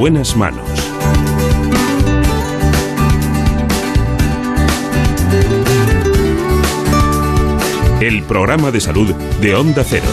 [0.00, 0.64] En buenas manos.
[8.00, 10.06] El programa de salud de Onda Cero.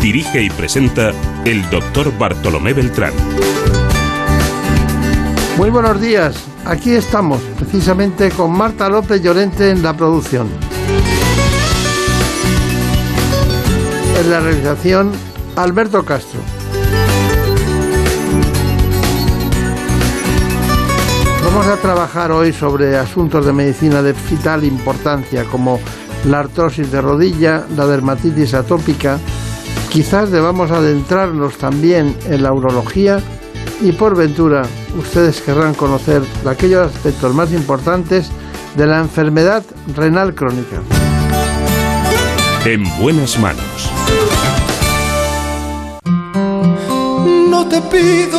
[0.00, 1.10] Dirige y presenta
[1.44, 3.12] el doctor Bartolomé Beltrán.
[5.56, 6.36] Muy buenos días.
[6.64, 10.46] Aquí estamos, precisamente con Marta López Llorente en la producción.
[14.20, 15.10] En la realización,
[15.56, 16.40] Alberto Castro.
[21.44, 25.80] Vamos a trabajar hoy sobre asuntos de medicina de vital importancia como
[26.26, 29.18] la artrosis de rodilla, la dermatitis atópica.
[29.90, 33.20] Quizás debamos adentrarnos también en la urología
[33.80, 34.62] y por ventura
[34.98, 38.30] ustedes querrán conocer aquellos aspectos más importantes
[38.76, 40.82] de la enfermedad renal crónica.
[42.66, 43.90] En buenas manos.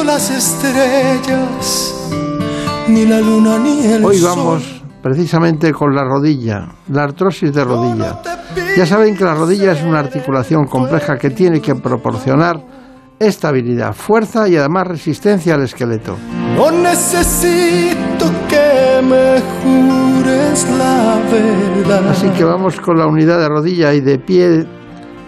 [0.06, 1.94] Las estrellas,
[2.88, 4.38] ni la luna ni el Hoy sol.
[4.38, 8.22] vamos precisamente con la rodilla, la artrosis de rodilla.
[8.78, 12.62] Ya saben que la rodilla es una articulación compleja que tiene que proporcionar
[13.20, 16.16] estabilidad, fuerza y además resistencia al esqueleto.
[16.56, 22.10] No necesito que me jures la verdad.
[22.12, 24.68] Así que vamos con la unidad de rodilla y de pie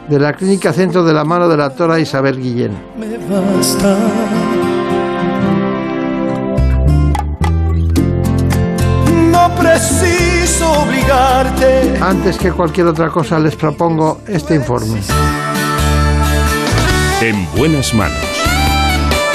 [0.10, 2.72] de la Clínica Centro de la Mano de la Tora Isabel Guillén.
[2.98, 3.96] Me basta.
[9.32, 11.94] No preciso obligarte.
[12.02, 15.00] Antes que cualquier otra cosa les propongo este informe.
[17.22, 18.18] En buenas manos.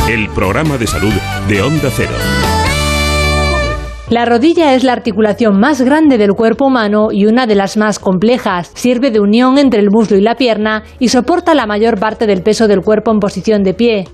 [0.09, 1.13] El programa de salud
[1.49, 2.44] de Onda Cero.
[4.15, 7.99] La rodilla es la articulación más grande del cuerpo humano y una de las más
[7.99, 8.71] complejas.
[8.73, 12.41] Sirve de unión entre el muslo y la pierna y soporta la mayor parte del
[12.41, 14.05] peso del cuerpo en posición de pie.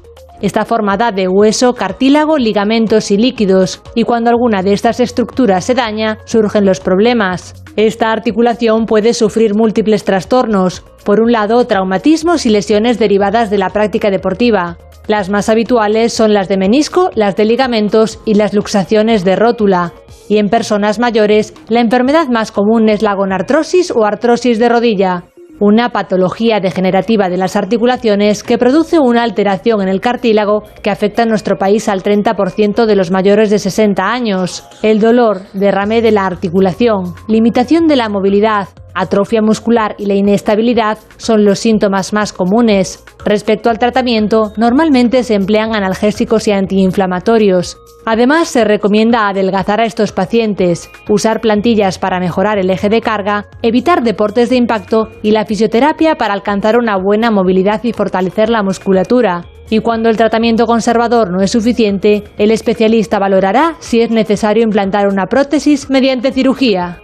[0.41, 5.75] Está formada de hueso, cartílago, ligamentos y líquidos, y cuando alguna de estas estructuras se
[5.75, 7.62] daña, surgen los problemas.
[7.77, 10.82] Esta articulación puede sufrir múltiples trastornos.
[11.05, 14.78] Por un lado, traumatismos y lesiones derivadas de la práctica deportiva.
[15.06, 19.93] Las más habituales son las de menisco, las de ligamentos y las luxaciones de rótula.
[20.28, 25.25] Y en personas mayores, la enfermedad más común es la gonartrosis o artrosis de rodilla,
[25.61, 31.22] una patología degenerativa de las articulaciones que produce una alteración en el cartílago que afecta
[31.22, 34.65] en nuestro país al 30% de los mayores de 60 años.
[34.82, 40.98] El dolor, derrame de la articulación, limitación de la movilidad, atrofia muscular y la inestabilidad
[41.16, 43.04] son los síntomas más comunes.
[43.24, 47.76] Respecto al tratamiento, normalmente se emplean analgésicos y antiinflamatorios.
[48.06, 53.46] Además, se recomienda adelgazar a estos pacientes, usar plantillas para mejorar el eje de carga,
[53.62, 58.62] evitar deportes de impacto y la fisioterapia para alcanzar una buena movilidad y fortalecer la
[58.62, 59.44] musculatura.
[59.70, 65.06] Y cuando el tratamiento conservador no es suficiente, el especialista valorará si es necesario implantar
[65.06, 67.00] una prótesis mediante cirugía.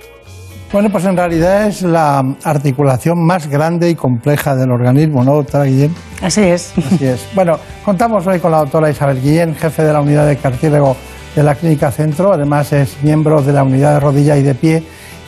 [0.73, 5.65] Bueno, pues en realidad es la articulación más grande y compleja del organismo, ¿no, doctora
[5.65, 5.95] Guillén?
[6.21, 6.75] Así es.
[6.77, 7.25] Así es.
[7.35, 10.97] Bueno, contamos hoy con la doctora Isabel Guillén, jefe de la unidad de cartílago
[11.37, 12.33] de la Clínica Centro.
[12.33, 14.83] Además es miembro de la unidad de rodilla y de pie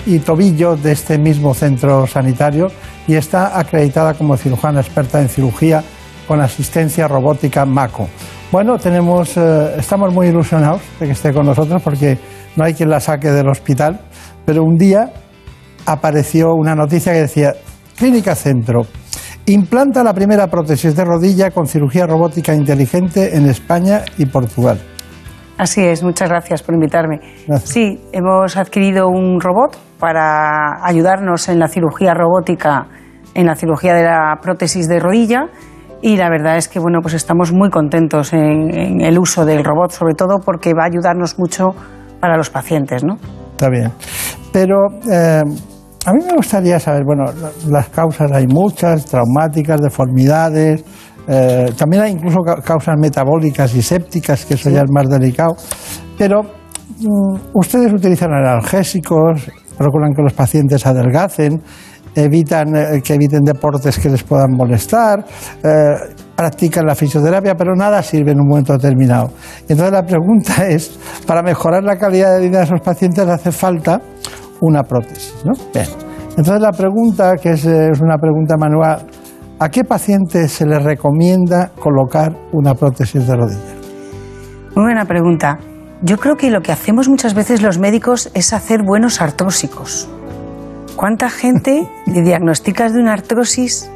[0.06, 2.66] y tobillo de este mismo centro sanitario
[3.06, 5.84] y está acreditada como cirujana experta en cirugía
[6.26, 8.08] con asistencia robótica MACO.
[8.50, 12.18] Bueno, tenemos, eh, estamos muy ilusionados de que esté con nosotros porque
[12.56, 14.00] no hay quien la saque del hospital,
[14.44, 15.10] pero un día
[15.86, 17.54] apareció una noticia que decía,
[17.96, 18.82] Clínica Centro,
[19.46, 24.78] implanta la primera prótesis de rodilla con cirugía robótica inteligente en España y Portugal.
[25.56, 27.18] Así es, muchas gracias por invitarme.
[27.46, 27.70] Gracias.
[27.70, 32.86] Sí, hemos adquirido un robot para ayudarnos en la cirugía robótica,
[33.34, 35.46] en la cirugía de la prótesis de rodilla.
[36.00, 39.64] Y la verdad es que bueno, pues estamos muy contentos en, en el uso del
[39.64, 41.70] robot, sobre todo porque va a ayudarnos mucho
[42.20, 43.16] para los pacientes, ¿no?
[43.50, 43.90] Está bien.
[44.52, 44.76] Pero
[45.10, 45.42] eh,
[46.08, 50.82] a mí me gustaría saber, bueno, la- las causas hay muchas, traumáticas, deformidades,
[51.28, 55.54] eh, también hay incluso ca- causas metabólicas y sépticas, que eso ya es más delicado.
[56.16, 61.60] Pero mm, ustedes utilizan analgésicos, procuran que los pacientes adelgacen,
[62.14, 65.24] evitan eh, que eviten deportes que les puedan molestar,
[65.62, 69.30] eh, practican la fisioterapia, pero nada sirve en un momento determinado.
[69.68, 74.00] Entonces la pregunta es, para mejorar la calidad de vida de esos pacientes hace falta
[74.60, 75.52] una prótesis, ¿no?
[75.72, 75.86] Bien.
[76.30, 79.06] Entonces la pregunta, que es, eh, es una pregunta manual,
[79.58, 83.74] ¿a qué paciente se le recomienda colocar una prótesis de rodilla?
[84.74, 85.58] Muy buena pregunta.
[86.02, 90.08] Yo creo que lo que hacemos muchas veces los médicos es hacer buenos artrósicos.
[90.94, 93.90] ¿Cuánta gente le diagnosticas de una artrosis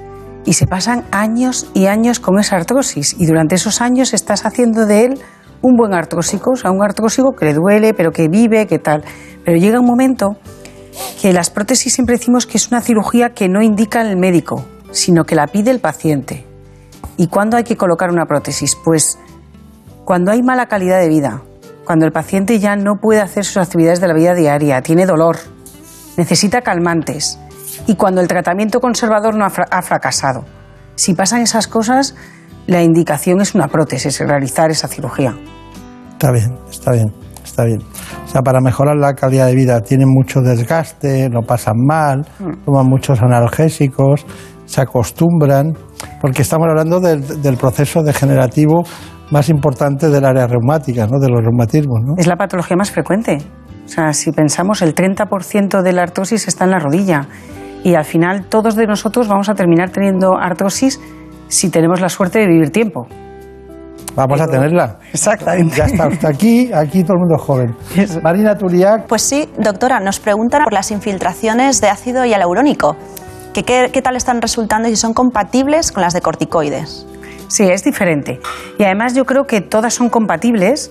[0.44, 4.86] y se pasan años y años con esa artrosis y durante esos años estás haciendo
[4.86, 5.20] de él
[5.62, 9.04] un buen artrósico, o sea, un artrósico que le duele, pero que vive, que tal.
[9.44, 10.36] Pero llega un momento
[11.20, 15.24] que las prótesis siempre decimos que es una cirugía que no indica el médico, sino
[15.24, 16.46] que la pide el paciente.
[17.16, 18.76] ¿Y cuándo hay que colocar una prótesis?
[18.84, 19.18] Pues
[20.04, 21.42] cuando hay mala calidad de vida,
[21.84, 25.36] cuando el paciente ya no puede hacer sus actividades de la vida diaria, tiene dolor,
[26.16, 27.38] necesita calmantes
[27.86, 30.44] y cuando el tratamiento conservador no ha, fracasado.
[30.94, 32.14] Si pasan esas cosas,
[32.66, 35.34] la indicación es una prótesis, realizar esa cirugía.
[36.12, 37.12] Está bien, está bien,
[37.44, 37.80] está bien.
[38.24, 42.64] O sea, para mejorar la calidad de vida tienen mucho desgaste, no pasan mal, mm.
[42.64, 44.24] toman muchos analgésicos,
[44.64, 45.76] se acostumbran,
[46.20, 48.84] porque estamos hablando del, del proceso degenerativo
[49.32, 51.18] más importante del área reumática, ¿no?
[51.18, 52.00] de los reumatismos.
[52.04, 52.14] ¿no?
[52.18, 53.38] Es la patología más frecuente.
[53.84, 57.26] O sea, si pensamos, el 30% de la artrosis está en la rodilla.
[57.82, 61.00] Y al final todos de nosotros vamos a terminar teniendo artrosis
[61.52, 63.06] si tenemos la suerte de vivir tiempo.
[64.16, 64.98] Vamos a tenerla.
[65.12, 65.76] Exactamente.
[65.76, 67.76] Ya está usted aquí, aquí todo el mundo joven.
[68.22, 69.06] Marina Turiac.
[69.06, 72.96] Pues sí, doctora, nos preguntan por las infiltraciones de ácido hialurónico.
[73.52, 77.06] ¿Qué, qué tal están resultando y si son compatibles con las de corticoides?
[77.48, 78.40] Sí, es diferente.
[78.78, 80.90] Y además yo creo que todas son compatibles,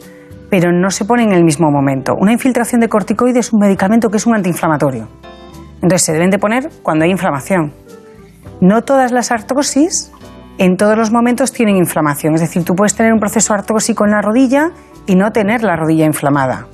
[0.52, 2.14] pero no se ponen en el mismo momento.
[2.16, 5.08] Una infiltración de corticoides es un medicamento que es un antiinflamatorio.
[5.82, 7.74] Entonces se deben de poner cuando hay inflamación.
[8.60, 10.12] No todas las artrosis
[10.58, 12.36] en todos los momentos tienen inflamación.
[12.36, 14.70] Es decir, tú puedes tener un proceso artrósico en la rodilla
[15.08, 16.68] y no tener la rodilla inflamada.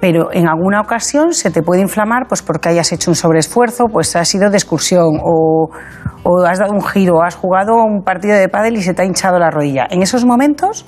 [0.00, 4.14] Pero en alguna ocasión se te puede inflamar pues porque hayas hecho un sobreesfuerzo, pues
[4.16, 5.70] has ido de excursión o,
[6.22, 9.04] o has dado un giro, has jugado un partido de pádel y se te ha
[9.04, 9.86] hinchado la rodilla.
[9.90, 10.84] En esos momentos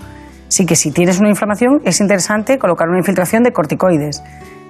[0.48, 4.22] sí que si tienes una inflamación es interesante colocar una infiltración de corticoides.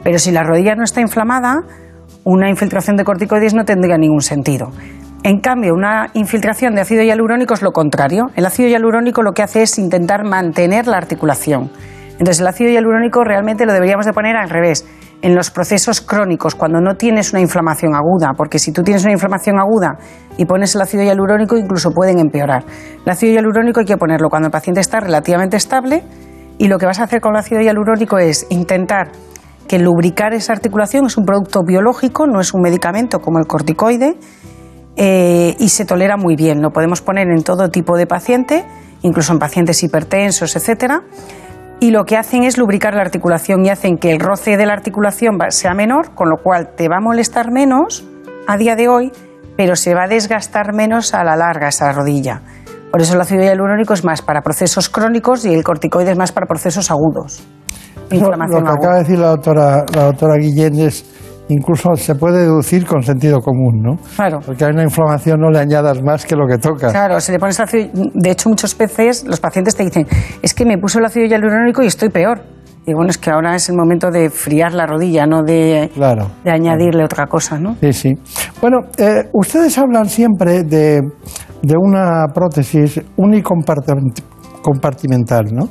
[0.04, 1.62] Pero si la rodilla no está inflamada,
[2.22, 4.70] una infiltración de corticoides no tendría ningún sentido.
[5.26, 8.26] En cambio, una infiltración de ácido hialurónico es lo contrario.
[8.37, 11.69] El ácido hialurónico lo que hace es intentar mantener la articulación.
[12.12, 14.87] Entonces, el ácido hialurónico realmente lo deberíamos de poner al revés
[15.23, 19.14] en los procesos crónicos, cuando no tienes una inflamación aguda, porque si tú tienes una
[19.14, 19.99] inflamación aguda
[20.37, 22.64] y pones el ácido hialurónico, incluso pueden empeorar.
[23.05, 26.05] El ácido hialurónico hay que ponerlo cuando el paciente está relativamente estable
[26.56, 29.11] y lo que vas a hacer con el ácido hialurónico es intentar
[29.67, 34.14] que lubricar esa articulación es un producto biológico, no es un medicamento como el corticoide,
[34.96, 36.62] eh, y se tolera muy bien.
[36.62, 38.64] Lo podemos poner en todo tipo de paciente,
[39.02, 41.02] incluso en pacientes hipertensos, etcétera
[41.78, 44.72] y lo que hacen es lubricar la articulación y hacen que el roce de la
[44.72, 48.04] articulación sea menor, con lo cual te va a molestar menos
[48.46, 49.12] a día de hoy,
[49.56, 52.40] pero se va a desgastar menos a la larga esa rodilla.
[52.90, 56.32] Por eso el ácido hialurónico es más para procesos crónicos y el corticoide es más
[56.32, 57.46] para procesos agudos.
[58.10, 61.04] lo que acaba de decir la doctora, la doctora Guillén es
[61.48, 63.96] incluso se puede deducir con sentido común, ¿no?
[64.16, 64.40] Claro.
[64.44, 66.90] Porque a una inflamación no le añadas más que lo que toca.
[66.90, 67.88] Claro, se le pones ácido.
[68.14, 70.06] De hecho, muchas veces los pacientes te dicen,
[70.43, 72.40] es que me puso el ácido hialurónico y estoy peor.
[72.88, 76.31] Y bueno, es que ahora es el momento de friar la rodilla, no de, claro,
[76.44, 77.75] de añadirle otra cosa, ¿no?
[77.80, 78.12] Sí, sí.
[78.61, 81.00] Bueno, eh, ustedes hablan siempre de,
[81.62, 85.64] de una prótesis unicompartimental, ¿no?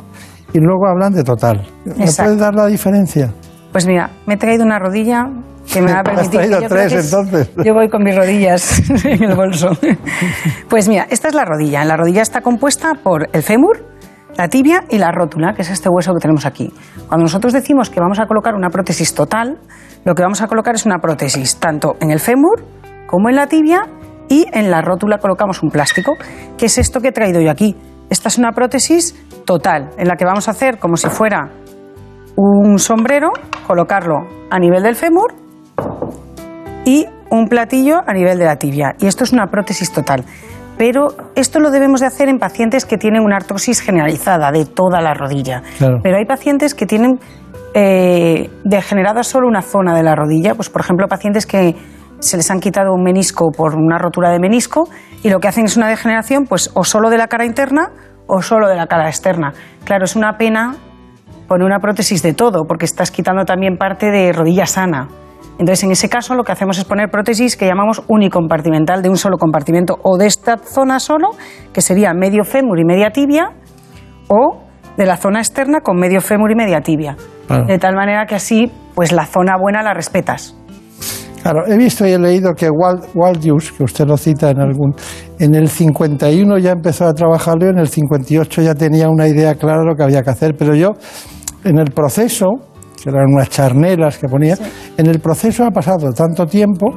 [0.52, 1.66] Y luego hablan de total.
[1.86, 3.32] ¿Me puedes dar la diferencia?
[3.72, 5.24] Pues mira, me he traído una rodilla
[5.72, 6.42] que me ha permitido.
[6.42, 7.52] ¿Has traído tres entonces?
[7.64, 9.70] Yo voy con mis rodillas en el bolso.
[10.70, 11.86] Pues mira, esta es la rodilla.
[11.86, 13.86] La rodilla está compuesta por el fémur,
[14.36, 16.74] la tibia y la rótula, que es este hueso que tenemos aquí.
[17.08, 19.58] Cuando nosotros decimos que vamos a colocar una prótesis total,
[20.04, 22.64] lo que vamos a colocar es una prótesis tanto en el fémur
[23.08, 23.84] como en la tibia
[24.28, 26.14] y en la rótula colocamos un plástico,
[26.58, 27.76] que es esto que he traído yo aquí.
[28.10, 31.52] Esta es una prótesis total, en la que vamos a hacer como si fuera
[32.36, 33.30] un sombrero,
[33.66, 35.45] colocarlo a nivel del fémur
[36.86, 38.96] y un platillo a nivel de la tibia.
[39.00, 40.24] Y esto es una prótesis total.
[40.78, 45.02] Pero esto lo debemos de hacer en pacientes que tienen una artrosis generalizada de toda
[45.02, 45.64] la rodilla.
[45.80, 47.20] Pero hay pacientes que tienen
[47.74, 50.54] eh, degenerada solo una zona de la rodilla.
[50.56, 51.76] Pues, por ejemplo, pacientes que
[52.20, 54.90] se les han quitado un menisco por una rotura de menisco
[55.24, 57.92] y lo que hacen es una degeneración, pues, o solo de la cara interna
[58.28, 59.54] o solo de la cara externa.
[59.86, 60.76] Claro, es una pena
[61.48, 65.08] poner una prótesis de todo, porque estás quitando también parte de rodilla sana.
[65.58, 69.18] Entonces, en ese caso, lo que hacemos es poner prótesis que llamamos unicompartimental, de un
[69.18, 71.30] solo compartimento, o de esta zona solo,
[71.74, 73.52] que sería medio fémur y media tibia,
[74.28, 74.62] o
[74.98, 77.16] de la zona externa con medio fémur y media tibia.
[77.68, 80.56] De tal manera que así, pues la zona buena la respetas.
[81.42, 84.96] Claro, he visto y he leído que Walt, Waldius, que usted lo cita en algún,
[85.38, 89.82] en el 51 ya empezó a trabajarlo, en el 58 ya tenía una idea clara
[89.82, 90.94] de lo que había que hacer, pero yo
[91.64, 92.48] en el proceso,
[93.02, 94.58] que eran unas charnelas que ponía,
[94.98, 96.88] en el proceso ha pasado tanto tiempo,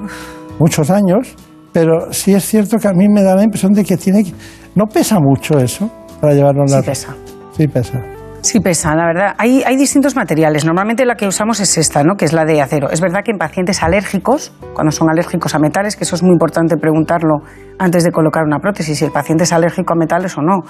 [0.58, 1.34] muchos años,
[1.72, 4.32] pero sí es cierto que a mí me da la impresión de que tiene que...
[4.74, 5.90] No pesa mucho eso
[6.20, 6.80] para llevarlo en la...
[6.80, 7.16] Sí pesa.
[7.56, 8.02] Sí pesa.
[8.40, 9.34] Sí pesa, la verdad.
[9.36, 10.64] Hay, hay distintos materiales.
[10.64, 12.14] Normalmente la que usamos es esta, ¿no?
[12.14, 12.88] que es la de acero.
[12.90, 16.32] Es verdad que en pacientes alérgicos, cuando son alérgicos a metales, que eso es muy
[16.32, 17.40] importante preguntarlo
[17.78, 20.62] antes de colocar una prótesis, si el paciente es alérgico a metales o no.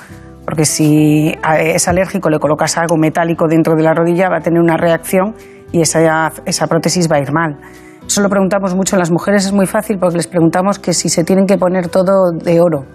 [0.48, 4.62] Porque si es alérgico, le colocas algo metálico dentro de la rodilla, va a tener
[4.62, 5.34] una reacción
[5.72, 7.58] y esa, esa prótesis va a ir mal.
[8.06, 11.10] Eso lo preguntamos mucho en las mujeres, es muy fácil porque les preguntamos que si
[11.10, 12.86] se tienen que poner todo de oro.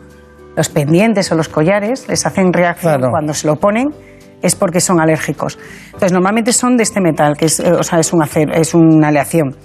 [0.56, 3.12] Los pendientes o los collares les hacen reacción Claro.
[3.12, 3.90] cuando se lo ponen
[4.42, 5.60] es porque son alérgicos.
[5.86, 8.74] Entonces, normalmente son de este metal, que es, eh, o sea, es, un acero, es
[8.74, 9.56] una aleación.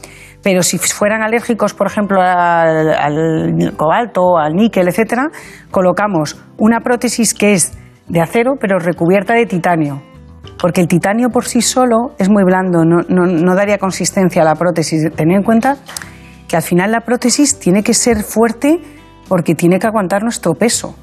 [0.42, 5.28] Pero si fueran alérgicos, por ejemplo, al, al cobalto, al níquel, etcétera,
[5.70, 7.72] colocamos una prótesis que es
[8.08, 10.00] de acero, pero recubierta de titanio.
[10.60, 14.54] Porque el titanio por sí solo es muy blando, no, no- daría consistencia a la
[14.54, 15.10] prótesis.
[15.14, 15.76] Tened en cuenta
[16.48, 18.78] que al final la prótesis tiene que ser fuerte
[19.28, 20.96] porque tiene que aguantar nuestro peso.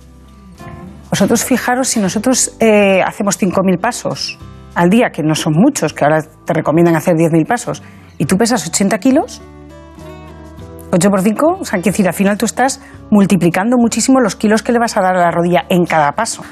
[1.09, 4.39] Vosotros fijaros si nosotros eh, hacemos 5.000 pasos
[4.73, 7.83] al día, que no son muchos, que ahora te recomiendan hacer 10.000 pasos,
[8.17, 9.41] y tú pesas 80 kilos,
[10.91, 12.81] 8 por 5, o sea, quiero decir, al final tú estás
[13.11, 16.43] multiplicando muchísimo los kilos que le vas a dar a la rodilla en cada paso.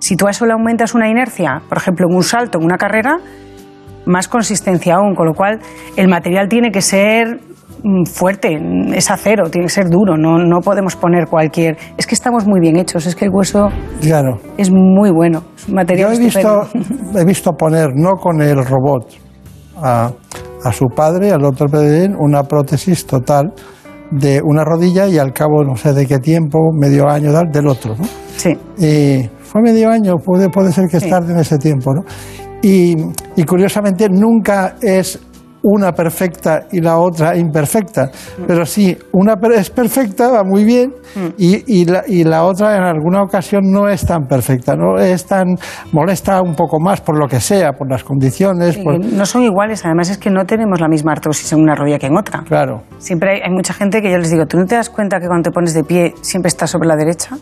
[0.00, 2.76] Si tú a eso le aumentas una inercia, por ejemplo, en un salto, en una
[2.76, 3.18] carrera,
[4.06, 5.60] más consistencia aún, con lo cual
[5.96, 7.40] el material tiene que ser
[7.82, 8.58] mm, fuerte,
[8.94, 11.76] es acero, tiene que ser duro, no, no podemos poner cualquier...
[11.96, 14.38] Es que estamos muy bien hechos, es que el hueso Claro.
[14.58, 16.68] es muy bueno, es un material Yo he visto,
[17.16, 19.06] he visto poner, no con el robot,
[19.76, 20.10] a,
[20.64, 23.52] a su padre, al doctor Pedellín, una prótesis total
[24.10, 27.66] de una rodilla y al cabo, no sé de qué tiempo, medio año, tal, del
[27.68, 27.94] otro.
[27.96, 28.04] ¿no?
[28.36, 31.08] Sí, Y fue medio año, puede, puede ser que Sí.
[31.10, 32.02] tarde en ese tiempo, ¿no?
[32.62, 32.94] Y,
[33.36, 35.18] y curiosamente nunca es
[35.64, 38.10] una perfecta y la otra imperfecta,
[38.46, 40.92] pero sí, una es perfecta, va muy bien,
[41.38, 45.24] y, y la, y la otra en alguna ocasión no es tan perfecta, no es
[45.26, 45.56] tan,
[45.92, 49.84] molesta un poco más por lo que sea, por las condiciones, por- no son iguales,
[49.84, 52.42] además es que no tenemos la misma artrosis en una rodilla que en otra.
[52.46, 55.18] claro, Siempre hay, hay mucha gente que yo les digo, ¿tú no te das cuenta
[55.18, 57.36] que cuando te pones de pie siempre estás sobre la derecha?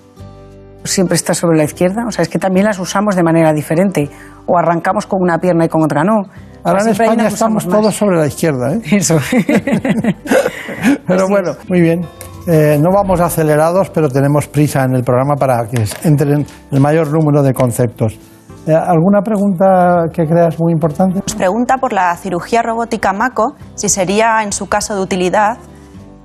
[0.84, 2.04] ¿O siempre estás sobre la izquierda?
[2.06, 4.10] O sea, es que también las usamos de manera diferente.
[4.46, 6.22] O arrancamos con una pierna y con otra no.
[6.64, 7.74] Ahora en España estamos más.
[7.74, 8.80] todos sobre la izquierda, ¿eh?
[8.92, 9.18] Eso.
[11.06, 12.06] Pero bueno, muy bien.
[12.46, 17.12] Eh, no vamos acelerados, pero tenemos prisa en el programa para que entren el mayor
[17.12, 18.18] número de conceptos.
[18.66, 21.20] Eh, ¿Alguna pregunta que creas muy importante?
[21.20, 25.56] Nos pregunta por la cirugía robótica MACO si sería en su caso de utilidad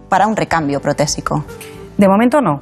[0.10, 1.44] para un recambio protésico.
[1.98, 2.62] De momento no.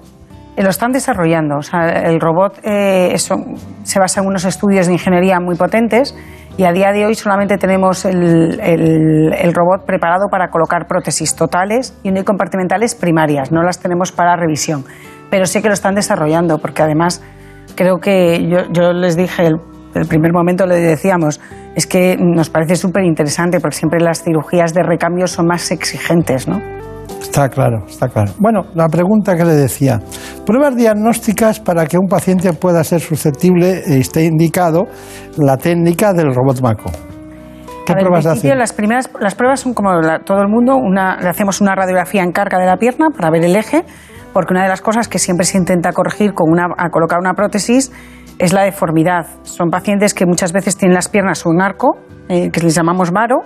[0.58, 1.58] Lo están desarrollando.
[1.58, 3.36] O sea, el robot eh, eso,
[3.84, 6.16] se basa en unos estudios de ingeniería muy potentes
[6.58, 11.36] y a día de hoy solamente tenemos el, el- el robot preparado para colocar prótesis
[11.36, 13.52] totales y compartimentales primarias.
[13.52, 14.86] No las tenemos para revisión.
[15.30, 17.22] Pero sí que lo están desarrollando porque además
[17.76, 19.56] creo que yo, yo les dije, el,
[19.96, 21.42] el primer momento le decíamos,
[21.76, 26.48] es que nos parece súper interesante porque siempre las cirugías de recambio son más exigentes,
[26.48, 26.62] ¿no?
[27.25, 28.32] Está claro, está claro.
[28.39, 30.00] Bueno, la pregunta que le decía.
[30.46, 34.86] Pruebas diagnósticas para que un paciente pueda ser susceptible e esté indicado
[35.38, 36.91] la técnica del robot Maco.
[37.86, 38.58] ¿Qué pruebas hacen?
[38.58, 42.24] Las primeras, las pruebas son como la- todo el mundo, una, le hacemos una radiografía
[42.24, 43.84] en carga de la pierna para ver el eje,
[44.34, 47.34] porque una de las cosas que siempre se intenta corregir con una, a colocar una
[47.34, 47.91] prótesis
[48.39, 49.27] es la deformidad.
[49.44, 51.98] Son pacientes que muchas veces tienen las piernas o en arco,
[52.29, 53.38] eh, que les llamamos varo,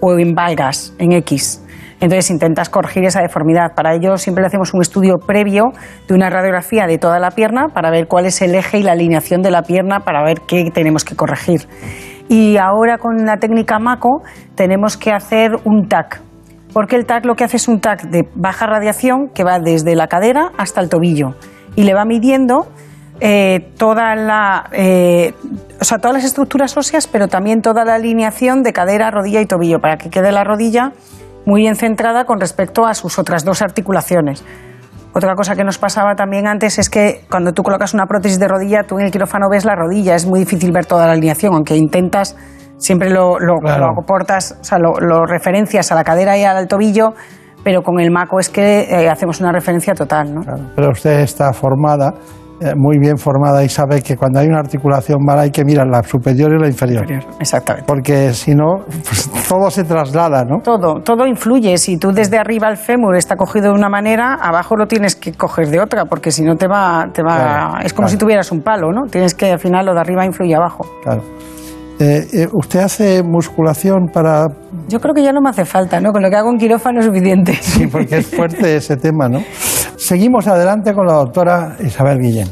[0.00, 1.60] o en valgas, en X.
[2.04, 3.72] Entonces intentas corregir esa deformidad.
[3.74, 5.72] Para ello siempre le hacemos un estudio previo
[6.06, 8.92] de una radiografía de toda la pierna para ver cuál es el eje y la
[8.92, 11.66] alineación de la pierna para ver qué tenemos que corregir.
[12.28, 14.22] Y ahora con la técnica MACO
[14.54, 16.20] tenemos que hacer un TAC.
[16.74, 19.96] Porque el TAC lo que hace es un TAC de baja radiación que va desde
[19.96, 21.36] la cadera hasta el tobillo
[21.74, 22.66] y le va midiendo
[23.20, 25.32] eh, toda la, eh,
[25.80, 29.46] o sea, todas las estructuras óseas, pero también toda la alineación de cadera, rodilla y
[29.46, 30.92] tobillo para que quede la rodilla
[31.46, 34.44] muy bien centrada con respecto a sus otras dos articulaciones.
[35.12, 38.48] Otra cosa que nos pasaba también antes es que cuando tú colocas una prótesis de
[38.48, 41.54] rodilla, tú en el quirófano ves la rodilla, es muy difícil ver toda la alineación,
[41.54, 42.36] aunque intentas,
[42.78, 43.92] siempre lo, lo, Claro.
[43.94, 47.14] lo aportas, o sea, lo, lo referencias a la cadera y al tobillo,
[47.62, 50.40] pero con el maco es que eh, hacemos una referencia total, ¿no?
[50.42, 52.12] Claro, Pero usted está formada,
[52.76, 56.02] muy bien formada y sabe que cuando hay una articulación mala hay que mirar la
[56.02, 57.06] superior y la inferior.
[57.40, 57.86] Exactamente.
[57.86, 60.58] Porque si no, pues, todo se traslada, ¿no?
[60.62, 61.76] Todo, todo influye.
[61.78, 65.32] Si tú desde arriba el fémur está cogido de una manera, abajo lo tienes que
[65.32, 67.36] coger de otra, porque si no te va, te va.
[67.36, 68.08] Claro, es como claro.
[68.08, 69.02] si tuvieras un palo, ¿no?
[69.10, 70.84] Tienes que al final lo de arriba influye abajo.
[71.02, 71.22] Claro.
[72.00, 74.46] Eh, eh, ¿Usted hace musculación para...?
[74.88, 76.12] Yo creo que ya no me hace falta, ¿no?
[76.12, 77.54] Con lo que hago en quirófano es suficiente.
[77.62, 79.40] Sí, porque es fuerte ese tema, ¿no?
[79.96, 82.48] Seguimos adelante con la doctora Isabel Guillén.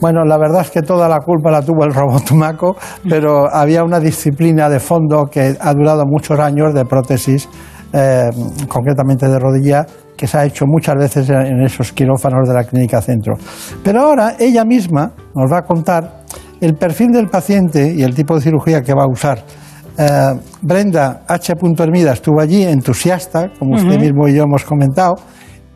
[0.00, 2.76] Bueno, la verdad es que toda la culpa la tuvo el robot Maco,
[3.08, 7.48] pero había una disciplina de fondo que ha durado muchos años de prótesis,
[7.92, 8.28] eh,
[8.68, 13.00] concretamente de rodilla, que se ha hecho muchas veces en esos quirófanos de la clínica
[13.00, 13.34] centro.
[13.82, 16.25] Pero ahora ella misma nos va a contar
[16.60, 19.42] el perfil del paciente y el tipo de cirugía que va a usar.
[19.98, 21.54] Eh, Brenda H.
[21.78, 25.16] Hermida estuvo allí, entusiasta, como usted mismo y yo hemos comentado,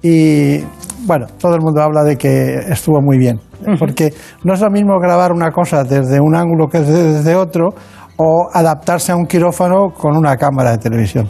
[0.03, 0.59] y
[1.07, 3.41] bueno, todo el mundo habla de que estuvo muy bien,
[3.79, 4.13] porque
[4.45, 7.71] no es lo mismo grabar una cosa desde un ángulo que desde otro
[8.17, 11.29] o adaptarse a un quirófano con una cámara de televisión.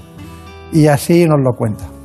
[0.72, 1.99] Y así nos lo cuenta.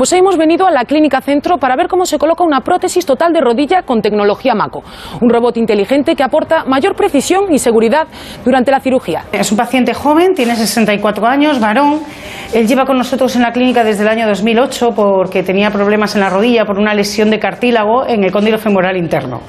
[0.00, 3.34] Pues hemos venido a la Clínica Centro para ver cómo se coloca una prótesis total
[3.34, 4.82] de rodilla con tecnología MACO,
[5.20, 8.06] un robot inteligente que aporta mayor precisión y seguridad
[8.42, 9.24] durante la cirugía.
[9.30, 12.00] Es un paciente joven, tiene 64 años, varón.
[12.54, 16.22] Él lleva con nosotros en la clínica desde el año 2008 porque tenía problemas en
[16.22, 19.42] la rodilla por una lesión de cartílago en el cóndilo femoral interno.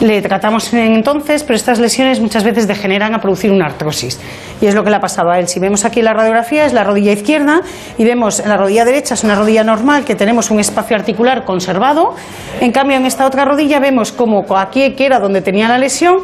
[0.00, 4.20] Le tratamos entonces, pero estas lesiones muchas veces degeneran a producir una artrosis.
[4.60, 5.48] Y es lo que le ha pasado a él.
[5.48, 7.62] Si vemos aquí la radiografía, es la rodilla izquierda
[7.96, 12.14] y vemos la rodilla derecha es una rodilla normal que tenemos un espacio articular conservado.
[12.60, 16.22] En cambio, en esta otra rodilla vemos como aquí, que era donde tenía la lesión,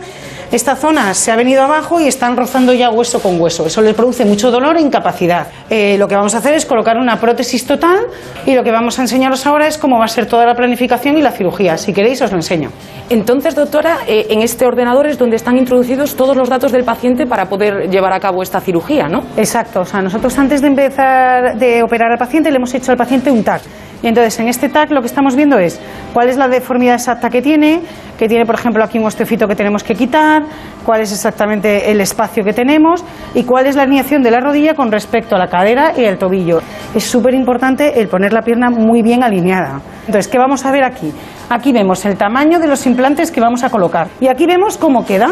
[0.54, 3.66] esta zona se ha venido abajo y están rozando ya hueso con hueso.
[3.66, 5.49] Eso le produce mucho dolor e incapacidad.
[5.68, 7.99] Eh, lo que vamos a hacer es colocar una prótesis total
[8.46, 11.18] y lo que vamos a enseñaros ahora es cómo va a ser toda la planificación
[11.18, 11.76] y la cirugía.
[11.76, 12.70] Si queréis, os lo enseño.
[13.11, 17.26] Entonces, doctora, eh, en este ordenador es donde están introducidos todos los datos del paciente
[17.26, 19.25] para poder llevar a cabo esta cirugía, ¿no?
[19.37, 19.80] Exacto.
[19.80, 23.28] O sea, nosotros antes de empezar de operar al paciente le hemos hecho al paciente
[23.28, 23.62] un TAC.
[24.04, 25.80] Y entonces en este TAC lo que estamos viendo es
[26.12, 27.80] cuál es la deformidad exacta que tiene,
[28.19, 30.43] que tiene por ejemplo aquí un osteofito que tenemos que quitar,
[30.84, 34.75] cuál es exactamente el espacio que tenemos y cuál es la alineación de la rodilla
[34.75, 36.60] con respecto a la cadera y el tobillo.
[36.95, 39.80] Es súper importante el poner la pierna muy bien alineada.
[40.00, 41.10] Entonces, ¿qué vamos a ver aquí?
[41.49, 45.06] Aquí vemos el tamaño de los implantes que vamos a colocar y aquí vemos cómo
[45.06, 45.30] queda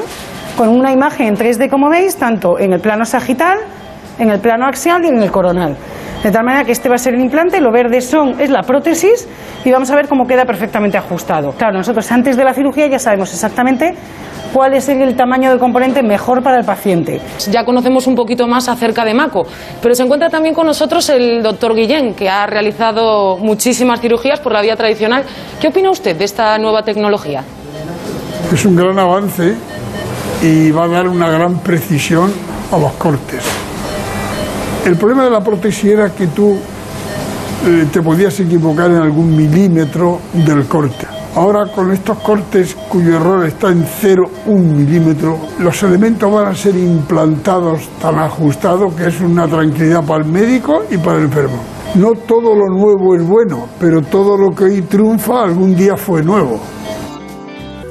[0.57, 3.59] con una imagen en 3D como veis, tanto en el plano sagital,
[4.23, 5.77] en el plano axial y en el coronal.
[6.23, 8.63] De tal manera que este va a ser el implante, lo verde son, es la
[8.63, 9.27] prótesis
[9.65, 11.53] y vamos a ver cómo queda perfectamente ajustado.
[11.53, 13.97] Claro, nosotros antes de la cirugía ya sabemos exactamente
[14.53, 17.21] cuál es el tamaño del componente mejor para el paciente.
[17.51, 19.45] Ya conocemos un poquito más acerca de MACO,
[19.83, 24.53] pero se encuentra también con nosotros el doctor Guillén, que ha realizado muchísimas cirugías por
[24.53, 25.25] la vía tradicional.
[25.61, 27.43] ¿Qué opina usted de esta nueva tecnología?
[28.53, 29.57] Es un gran avance
[30.41, 32.33] y va a dar una gran precisión
[32.71, 33.72] a los cortes.
[34.85, 36.57] El problema de la prótesis era que tú
[37.65, 41.07] eh, te podías equivocar en algún milímetro del corte.
[41.37, 46.77] Ahora con estos cortes cuyo error está en 0,1 milímetro, los elementos van a ser
[46.77, 51.63] implantados tan ajustados que es una tranquilidad para el médico y para el enfermo.
[51.95, 56.23] No todo lo nuevo es bueno, pero todo lo que hoy triunfa algún día fue
[56.25, 56.59] nuevo.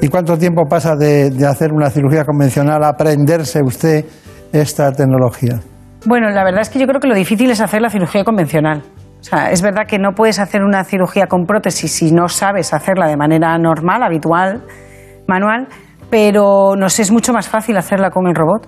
[0.01, 4.05] ¿Y cuánto tiempo pasa de, de hacer una cirugía convencional a aprenderse usted
[4.51, 5.70] esta tecnología?
[6.05, 8.81] Bueno, la verdad es que yo creo que lo difícil es hacer la cirugía convencional.
[9.19, 12.73] O sea, es verdad que no puedes hacer una cirugía con prótesis si no sabes
[12.73, 14.63] hacerla de manera normal, habitual,
[15.27, 15.67] manual,
[16.09, 18.67] pero nos es mucho más fácil hacerla con el robot.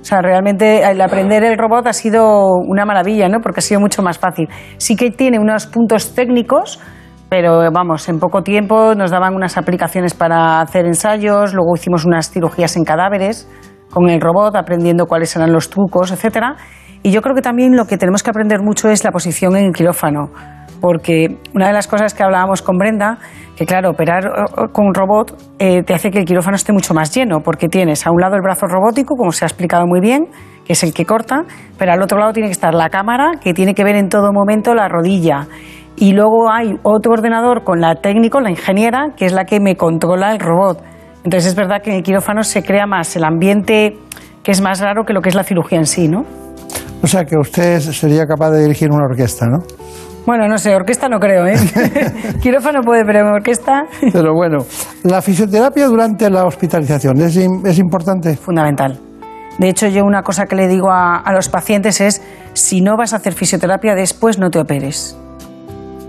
[0.00, 3.40] O sea, realmente el aprender el robot ha sido una maravilla, ¿no?
[3.40, 4.48] Porque ha sido mucho más fácil.
[4.78, 6.80] Sí que tiene unos puntos técnicos,
[7.28, 12.30] pero vamos, en poco tiempo nos daban unas aplicaciones para hacer ensayos, luego hicimos unas
[12.30, 13.46] cirugías en cadáveres
[13.96, 16.56] con el robot, aprendiendo cuáles eran los trucos, etcétera.
[17.02, 19.64] Y yo creo que también lo que tenemos que aprender mucho es la posición en
[19.64, 20.28] el quirófano,
[20.82, 23.16] porque una de las cosas que hablábamos con Brenda,
[23.56, 24.28] que claro, operar
[24.72, 28.06] con un robot eh, te hace que el quirófano esté mucho más lleno, porque tienes
[28.06, 30.26] a un lado el brazo robótico, como se ha explicado muy bien,
[30.66, 31.44] que es el que corta,
[31.78, 34.30] pero al otro lado tiene que estar la cámara, que tiene que ver en todo
[34.30, 35.46] momento la rodilla.
[35.96, 39.74] Y luego hay otro ordenador con la técnico, la ingeniera, que es la que me
[39.74, 40.95] controla el robot.
[41.26, 43.98] Entonces es verdad que en el quirófano se crea más el ambiente
[44.44, 46.24] que es más raro que lo que es la cirugía en sí, ¿no?
[47.02, 49.58] O sea que usted sería capaz de dirigir una orquesta, ¿no?
[50.24, 51.56] Bueno, no sé, orquesta no creo, ¿eh?
[52.40, 53.86] quirófano puede, pero orquesta...
[54.12, 54.58] Pero bueno,
[55.02, 58.36] la fisioterapia durante la hospitalización es, es importante.
[58.36, 58.96] Fundamental.
[59.58, 62.96] De hecho, yo una cosa que le digo a, a los pacientes es, si no
[62.96, 65.18] vas a hacer fisioterapia después, no te operes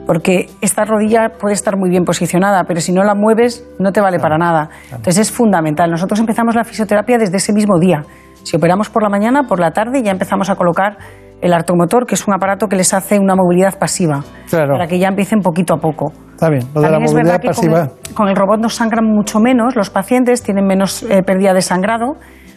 [0.07, 4.01] porque esta rodilla puede estar muy bien posicionada, pero si no la mueves no te
[4.01, 4.69] vale para nada.
[4.85, 5.91] Entonces es fundamental.
[5.91, 8.03] Nosotros empezamos la fisioterapia desde ese mismo día.
[8.43, 10.97] Si operamos por la mañana, por la tarde ya empezamos a colocar
[11.41, 15.09] el artomotor, que es un aparato que les hace una movilidad pasiva, para que ya
[15.09, 16.13] empiecen poquito a poco.
[16.31, 17.89] Está bien, lo de la movilidad pasiva.
[18.15, 22.15] Con el, robot nos sangran mucho menos, los pacientes tienen menos eh, pérdida de sangrado,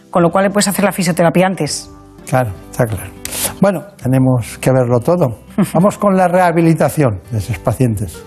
[0.09, 1.91] con lo cual le puedes hacer la fisioterapia antes.
[2.27, 3.20] Claro, está claro.
[3.61, 5.37] Bueno, tenemos que verlo todo.
[5.75, 8.23] Vamos con la rehabilitación de esos pacientes.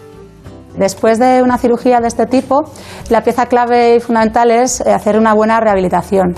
[0.76, 2.64] Después de una cirugía de este tipo,
[3.08, 6.34] la pieza clave y fundamental es eh, hacer una buena rehabilitación.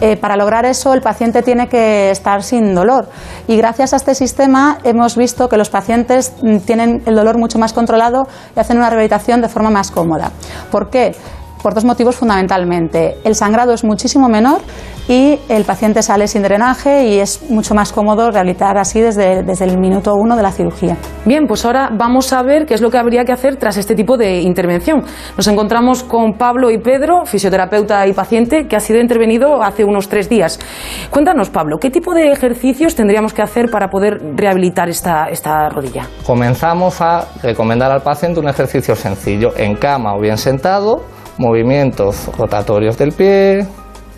[0.00, 3.08] Eh, para lograr eso, el paciente tiene que estar sin dolor.
[3.46, 7.58] Y gracias a este sistema hemos visto que los pacientes mm, tienen el dolor mucho
[7.58, 10.32] más controlado y hacen una rehabilitación de forma más cómoda.
[10.70, 11.14] ¿Por qué?
[11.64, 13.16] Por dos motivos fundamentalmente.
[13.24, 14.60] El sangrado es muchísimo menor
[15.08, 19.64] y el paciente sale sin drenaje y es mucho más cómodo rehabilitar así desde, desde
[19.64, 20.98] el minuto uno de la cirugía.
[21.24, 23.94] Bien, pues ahora vamos a ver qué es lo que habría que hacer tras este
[23.94, 25.04] tipo de intervención.
[25.38, 30.10] Nos encontramos con Pablo y Pedro, fisioterapeuta y paciente, que ha sido intervenido hace unos
[30.10, 30.60] tres días.
[31.08, 36.08] Cuéntanos, Pablo, ¿qué tipo de ejercicios tendríamos que hacer para poder rehabilitar esta, esta rodilla?
[36.26, 42.96] Comenzamos a recomendar al paciente un ejercicio sencillo, en cama o bien sentado, movimientos rotatorios
[42.98, 43.66] del pie,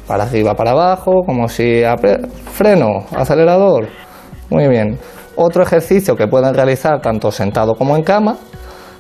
[0.07, 1.83] para arriba, para abajo, como si
[2.53, 3.89] freno, acelerador.
[4.51, 4.99] Muy bien.
[5.35, 8.37] Otro ejercicio que pueden realizar tanto sentado como en cama,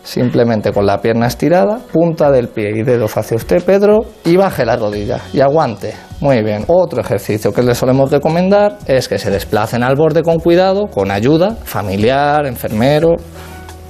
[0.02, 4.66] simplemente con la pierna estirada, punta del pie y dedos hacia usted, Pedro, y baje
[4.66, 5.94] la rodilla y aguante.
[6.20, 6.64] Muy bien.
[6.66, 11.11] Otro ejercicio que les solemos recomendar es que se desplacen al borde con cuidado, con
[11.11, 13.14] ayuda familiar, enfermero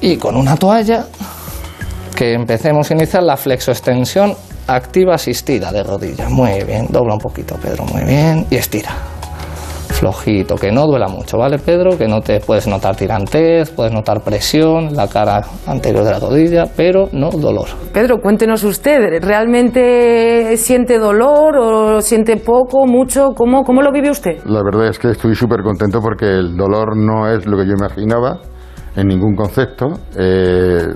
[0.00, 1.06] y con una toalla
[2.16, 4.32] que empecemos a iniciar la flexoextensión
[4.66, 6.28] activa asistida de rodilla.
[6.28, 8.90] Muy bien, dobla un poquito, Pedro, muy bien, y estira.
[9.90, 11.96] Flojito, que no duela mucho, ¿vale, Pedro?
[11.96, 16.64] Que no te puedes notar tirantez, puedes notar presión, la cara anterior de la rodilla,
[16.74, 17.68] pero no dolor.
[17.92, 23.28] Pedro, cuéntenos usted, ¿realmente siente dolor o siente poco, mucho?
[23.34, 24.42] ¿Cómo, cómo lo vive usted?
[24.44, 27.72] La verdad es que estoy súper contento porque el dolor no es lo que yo
[27.72, 28.40] imaginaba
[28.96, 29.88] en ningún concepto.
[30.18, 30.88] Eh,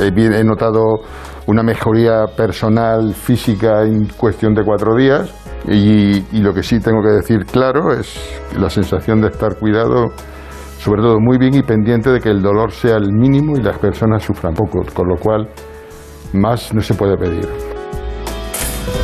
[0.00, 1.00] he, notado
[1.46, 5.32] una mejoría personal, física, en cuestión de cuatro días.
[5.68, 10.06] Y, lo que sí tengo que decir claro es la sensación de estar cuidado,
[10.78, 13.78] sobre todo muy bien y pendiente de que el dolor sea el mínimo y las
[13.78, 15.48] personas sufran poco, con lo cual
[16.34, 17.48] más no se puede pedir.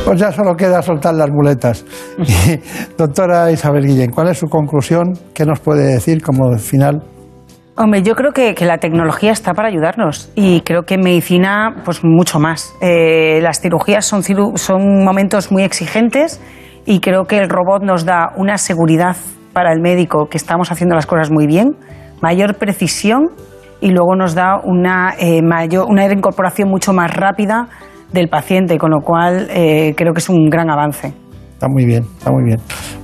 [0.05, 1.85] Pues ya solo queda soltar las muletas.
[2.97, 5.13] doctora Isabel Guillén, ¿cuál es su conclusión?
[5.33, 7.01] ¿Qué nos puede decir como final?
[7.75, 12.03] Hombre, yo creo que, la tecnología está para ayudarnos y creo que en medicina, pues
[12.03, 12.71] mucho más.
[12.81, 16.39] Eh, las cirugías son, son momentos muy exigentes
[16.85, 19.15] y creo que el robot nos da una seguridad
[19.53, 21.75] para el médico que estamos haciendo las cosas muy bien,
[22.21, 23.31] mayor precisión
[23.81, 27.69] y luego nos da una, eh, mayor, una incorporación mucho más rápida
[28.11, 31.11] del paciente, con lo cual eh, creo que es un gran avance.
[31.53, 32.59] Está muy bien, está muy bien.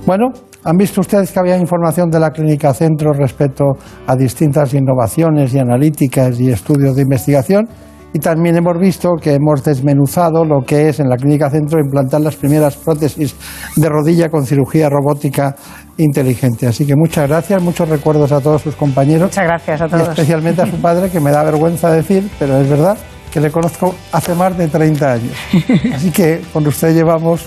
[0.06, 0.28] Bueno,
[0.62, 3.64] ¿Han visto ustedes que había información de la Clínica Centro respecto
[4.06, 7.66] a distintas innovaciones y analíticas y estudios de investigación?
[8.12, 12.20] Y también hemos visto que hemos desmenuzado lo que es en la Clínica Centro implantar
[12.20, 13.34] las primeras prótesis
[13.76, 15.54] de rodilla con cirugía robótica
[15.96, 16.66] inteligente.
[16.66, 19.30] Así que muchas gracias, muchos recuerdos a todos sus compañeros.
[19.30, 20.08] Muchas gracias a todos.
[20.08, 22.98] Y especialmente a su padre, que me da vergüenza decir, pero es verdad,
[23.32, 25.36] que le conozco hace más de 30 años.
[25.94, 27.46] Así que con usted llevamos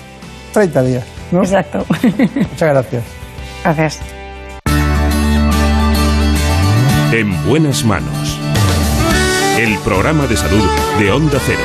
[0.53, 1.22] 30 días.
[1.41, 1.85] Exacto.
[1.89, 3.03] Muchas gracias.
[3.63, 3.99] Gracias.
[7.11, 8.39] En buenas manos.
[9.57, 10.63] El programa de salud
[10.99, 11.61] de Onda Cero.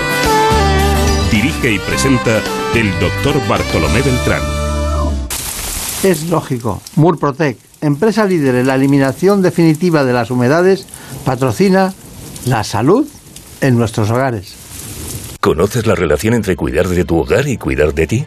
[1.31, 2.43] Dirige y presenta
[2.75, 4.43] el doctor Bartolomé Beltrán.
[6.03, 6.81] Es lógico.
[6.97, 10.87] Murprotec, empresa líder en la eliminación definitiva de las humedades,
[11.25, 11.93] patrocina
[12.45, 13.09] la salud
[13.61, 14.55] en nuestros hogares.
[15.41, 18.27] ¿Conoces la relación entre cuidar de tu hogar y cuidar de ti?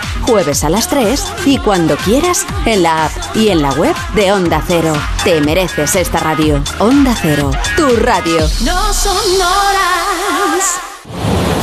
[0.21, 4.31] jueves a las 3 y cuando quieras en la app y en la web de
[4.31, 4.93] Onda Cero.
[5.23, 6.61] Te mereces esta radio.
[6.79, 8.47] Onda Cero, tu radio.
[8.63, 9.21] No son.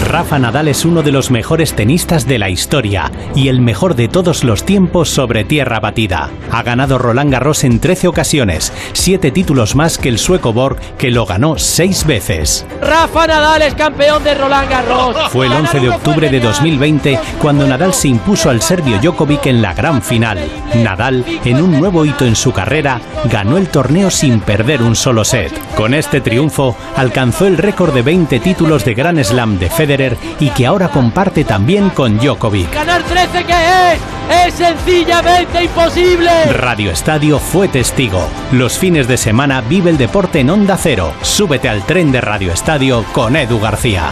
[0.09, 4.09] Rafa Nadal es uno de los mejores tenistas de la historia y el mejor de
[4.09, 6.31] todos los tiempos sobre tierra batida.
[6.51, 11.11] Ha ganado Roland Garros en 13 ocasiones, 7 títulos más que el sueco Borg, que
[11.11, 12.66] lo ganó 6 veces.
[12.81, 15.14] Rafa Nadal es campeón de Roland Garros.
[15.31, 19.61] Fue el 11 de octubre de 2020 cuando Nadal se impuso al serbio Djokovic en
[19.61, 20.38] la gran final.
[20.77, 25.23] Nadal, en un nuevo hito en su carrera, ganó el torneo sin perder un solo
[25.23, 25.53] set.
[25.75, 29.97] Con este triunfo, alcanzó el récord de 20 títulos de Grand Slam de Federer
[30.38, 32.72] y que ahora comparte también con Djokovic.
[32.72, 34.00] ¿Ganar 13 qué es?
[34.46, 36.30] ¡Es sencillamente imposible!
[36.52, 38.28] Radio Estadio fue testigo.
[38.52, 41.12] Los fines de semana vive el deporte en Onda Cero.
[41.22, 44.11] Súbete al tren de Radio Estadio con Edu García.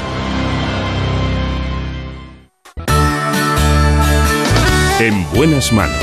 [4.99, 5.97] En buenas manos.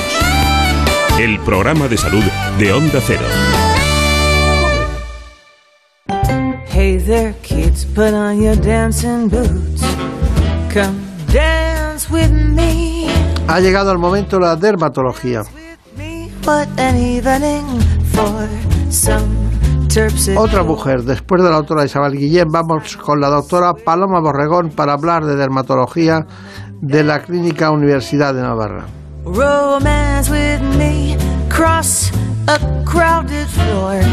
[1.19, 2.23] El programa de salud
[2.59, 3.25] de Onda Cero.
[6.83, 9.81] Hey there, kids, put on your dancing boots.
[10.69, 10.99] Come
[11.31, 13.07] dance with me.
[13.47, 15.43] Ha llegado el momento de la dermatología.
[20.35, 24.91] Otra mujer, después de la doctora Isabel Guillén, vamos con la doctora Paloma Borregón para
[24.91, 26.27] hablar de dermatología
[26.81, 28.87] de la Clínica Universidad de Navarra.
[29.23, 31.15] Romance with me.
[31.47, 32.11] Cross
[32.47, 34.03] a crowded floor.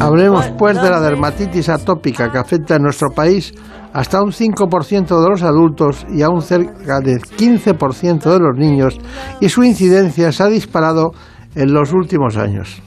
[0.00, 3.54] Hablemos pues de la dermatitis atópica que afecta en nuestro país
[3.92, 8.98] hasta un 5% de los adultos y a un cerca del 15% de los niños
[9.40, 11.12] y su incidencia se ha disparado
[11.54, 12.82] en los últimos años.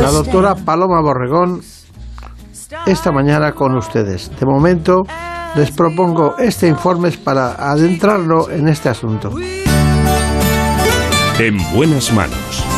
[0.00, 1.60] La doctora Paloma Borregón
[2.86, 4.30] esta mañana con ustedes.
[4.38, 5.02] De momento
[5.56, 9.30] les propongo este informe para adentrarlo en este asunto.
[11.40, 12.69] En buenas manos.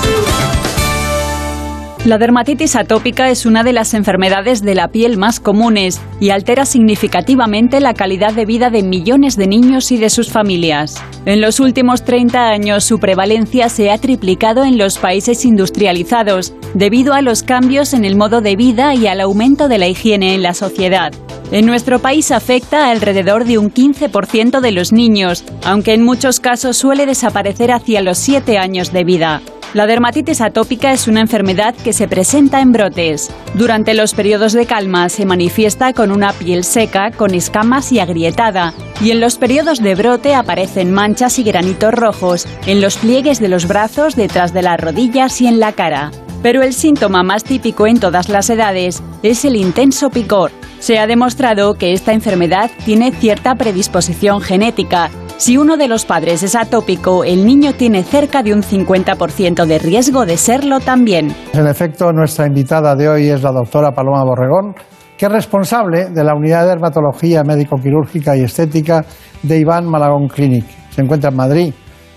[2.05, 6.67] La dermatitis atópica es una de las enfermedades de la piel más comunes y altera
[6.67, 11.01] significativamente la calidad de vida de millones de niños y de sus familias.
[11.27, 17.15] En los últimos 30 años su prevalencia se ha triplicado en los países industrializados debido
[17.15, 20.43] a los cambios en el modo de vida y al aumento de la higiene en
[20.43, 21.12] la sociedad.
[21.53, 26.77] En nuestro país afecta alrededor de un 15% de los niños, aunque en muchos casos
[26.77, 29.41] suele desaparecer hacia los 7 años de vida.
[29.75, 33.31] La dermatitis atópica es una enfermedad que se presenta en brotes.
[33.55, 38.74] Durante los periodos de calma se manifiesta con una piel seca, con escamas y agrietada,
[39.00, 43.48] y en los periodos de brote aparecen manchas y granitos rojos en los pliegues de
[43.48, 46.11] los brazos, detrás de las rodillas y en la cara.
[46.42, 50.50] Pero el síntoma más típico en todas las edades es el intenso picor.
[50.81, 55.11] Se ha demostrado que esta enfermedad tiene cierta predisposición genética.
[55.38, 59.79] Si uno de los padres es atópico, el niño tiene cerca de un 50% de
[59.79, 61.35] riesgo de serlo también.
[61.53, 64.75] En efecto, nuestra invitada de hoy es la doctora Paloma Borregón,
[65.16, 69.05] que es responsable de la unidad de dermatología médico-quirúrgica y estética
[69.42, 70.64] de Iván Malagón Clinic.
[70.90, 71.75] Se encuentra en Madrid,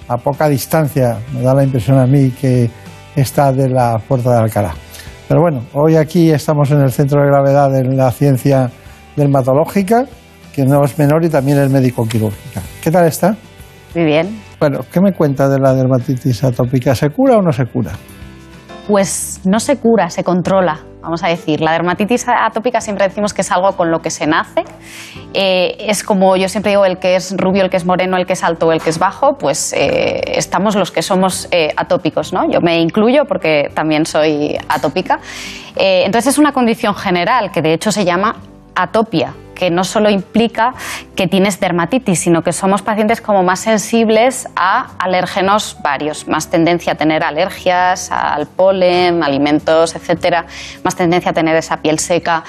[0.07, 2.69] a poca distancia, me da la impresión a mí que
[3.15, 4.73] está de la Puerta de Alcalá.
[5.27, 8.69] Pero bueno, hoy aquí estamos en el centro de gravedad de la ciencia
[9.15, 10.05] dermatológica,
[10.55, 12.61] que no es menor y también es médico-quirúrgica.
[12.81, 13.35] ¿Qué tal está?
[13.93, 14.41] Muy bien.
[14.57, 16.95] Bueno, ¿qué me cuenta de la dermatitis atópica?
[16.95, 17.91] ¿Se cura o no se cura?
[18.87, 21.59] Pues no se cura, se controla, vamos a decir.
[21.59, 24.63] La dermatitis atópica siempre decimos que es algo con lo que se nace.
[25.33, 28.25] Eh, es como yo siempre digo, el que es rubio, el que es moreno, el
[28.25, 32.31] que es alto, el que es bajo, pues eh, estamos los que somos eh, atópicos,
[32.31, 32.49] ¿no?
[32.49, 35.19] Yo me incluyo porque también soy atópica.
[35.75, 38.37] Eh, entonces es una condición general que de hecho se llama
[38.75, 40.73] atopia, que no solo implica
[41.15, 46.93] que tienes dermatitis, sino que somos pacientes como más sensibles a alérgenos varios, más tendencia
[46.93, 50.45] a tener alergias al polen, alimentos, etcétera,
[50.83, 52.43] más tendencia a tener esa piel seca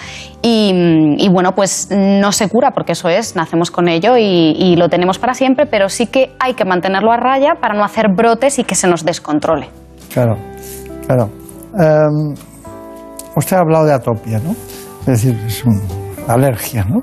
[0.49, 5.19] y, bueno, pues no se cura porque eso es, nacemos con ello y, lo tenemos
[5.19, 8.64] para siempre, pero sí que hay que mantenerlo a raya para no hacer brotes y
[8.64, 9.71] que se nos descontrole.
[10.12, 10.37] Claro,
[11.07, 11.31] claro.
[11.79, 12.35] Em,
[13.35, 14.53] usted ha hablado de atopia, ¿no?
[15.01, 15.81] Es decir, es una
[16.26, 17.02] alergia, ¿no?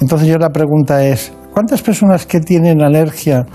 [0.00, 3.46] Entonces yo la pregunta es, ¿cuántas personas que tienen alergia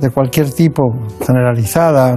[0.00, 0.82] de cualquier tipo,
[1.26, 2.16] generalizada,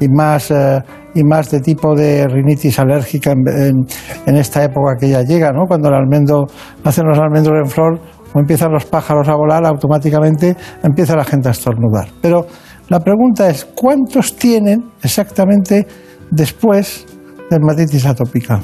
[0.00, 0.82] y más, eh,
[1.14, 5.64] y más de tipo de rinitis alérgica en, esta época que ya llega, ¿no?
[5.66, 6.46] Cuando el almendro,
[6.84, 7.98] nacen los almendros en flor
[8.34, 12.08] o empiezan los pájaros a volar, automáticamente empieza la gente a estornudar.
[12.20, 12.46] Pero
[12.88, 15.86] la pregunta es, ¿cuántos tienen exactamente
[16.30, 17.06] después
[17.48, 18.60] de dermatitis atópica?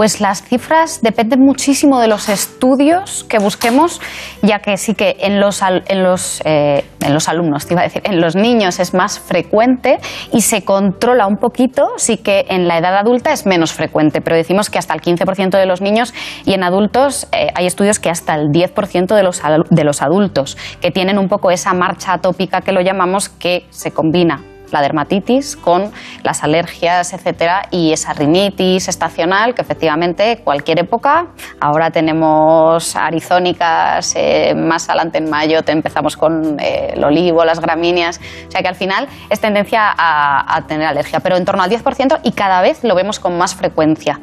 [0.00, 4.00] Pues las cifras dependen muchísimo de los estudios que busquemos,
[4.40, 7.84] ya que sí que en los, en los, eh, en los alumnos, te iba a
[7.84, 9.98] decir, en los niños es más frecuente
[10.32, 14.36] y se controla un poquito, sí que en la edad adulta es menos frecuente, pero
[14.36, 16.14] decimos que hasta el 15% de los niños
[16.46, 20.56] y en adultos eh, hay estudios que hasta el 10% de los, de los adultos,
[20.80, 24.40] que tienen un poco esa marcha atópica que lo llamamos, que se combina
[24.72, 31.26] la dermatitis con las alergias, etcétera, y esa rinitis estacional que efectivamente cualquier época.
[31.60, 37.60] Ahora tenemos arizónicas, eh, más adelante en mayo te empezamos con eh, el olivo, las
[37.60, 41.70] gramíneas, o sea que al final es tendencia a, tener alergia, pero en torno al
[41.70, 44.20] 10% y cada vez lo vemos con más frecuencia.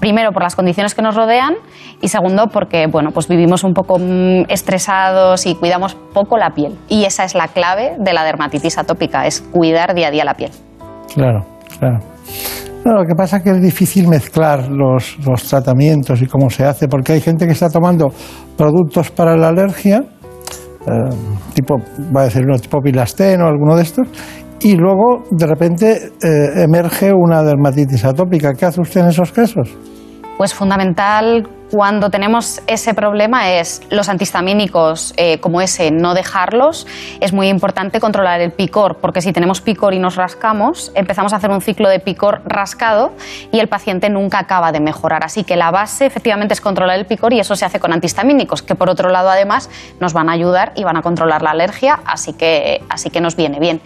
[0.00, 1.54] Primero por las condiciones que nos rodean
[2.00, 6.76] y segundo porque bueno, pues vivimos un poco mm, estresados y cuidamos poco la piel.
[6.88, 10.34] Y esa es la clave de la dermatitis atópica, es cuidar día a día la
[10.34, 10.50] piel.
[11.14, 11.44] Claro,
[11.78, 11.98] claro.
[12.84, 16.86] Lo que pasa es que es difícil mezclar los, los tratamientos y cómo se hace,
[16.86, 18.12] porque hay gente que está tomando
[18.56, 20.04] productos para la alergia,
[20.86, 20.92] eh,
[21.52, 21.78] tipo,
[22.16, 24.06] va a decir uno tipo pilastén o alguno de estos,
[24.60, 28.54] y luego de repente eh, emerge una dermatitis atópica.
[28.54, 29.76] ¿Qué hace usted en esos casos?
[30.38, 36.86] Pues fundamental cuando tenemos ese problema es los antihistamínicos eh, como ese, no dejarlos.
[37.20, 41.36] Es muy importante controlar el picor, porque si tenemos picor y nos rascamos, empezamos a
[41.36, 43.12] hacer un ciclo de picor rascado
[43.50, 45.24] y el paciente nunca acaba de mejorar.
[45.24, 48.62] Así que la base efectivamente es controlar el picor y eso se hace con antihistamínicos,
[48.62, 52.00] que por otro lado además nos van a ayudar y van a controlar la alergia,
[52.06, 53.80] así que, así que nos viene bien.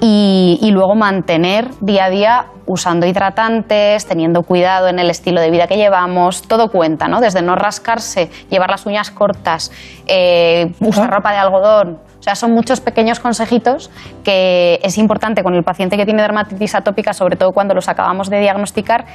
[0.00, 5.50] Y, y luego mantener día a día usando hidratantes, teniendo cuidado en el estilo de
[5.50, 7.20] vida que llevamos, todo cuenta, ¿no?
[7.22, 9.70] Desde no rascarse, llevar las uñas cortas,
[10.06, 11.98] eh, usar ropa de algodón.
[12.18, 13.90] O sea, son muchos pequeños consejitos
[14.22, 18.30] que es importante con el paciente que tiene dermatitis atópica, sobre todo cuando los acabamos
[18.30, 19.06] de diagnosticar,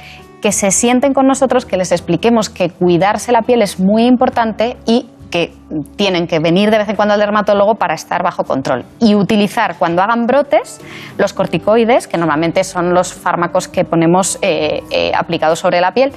[0.42, 4.76] que se sienten con nosotros, que les expliquemos que cuidarse la piel es muy importante
[4.84, 5.52] y que
[5.96, 9.76] tienen que venir de vez en cuando al dermatólogo para estar bajo control y utilizar
[9.78, 10.80] cuando hagan brotes
[11.18, 16.12] los corticoides, que normalmente son los fármacos que ponemos eh, eh, aplicados sobre la piel.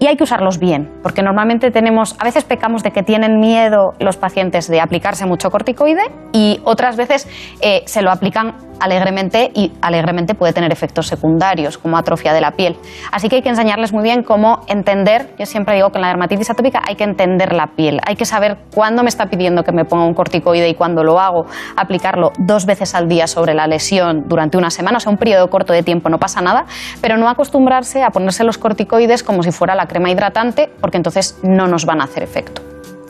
[0.00, 3.94] Y hay que usarlos bien, porque normalmente tenemos, a veces pecamos de que tienen miedo
[4.00, 7.28] los pacientes de aplicarse mucho corticoide y otras veces
[7.60, 12.52] eh, se lo aplican alegremente y alegremente puede tener efectos secundarios como atrofia de la
[12.52, 12.76] piel.
[13.12, 16.08] Así que hay que enseñarles muy bien cómo entender, yo siempre digo que en la
[16.08, 19.72] dermatitis atópica hay que entender la piel, hay que saber cuándo me está pidiendo que
[19.72, 23.66] me ponga un corticoide y cuándo lo hago, aplicarlo dos veces al día sobre la
[23.66, 26.64] lesión durante una semana, o sea, un periodo corto de tiempo, no pasa nada,
[27.00, 31.38] pero no acostumbrarse a ponerse los corticoides como si fuera la crema hidratante, porque entonces
[31.42, 32.62] no nos van a hacer efecto.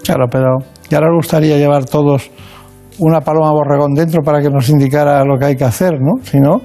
[0.05, 2.31] Claro, pero ya nos gustaría llevar todos
[3.01, 6.23] una paloma borregón dentro para que nos indicara lo que hay que hacer, ¿no?
[6.23, 6.61] Si no,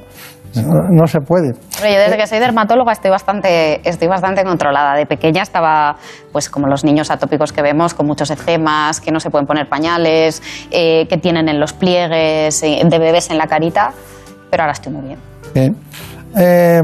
[0.63, 1.53] no, no se puede.
[1.79, 4.95] Pero yo desde que soy dermatóloga estoy bastante, estoy bastante controlada.
[4.95, 5.95] De pequeña estaba,
[6.31, 9.67] pues como los niños atópicos que vemos, con muchos eczemas, que no se pueden poner
[9.67, 13.91] pañales, eh, que tienen en los pliegues, eh, de bebés en la carita,
[14.49, 15.19] pero ahora estoy muy bien.
[15.53, 15.75] Bien.
[16.37, 16.81] Eh,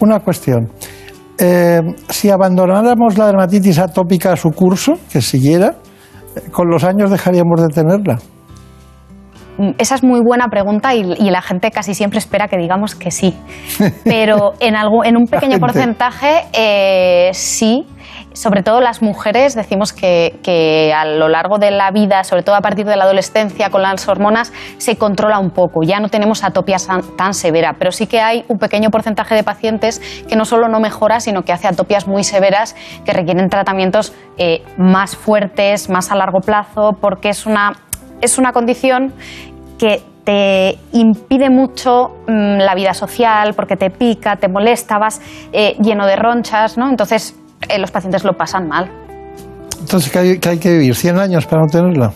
[0.00, 0.70] una cuestión.
[2.08, 5.74] Si abandonáramos la dermatitis atópica a su curso, que siguiera,
[6.52, 8.18] ¿con los años dejaríamos de tenerla?
[9.78, 13.10] Esa es muy buena pregunta y, y la gente casi siempre espera que digamos que
[13.10, 13.36] sí.
[14.04, 17.86] Pero en, algo, en un pequeño porcentaje eh, sí.
[18.34, 22.54] Sobre todo las mujeres decimos que, que a lo largo de la vida, sobre todo
[22.54, 25.82] a partir de la adolescencia con las hormonas, se controla un poco.
[25.82, 26.78] Ya no tenemos atopia
[27.16, 30.80] tan severa, pero sí que hay un pequeño porcentaje de pacientes que no solo no
[30.80, 36.16] mejora, sino que hace atopias muy severas que requieren tratamientos eh, más fuertes, más a
[36.16, 37.74] largo plazo, porque es una,
[38.22, 39.12] es una condición
[39.78, 45.20] que te impide mucho mm, la vida social porque te pica, te molesta, vas
[45.52, 46.88] eh, lleno de ronchas, ¿no?
[46.88, 47.34] Entonces
[47.68, 48.90] eh, los pacientes lo pasan mal.
[49.80, 50.94] Entonces, ¿qué hay, qué hay que vivir?
[50.94, 52.12] ¿100 años para no tenerla?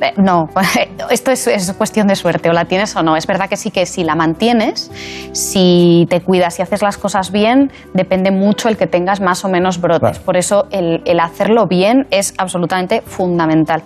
[0.00, 0.48] Eh, No,
[1.10, 3.16] esto es, es cuestión de suerte, o la tienes o no.
[3.16, 4.90] Es verdad que sí que si la mantienes,
[5.30, 9.48] si te cuidas y haces las cosas bien, depende mucho el que tengas más o
[9.48, 10.18] menos brotes.
[10.18, 13.84] Por eso el, el hacerlo bien es absolutamente fundamental.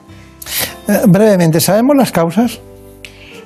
[0.89, 2.61] Eh, brevemente, ¿sabemos las causas?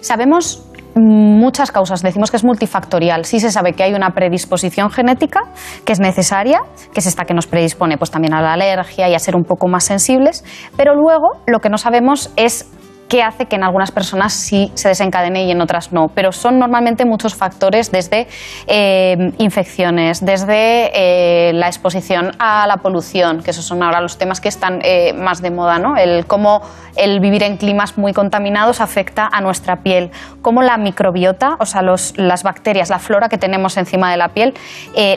[0.00, 3.24] Sabemos muchas causas, decimos que es multifactorial.
[3.24, 5.40] Sí se sabe que hay una predisposición genética
[5.84, 6.60] que es necesaria,
[6.92, 9.44] que es esta que nos predispone pues, también a la alergia y a ser un
[9.44, 10.44] poco más sensibles,
[10.76, 12.68] pero luego lo que no sabemos es
[13.10, 16.08] que hace que en algunas personas sí se desencadene y en otras no.
[16.14, 18.28] Pero son normalmente muchos factores desde
[18.68, 24.40] eh, infecciones, desde eh, la exposición a la polución, que esos son ahora los temas
[24.40, 25.96] que están eh, más de moda, ¿no?
[25.96, 26.62] El cómo
[26.96, 31.82] el vivir en climas muy contaminados afecta a nuestra piel, cómo la microbiota, o sea,
[31.82, 34.54] los- las bacterias, la flora que tenemos encima de la piel,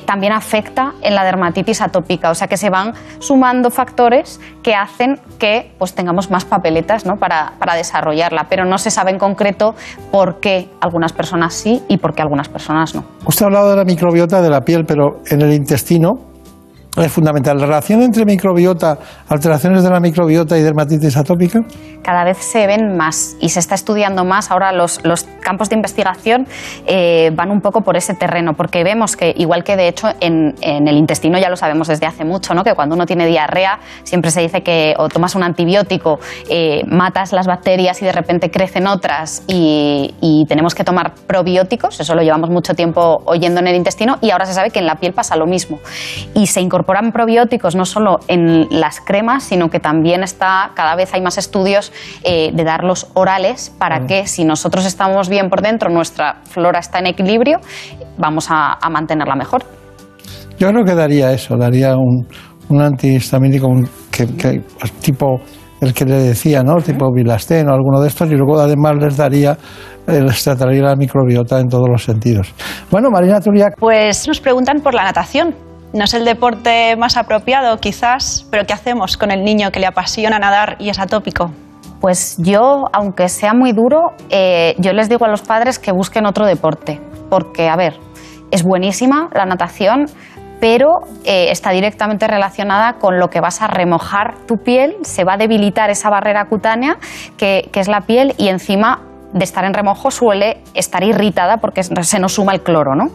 [0.06, 5.20] también afecta en la dermatitis atópica, o sea que se van sumando factores que hacen
[5.38, 7.18] que pues, tengamos más papeletas ¿no?
[7.18, 9.76] para, para desarrollarla, pero no se sabe en concreto
[10.12, 13.04] por qué algunas personas sí y por qué algunas personas no.
[13.26, 16.33] Usted ha hablado de la microbiota de la piel, pero en el intestino
[16.98, 17.58] es fundamental.
[17.58, 21.62] ¿La relación entre microbiota, alteraciones de la microbiota y dermatitis atópica?
[22.04, 24.52] cada vez se ven más y se está estudiando más.
[24.52, 26.46] Ahora los, los campos de investigación
[26.86, 30.54] eh, van un poco por ese terreno, porque vemos que, igual que de hecho en,
[30.62, 32.64] en el intestino ya lo sabemos desde hace mucho, ¿no?
[32.64, 36.20] que cuando uno tiene diarrea siempre se dice que o tomas un antibiótico,
[36.50, 42.00] eh, matas las bacterias y de repente crecen otras y, y tenemos que tomar probióticos,
[42.00, 44.86] eso lo llevamos mucho tiempo oyendo en el intestino y ahora se sabe que en
[44.86, 45.80] la piel pasa lo mismo.
[46.34, 51.14] Y se incorporan probióticos no solo en las cremas, sino que también está, cada vez
[51.14, 51.94] hay más estudios
[52.26, 57.00] eh, de darlos orales para que si nosotros estamos bien por dentro, nuestra flora está
[57.00, 57.60] en equilibrio,
[58.18, 59.64] vamos a, a mantenerla mejor.
[60.60, 62.28] Yo creo que daría eso, daría un,
[62.68, 63.70] un antihistamínico
[64.12, 65.40] que, que- pues, tipo
[65.80, 66.76] el que le decía, ¿no?
[66.82, 69.58] Tipo Bilastén o alguno de estos, y luego además les daría,
[70.08, 72.54] les trataría la microbiota en todos los sentidos.
[72.92, 75.54] Bueno, Marina Turiak, Pues nos preguntan por la natación.
[75.94, 79.86] No es el deporte más apropiado, quizás, pero ¿qué hacemos con el niño que le
[79.86, 81.52] apasiona nadar y es atópico?
[82.02, 86.26] Pues yo, aunque sea muy duro, eh, yo les digo a los padres que busquen
[86.26, 88.00] otro deporte, porque, a ver,
[88.50, 90.08] es buenísima la natación,
[90.60, 90.88] pero
[91.26, 95.38] eh, está directamente relacionada con lo que vas a remojar tu piel, se va a
[95.38, 96.98] debilitar esa barrera cutánea
[97.38, 101.84] que, que es la piel y encima de estar en remojo suele estar irritada porque
[101.84, 103.12] se nos suma el cloro, ¿no?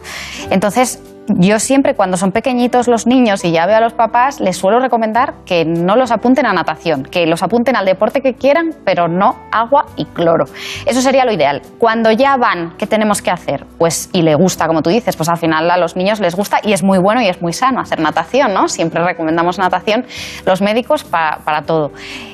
[0.49, 1.01] Entonces,
[1.37, 4.79] yo siempre cuando son pequeñitos los niños y ya veo a los papás, les suelo
[4.79, 9.07] recomendar que no los apunten a natación, que los apunten al deporte que quieran, pero
[9.07, 10.45] no agua y cloro.
[10.85, 11.61] Eso sería lo ideal.
[11.77, 13.65] Cuando ya van, ¿qué tenemos que hacer?
[13.77, 16.59] Pues, y le gusta, como tú dices, pues al final a los niños les gusta
[16.63, 18.67] y es muy bueno y es muy sano hacer natación, ¿no?
[18.67, 20.05] Siempre recomendamos natación
[20.45, 21.91] los médicos pa- para todo.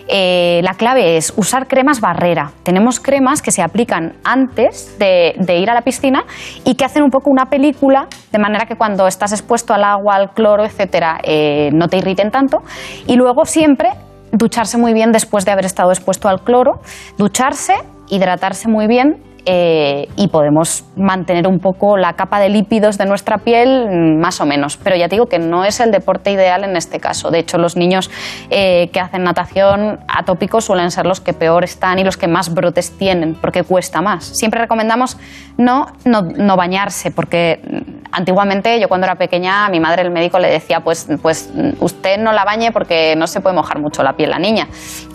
[0.07, 2.51] Eh, la clave es usar cremas barrera.
[2.63, 6.23] Tenemos cremas que se aplican antes de, de ir a la piscina
[6.63, 10.15] y que hacen un poco una película, de manera que cuando estás expuesto al agua,
[10.15, 12.63] al cloro, etcétera, eh, no te irriten tanto.
[13.07, 13.89] Y luego siempre
[14.31, 16.81] ducharse muy bien después de haber estado expuesto al cloro,
[17.17, 17.75] ducharse,
[18.09, 23.37] hidratarse muy bien eh, y podemos mantener un poco la capa de lípidos de nuestra
[23.37, 24.77] piel mm, más o menos.
[24.77, 27.29] Pero ya te digo que no es el deporte ideal en este caso.
[27.29, 28.09] De hecho, los niños
[28.49, 32.53] eh, que hacen natación atópicos suelen ser los que peor están y los que más
[32.53, 34.23] brotes tienen, porque cuesta más.
[34.23, 35.17] Siempre recomendamos
[35.57, 40.11] no, no, no bañarse, porque mm, antiguamente yo cuando era pequeña a mi madre el
[40.11, 43.79] médico le decía pues, pues mm, usted no la bañe porque no se puede mojar
[43.79, 44.67] mucho la piel la niña.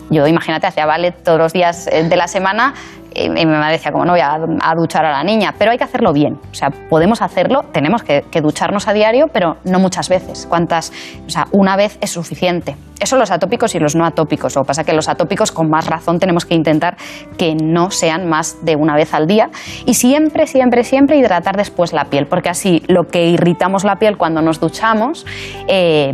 [0.09, 2.73] Yo imagínate, hacía ballet todos los días eh, de la semana
[3.13, 4.37] y mi mamá decía, como no voy a,
[4.75, 6.39] duchar a la niña, pero hay que hacerlo bien.
[6.49, 10.47] O sea, podemos hacerlo, tenemos que, ducharnos a diario, pero no muchas veces.
[10.49, 10.91] ¿Cuántas?
[11.25, 12.75] O sea, una vez es suficiente.
[12.99, 14.55] Eso los atópicos y los no atópicos.
[14.55, 16.95] Lo que pasa es que los atópicos, con más razón, tenemos que intentar
[17.37, 19.49] que no sean más de una vez al día.
[19.85, 24.17] Y siempre, siempre, siempre hidratar después la piel, porque así lo que irritamos la piel
[24.17, 25.25] cuando nos duchamos,
[25.67, 26.11] eh,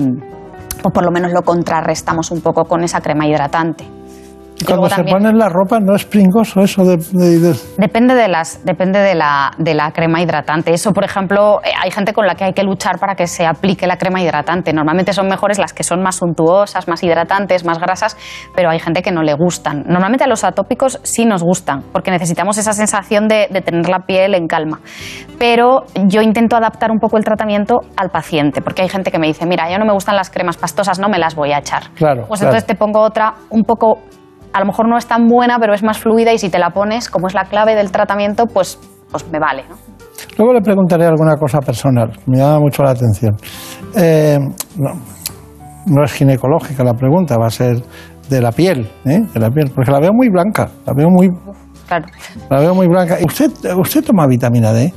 [0.83, 3.96] o por lo menos lo contrarrestamos un poco con esa crema hidratante.
[4.65, 6.97] Cuando se ponen la ropa no es pringoso eso de...
[6.97, 10.73] de- de- Depende de las, depende de la, de la crema hidratante.
[10.73, 13.45] Eso, por ejemplo, eh, hay gente con la que hay que luchar para que se
[13.45, 14.73] aplique la crema hidratante.
[14.73, 18.17] Normalmente son mejores las que son más suntuosas, más hidratantes, más grasas,
[18.55, 19.83] pero hay gente que no le gustan.
[19.87, 23.99] Normalmente a los atópicos sí nos gustan, porque necesitamos esa sensación de, de tener la
[23.99, 24.79] piel en calma.
[25.37, 29.27] Pero yo intento adaptar un poco el tratamiento al paciente, porque hay gente que me
[29.27, 31.83] dice, mira, yo no me gustan las cremas pastosas, no me las voy a echar.
[31.95, 32.55] Claro, Pues claro.
[32.55, 33.99] entonces te pongo otra un poco,
[34.57, 36.71] a lo mejor no es tan buena, pero es más fluida y si te la
[36.71, 38.79] pones, como es la clave del tratamiento, pues,
[39.11, 39.63] pues me vale.
[39.69, 39.75] ¿no?
[40.35, 43.35] Luego le preguntaré alguna cosa personal, me llama mucho la atención.
[43.95, 44.39] Eh,
[44.77, 44.89] no,
[45.85, 47.83] no es ginecológica la pregunta, va a ser
[48.29, 49.21] de la piel, ¿eh?
[49.31, 51.29] de la piel, porque la veo muy blanca, la veo muy,
[51.87, 52.05] Claro.
[52.49, 53.17] la veo muy blanca.
[53.23, 54.91] ¿Usted, usted toma vitamina D?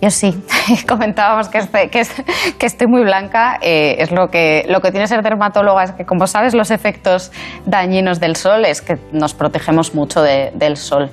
[0.00, 0.34] Yo sí,
[0.88, 2.22] comentábamos que, este- que, es-
[2.58, 3.58] que estoy muy blanca.
[3.62, 7.32] eh, es lo que, lo que tiene ser dermatóloga, es que como sabes los efectos
[7.64, 11.10] dañinos del sol es que nos protegemos mucho de- del sol.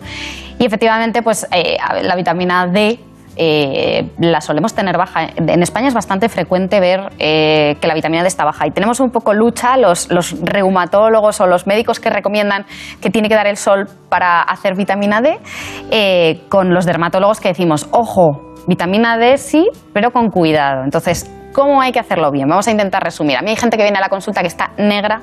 [0.60, 3.00] Y efectivamente, pues eh, la vitamina D
[3.38, 5.24] eh, la solemos tener baja.
[5.38, 9.10] En España es bastante frecuente ver que la vitamina D está baja y tenemos un
[9.10, 12.66] poco lucha los, los reumatólogos o los médicos que recomiendan
[13.02, 17.88] que tiene que dar el sol para hacer vitamina D con los dermatólogos que decimos,
[17.92, 20.84] ojo, vitamina D sí, pero con cuidado.
[20.84, 22.48] Entonces, ¿Cómo hay que hacerlo bien?
[22.48, 23.36] Vamos a intentar resumir.
[23.36, 25.20] A mí hay gente que viene a la consulta que está negra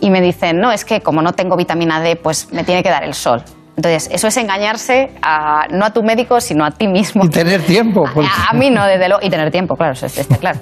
[0.00, 2.88] y me dicen, no, es que como no tengo vitamina D, pues me tiene que
[2.88, 3.42] dar el sol.
[3.76, 7.24] Entonces, eso es engañarse a, no a tu médico, sino a ti mismo.
[7.24, 8.04] Y tener tiempo.
[8.14, 9.26] porque- A, a mí no, desde luego.
[9.26, 10.60] Y tener tiempo, claro, eso está claro.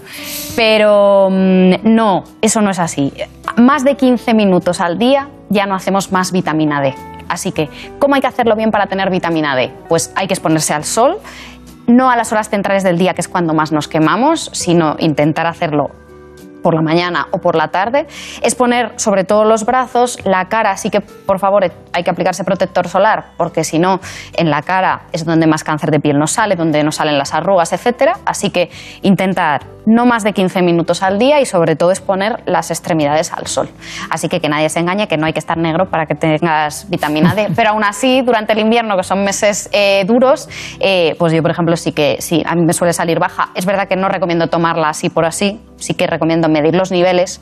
[0.56, 3.12] Pero mm, no, eso no es así.
[3.58, 6.94] Más de 15 minutos al día ya no hacemos más vitamina D.
[7.28, 7.68] Así que,
[7.98, 9.70] ¿cómo hay que hacerlo bien para tener vitamina D?
[9.88, 11.18] Pues hay que exponerse al sol,
[11.86, 15.46] no a las horas centrales del día, que es cuando más nos quemamos, sino intentar
[15.46, 15.90] hacerlo
[16.62, 18.06] por la mañana o por la tarde,
[18.42, 22.44] es poner sobre todo los brazos, la cara, así que por favor hay que aplicarse
[22.44, 24.00] protector solar, porque si no,
[24.34, 27.34] en la cara es donde más cáncer de piel nos sale, donde nos salen las
[27.34, 28.18] arrugas, etcétera.
[28.24, 28.70] Así que
[29.02, 33.46] intentar no más de 15 minutos al día y sobre todo exponer las extremidades al
[33.46, 33.68] sol.
[34.10, 36.88] Así que que nadie se engañe, que no hay que estar negro para que tengas
[36.88, 37.48] vitamina D.
[37.56, 40.48] Pero aún así, durante el invierno, que son meses eh, duros,
[40.78, 43.50] eh, pues yo, por ejemplo, sí que sí, a mí me suele salir baja.
[43.54, 47.40] Es verdad que no recomiendo tomarla así por así, sí que recomiendo medir los niveles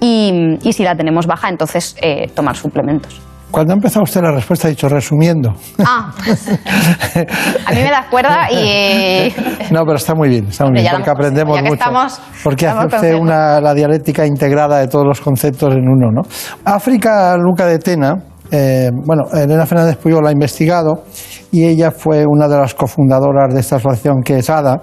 [0.00, 3.20] y, y si la tenemos baja, entonces eh, tomar suplementos.
[3.50, 5.52] Cuando ha empezado usted la respuesta, ha dicho resumiendo.
[5.84, 6.12] Ah,
[7.66, 9.32] a mí me da cuerda y...
[9.72, 11.80] No, pero está muy bien, está muy bien, ya porque aprendemos ya que mucho.
[11.82, 16.22] estamos- porque hace usted una, la dialéctica integrada de todos los conceptos en uno, ¿no?
[16.64, 18.14] África Luca de Tena,
[18.52, 21.04] eh, bueno, Elena Fernández Puyol la ha investigado
[21.52, 24.82] y ella fue una de las cofundadoras de esta asociación que es ADA.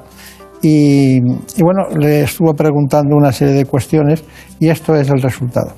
[0.70, 1.22] Y,
[1.62, 4.24] bueno, le estuvo preguntando una serie de cuestiones
[4.60, 5.72] y esto es el resultado.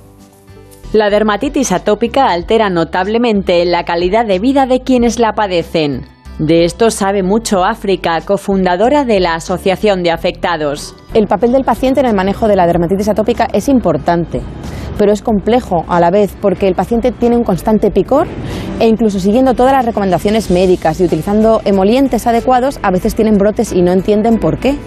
[0.93, 6.07] La dermatitis atópica altera notablemente la calidad de vida de quienes la padecen.
[6.39, 10.95] De esto sabe mucho África, cofundadora de la Asociación de Afectados.
[11.11, 14.41] El papel del paciente en el manejo de la dermatitis atópica es importante,
[14.99, 18.27] pero es complejo a la vez porque el paciente tiene un constante picor
[18.79, 23.73] e incluso siguiendo todas las recomendaciones médicas y utilizando emolientes adecuados, a veces tienen brotes
[23.73, 24.77] y no entienden por qué.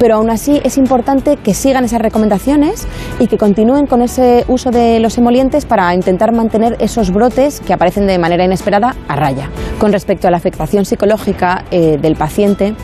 [0.00, 2.88] Pero aún así es importante que sigan esas recomendaciones
[3.20, 7.72] y que continúen con ese uso de los emolientes para intentar mantener esos brotes que
[7.74, 9.50] aparecen de manera inesperada a raya.
[9.78, 12.74] Con respecto a la afectación psicológica eh, del paciente,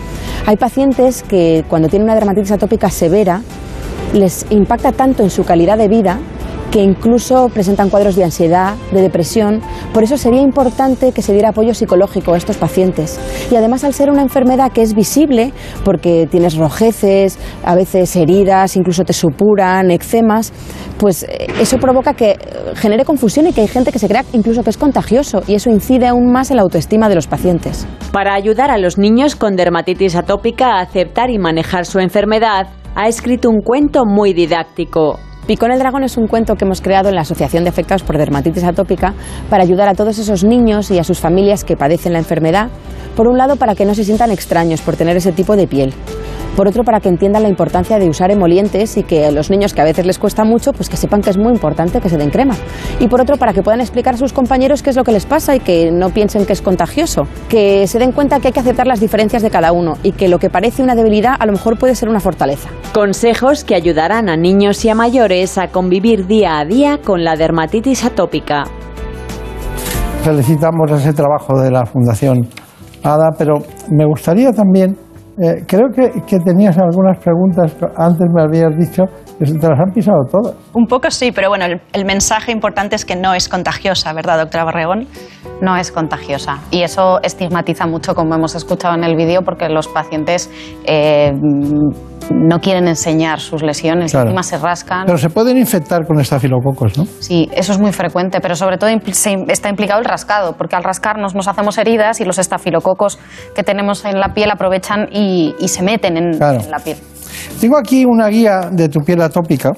[0.45, 3.43] hay pacientes que cuando tienen una dermatitis atópica severa
[4.12, 6.18] les impacta tanto en su calidad de vida
[6.70, 9.60] que incluso presentan cuadros de ansiedad, de depresión.
[9.92, 13.18] Por eso sería importante que se diera apoyo psicológico a estos pacientes.
[13.50, 15.52] Y además al ser una enfermedad que es visible,
[15.84, 20.52] porque tienes rojeces, a veces heridas, incluso te supuran, eczemas,
[20.98, 22.38] pues eh, eso provoca que eh,
[22.74, 25.70] genere confusión y que hay gente que se crea incluso que es contagioso y eso
[25.70, 27.86] incide aún más en la autoestima de los pacientes.
[28.12, 33.08] Para ayudar a los niños con dermatitis atópica a aceptar y manejar su enfermedad, ha
[33.08, 35.18] escrito un cuento muy didáctico.
[35.47, 38.18] Picón el dragón es un cuento que hemos creado en la Asociación de Afectados por
[38.18, 39.14] Dermatitis Atópica
[39.49, 42.68] para ayudar a todos esos niños y a sus familias que padecen la enfermedad.
[43.14, 45.94] Por un lado, para que no se sientan extraños por tener ese tipo de piel.
[46.57, 49.74] Por otro, para que entiendan la importancia de usar emolientes y que a los niños
[49.74, 52.16] que a veces les cuesta mucho, pues que sepan que es muy importante que se
[52.16, 52.57] den crema.
[52.99, 55.26] Y por otro, para que puedan explicar a sus compañeros qué es lo que les
[55.26, 57.28] pasa y que no piensen que es contagioso.
[57.51, 60.28] Que se den cuenta que hay que aceptar las diferencias de cada uno y que
[60.28, 62.70] lo que parece una debilidad a lo mejor puede ser una fortaleza.
[62.94, 67.37] Consejos que ayudarán a niños y a mayores a convivir día a día con la
[67.37, 68.64] dermatitis atópica.
[70.22, 72.49] Felicitamos ese trabajo de la Fundación
[73.05, 73.55] ADA, pero
[73.91, 74.97] me gustaría también,
[75.39, 79.05] eh, creo que, que tenías algunas preguntas, antes me habías dicho
[79.39, 80.55] que se te las han pisado todas.
[80.72, 84.39] Un poco sí, pero bueno, el, el mensaje importante es que no es contagiosa, ¿verdad,
[84.39, 85.07] doctora Barregón?
[85.61, 86.59] No es contagiosa.
[86.70, 90.51] Y eso estigmatiza mucho, como hemos escuchado en el vídeo, porque los pacientes
[90.84, 91.32] eh,
[92.34, 94.26] no quieren enseñar sus lesiones Claro.
[94.26, 95.07] y encima se rascan.
[95.07, 97.07] Pero se pueden infectar con estafilococos, ¿no?
[97.20, 101.34] Sí, eso es muy frecuente, pero sobre todo está implicado el rascado, porque al rascarnos
[101.34, 103.18] nos hacemos heridas y los estafilococos
[103.55, 106.61] que tenemos en la piel aprovechan y, y se meten en, Claro.
[106.61, 106.97] en la piel.
[107.61, 109.72] Tengo aquí una guía de tu piel atópica,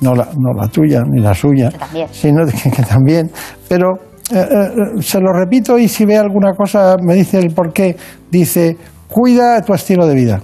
[0.00, 2.08] no la, no la tuya ni la suya, también.
[2.12, 3.30] sino que, que también,
[3.68, 3.94] pero
[4.28, 7.96] se lo repito y si ve alguna cosa me dice el por qué.
[8.30, 8.76] Dice,
[9.08, 10.40] cuida tu estilo de vida.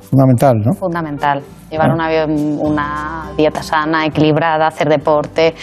[0.00, 0.72] Fundamental, ¿no?
[0.74, 1.42] Fundamental.
[1.70, 2.26] Llevar Ah.
[2.26, 5.54] una, dieta sana, equilibrada, hacer deporte.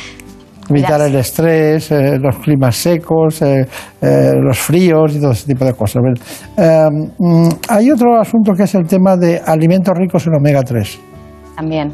[0.69, 3.65] Evitar el estrés, eh, los climas secos, eh,
[4.01, 6.01] eh, los fríos y todo ese tipo de cosas.
[6.57, 6.87] Eh,
[7.17, 10.99] mm, hay otro asunto que es el tema de alimentos ricos en omega 3.
[11.55, 11.93] También,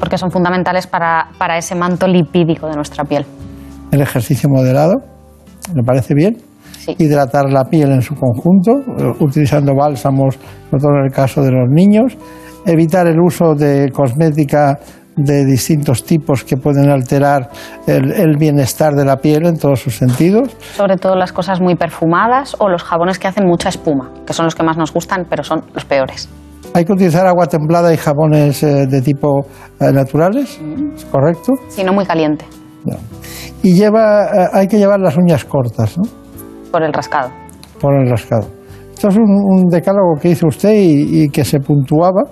[0.00, 3.24] porque son fundamentales para, para ese manto lipídico de nuestra piel.
[3.96, 4.96] El ejercicio moderado,
[5.74, 6.36] ¿me parece bien?
[6.98, 10.34] hidratar la piel en su conjunto, eh, utilizando bálsamos,
[10.70, 12.14] sobre todo en el caso de los niños,
[12.66, 14.78] evitar el uso de cosmética
[15.16, 17.48] de distintos tipos que pueden alterar
[17.86, 20.54] el, el, bienestar de la piel en todos sus sentidos.
[20.74, 24.44] Sobre todo las cosas muy perfumadas o los jabones que hacen mucha espuma, que son
[24.44, 26.28] los que más nos gustan, pero son los peores.
[26.74, 29.46] Hay que utilizar agua templada y jabones eh, de tipo
[29.80, 30.60] eh, naturales,
[30.94, 31.54] ¿es correcto?
[31.70, 32.44] Sí, no muy caliente.
[32.86, 32.96] No.
[33.62, 36.04] Y lleva, eh, hay que llevar las uñas cortas, ¿no?
[36.70, 37.30] Por el rascado.
[37.80, 38.48] Por el rascado.
[38.92, 42.22] Esto es un, un decálogo que hizo usted y, y que se puntuaba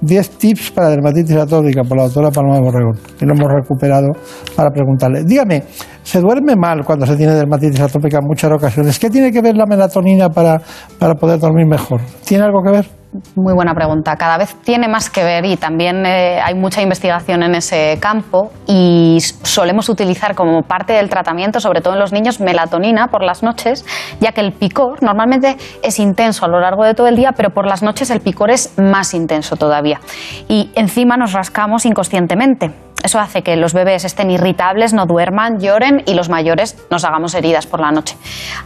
[0.00, 4.08] 10 tips para dermatitis atópica por la doctora Paloma Borregón, que lo hemos recuperado
[4.54, 5.24] para preguntarle.
[5.24, 5.62] Dígame,
[6.02, 8.98] ¿se duerme mal cuando se tiene dermatitis atópica en muchas ocasiones?
[8.98, 10.60] ¿Qué tiene que ver la melatonina para,
[10.98, 12.00] para poder dormir mejor?
[12.24, 12.86] ¿Tiene algo que ver?
[13.34, 14.16] Muy buena pregunta.
[14.16, 18.50] Cada vez tiene más que ver y también eh, hay mucha investigación en ese campo
[18.66, 23.42] y solemos utilizar como parte del tratamiento, sobre todo en los niños, melatonina por las
[23.42, 23.84] noches,
[24.20, 27.50] ya que el picor normalmente es intenso a lo largo de todo el día, pero
[27.50, 30.00] por las noches el picor es más intenso todavía.
[30.48, 32.72] Y encima nos rascamos inconscientemente.
[33.06, 37.34] Eso hace que los bebés estén irritables, no duerman, lloren y los mayores nos hagamos
[37.34, 38.16] heridas por la noche.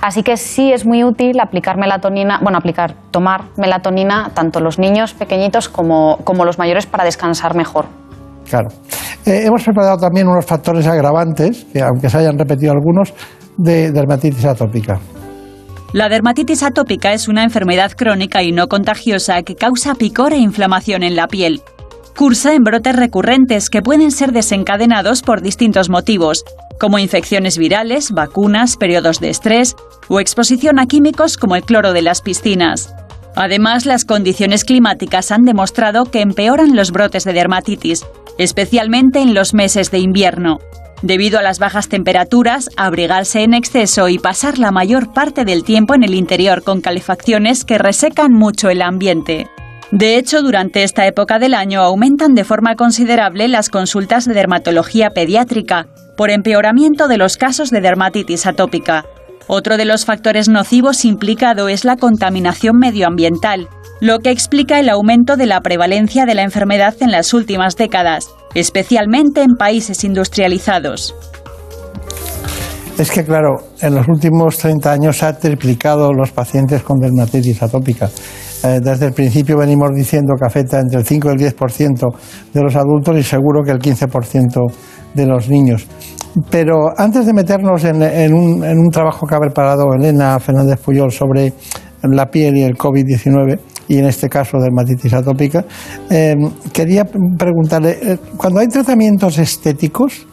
[0.01, 5.13] Así que sí es muy útil aplicar melatonina, bueno, aplicar, tomar melatonina tanto los niños
[5.13, 7.85] pequeñitos como, como los mayores para descansar mejor.
[8.49, 8.69] Claro.
[9.27, 13.13] Eh, hemos preparado también unos factores agravantes, que aunque se hayan repetido algunos,
[13.59, 14.99] de dermatitis atópica.
[15.93, 21.03] La dermatitis atópica es una enfermedad crónica y no contagiosa que causa picor e inflamación
[21.03, 21.61] en la piel.
[22.17, 26.45] Cursa en brotes recurrentes que pueden ser desencadenados por distintos motivos,
[26.79, 29.77] como infecciones virales, vacunas, periodos de estrés
[30.09, 32.95] o exposición a químicos como el cloro de las piscinas.
[33.37, 38.05] Además, las condiciones climáticas han demostrado que empeoran los brotes de dermatitis,
[38.39, 40.59] especialmente en los meses de invierno.
[41.03, 45.95] Debido a las bajas temperaturas, abrigarse en exceso y pasar la mayor parte del tiempo
[45.95, 49.49] en el interior con calefacciones que resecan mucho el ambiente.
[49.93, 55.11] De hecho, durante esta época del año aumentan de forma considerable las consultas de dermatología
[55.11, 59.07] pediátrica por empeoramiento de los casos de dermatitis atópica.
[59.47, 63.69] Otro de los factores nocivos implicado es la contaminación medioambiental,
[64.01, 68.29] lo que explica el aumento de la prevalencia de la enfermedad en las últimas décadas,
[68.55, 71.15] especialmente en países industrializados.
[72.99, 77.63] Es que, claro, en los últimos 30 años se ha triplicado los pacientes con dermatitis
[77.63, 78.11] atópica.
[78.63, 82.15] Eh, desde el principio venimos diciendo que afecta entre el 5 y el 10%
[82.53, 84.71] de los adultos y seguro que el 15%
[85.15, 85.87] de los niños.
[86.51, 91.53] Pero antes de meternos en, un, trabajo que ha preparado Elena Fernández Puyol sobre
[92.03, 93.59] la piel y el COVID-19,
[93.89, 95.65] y en este caso dermatitis atópica,
[96.09, 96.37] eh,
[96.73, 100.27] quería preguntarle, eh, cuando hay tratamientos estéticos,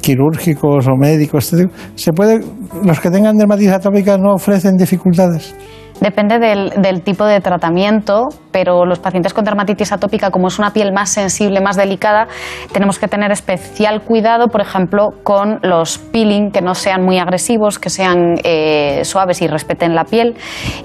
[0.00, 2.40] quirúrgicos o médicos, estéticos, ¿se puede,
[2.82, 5.54] los que tengan dermatitis atópica no ofrecen dificultades?
[6.00, 10.92] Depende del, tipo de tratamiento, pero los pacientes con dermatitis atópica, como es una piel
[10.92, 12.26] más sensible, más delicada,
[12.72, 17.78] tenemos que tener especial cuidado, por ejemplo, con los peeling que no sean muy agresivos,
[17.78, 20.36] que sean eh, suaves y respeten la piel,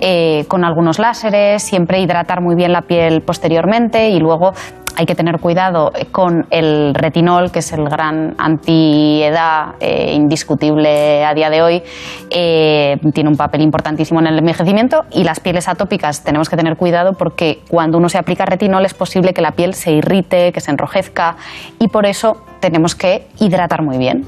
[0.01, 4.51] eh, con algunos láseres, siempre hidratar muy bien la piel posteriormente y luego
[4.95, 11.33] hay que tener cuidado con el retinol, que es el gran antiedad eh, indiscutible a
[11.33, 11.83] día de hoy.
[12.29, 16.77] Eh, tiene un papel importantísimo en el envejecimiento y las pieles atópicas tenemos que tener
[16.77, 20.61] cuidado porque cuando uno se aplica retinol es posible que la piel se irrite, que
[20.61, 21.35] se enrojezca
[21.79, 24.25] y por eso tenemos que hidratar muy bien.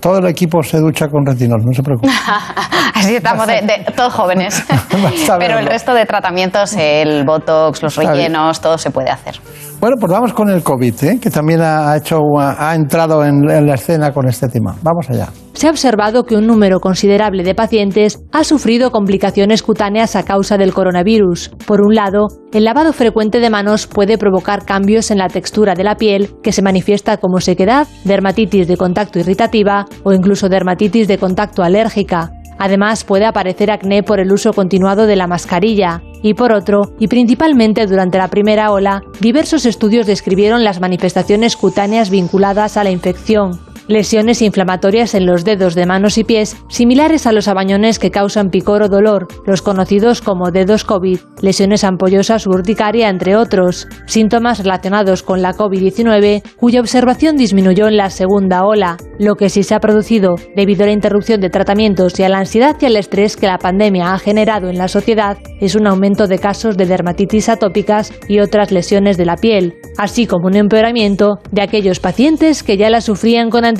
[0.00, 2.08] Todo el equipo se ducha con retinol, no se preocupe.
[2.94, 4.64] Así estamos de, de, todos jóvenes.
[5.38, 9.34] Pero el resto de tratamientos, el botox, los rellenos, todo se puede hacer.
[9.80, 11.18] Bueno, pues vamos con el COVID, ¿eh?
[11.18, 14.76] que también ha, hecho, ha entrado en, en la escena con este tema.
[14.82, 15.28] Vamos allá.
[15.54, 20.58] Se ha observado que un número considerable de pacientes ha sufrido complicaciones cutáneas a causa
[20.58, 21.50] del coronavirus.
[21.66, 25.84] Por un lado, el lavado frecuente de manos puede provocar cambios en la textura de
[25.84, 31.16] la piel que se manifiesta como sequedad, dermatitis de contacto irritativa o incluso dermatitis de
[31.16, 32.32] contacto alérgica.
[32.60, 36.02] Además, puede aparecer acné por el uso continuado de la mascarilla.
[36.22, 42.10] Y por otro, y principalmente durante la primera ola, diversos estudios describieron las manifestaciones cutáneas
[42.10, 43.58] vinculadas a la infección,
[43.90, 48.50] lesiones inflamatorias en los dedos de manos y pies, similares a los abañones que causan
[48.50, 54.60] picor o dolor, los conocidos como dedos COVID, lesiones ampollosas u urticaria, entre otros, síntomas
[54.60, 59.74] relacionados con la COVID-19, cuya observación disminuyó en la segunda ola, lo que sí se
[59.74, 63.36] ha producido debido a la interrupción de tratamientos y a la ansiedad y al estrés
[63.36, 67.48] que la pandemia ha generado en la sociedad, es un aumento de casos de dermatitis
[67.48, 72.76] atópicas y otras lesiones de la piel, así como un empeoramiento de aquellos pacientes que
[72.76, 73.79] ya la sufrían con anterioridad.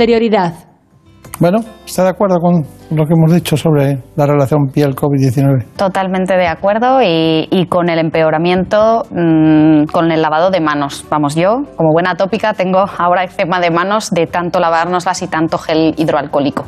[1.41, 5.65] Bueno, ¿está de acuerdo con lo que hemos dicho sobre la relación piel-COVID-19?
[5.75, 11.07] Totalmente de acuerdo y, y con el empeoramiento mm, con el lavado de manos.
[11.09, 15.57] Vamos, yo, como buena tópica, tengo ahora eczema de manos de tanto lavárnoslas y tanto
[15.57, 16.67] gel hidroalcohólico.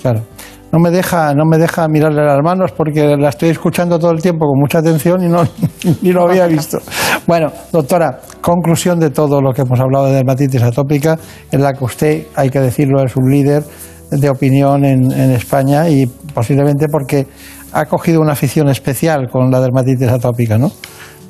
[0.00, 0.22] Claro.
[0.70, 4.20] No me deja, no me deja mirarle las manos porque la estoy escuchando todo el
[4.20, 5.42] tiempo con mucha atención y no
[6.02, 6.78] ni lo había visto.
[7.26, 11.18] Bueno, doctora, conclusión de todo lo que hemos hablado de dermatitis atópica,
[11.50, 13.62] en la que usted, hay que decirlo, es un líder
[14.10, 17.26] de opinión en, en España y posiblemente porque
[17.72, 20.70] ha cogido una afición especial con la dermatitis atópica, ¿no?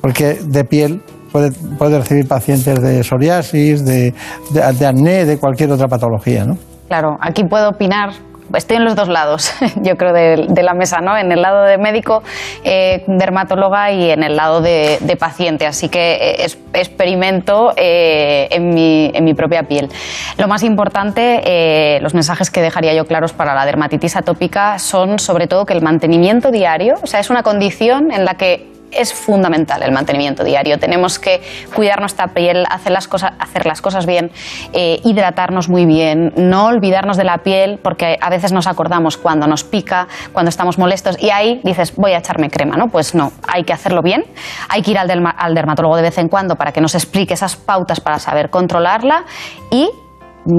[0.01, 4.13] Porque de piel puede, puede recibir pacientes de psoriasis, de,
[4.51, 6.57] de, de acné, de cualquier otra patología, ¿no?
[6.87, 8.09] Claro, aquí puedo opinar.
[8.53, 11.17] Estoy en los dos lados, yo creo, de, la mesa, ¿no?
[11.17, 12.23] En el lado de médico,
[12.63, 15.65] eh, dermatóloga y en el lado de, paciente.
[15.65, 19.89] Así que eh, experimento eh, en, mi, en mi propia piel.
[20.37, 25.47] Lo más importante, los mensajes que dejaría yo claros para la dermatitis atópica son sobre
[25.47, 29.83] todo que el mantenimiento diario, o sea, es una condición en la que es fundamental
[29.83, 30.79] el mantenimiento diario.
[30.79, 31.41] Tenemos que
[31.75, 34.31] cuidar nuestra piel, hacer las cosas, hacer las cosas bien,
[34.73, 39.47] eh, hidratarnos muy bien, no olvidarnos de la piel, porque a veces nos acordamos cuando
[39.47, 42.87] nos pica, cuando estamos molestos, y ahí dices, voy a echarme crema, ¿no?
[42.89, 44.25] Pues no, hay que hacerlo bien,
[44.69, 47.55] hay que ir al, al dermatólogo de vez en cuando para que nos explique esas
[47.55, 49.25] pautas para saber controlarla
[49.71, 49.89] y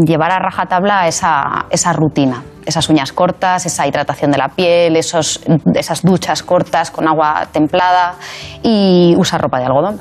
[0.06, 5.40] llevar a rajatabla esa, esa rutina, esas uñas cortas, esa hidratación de la piel, esos,
[5.74, 8.14] esas duchas cortas con agua templada
[8.62, 10.00] y usar ropa de algodón.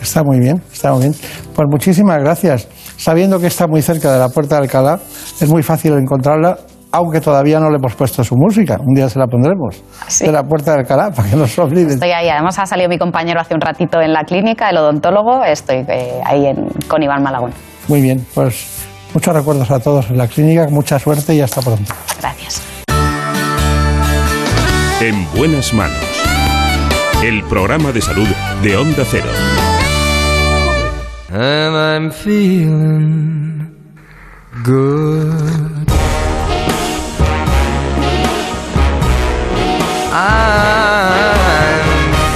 [0.00, 1.14] Está muy bien, está muy bien.
[1.54, 2.68] Pues muchísimas gracias.
[2.96, 4.98] Sabiendo que está muy cerca de la Puerta de Alcalá,
[5.40, 6.58] es muy fácil encontrarla,
[6.92, 8.76] aunque todavía no le hemos puesto su música.
[8.80, 9.82] Un día se la pondremos.
[10.20, 11.90] De la Puerta de Alcalá, para que no se olviden.
[11.90, 15.42] Estoy ahí, además ha salido mi compañero hace un ratito en la clínica, el odontólogo,
[15.44, 17.52] estoy eh, ahí en- con Iván Malagón.
[17.88, 21.94] Muy bien, pues muchos recuerdos a todos en la clínica, mucha suerte y hasta pronto.
[22.20, 22.60] Gracias.
[25.00, 25.96] En buenas manos.
[27.22, 28.26] El programa de salud
[28.62, 29.30] de Onda Cero.
[31.30, 33.72] And I'm feeling
[34.64, 35.88] good.
[40.12, 41.84] I'm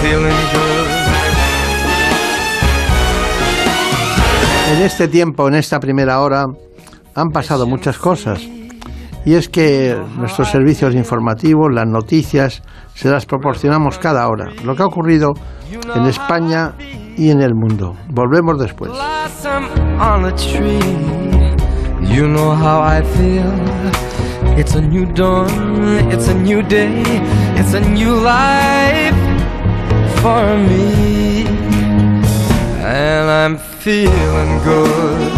[0.01, 0.89] feeling good.
[4.71, 6.47] En este tiempo, en esta primera hora,
[7.19, 8.41] han pasado muchas cosas.
[9.25, 12.63] Y es que nuestros servicios informativos, las noticias,
[12.95, 14.47] se las proporcionamos cada hora.
[14.65, 15.33] Lo que ha ocurrido
[15.95, 16.75] en España
[17.17, 17.97] y en el mundo.
[18.09, 18.93] Volvemos después.
[32.81, 35.38] And I'm feeling good.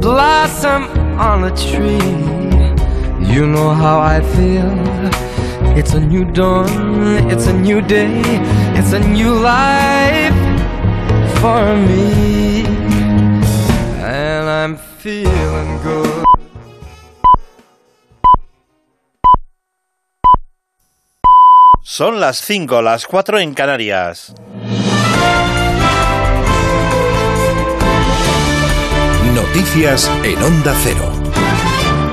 [0.00, 0.88] Blossom
[1.18, 2.00] on a tree,
[3.20, 4.72] you know how I feel.
[5.76, 8.22] It's a new dawn, it's a new day,
[8.78, 10.34] it's a new life
[11.38, 12.64] for me.
[14.00, 16.24] And I'm feeling good.
[21.82, 24.34] Son las 5, las 4 en Canarias.
[29.52, 31.12] Noticias en Onda Cero.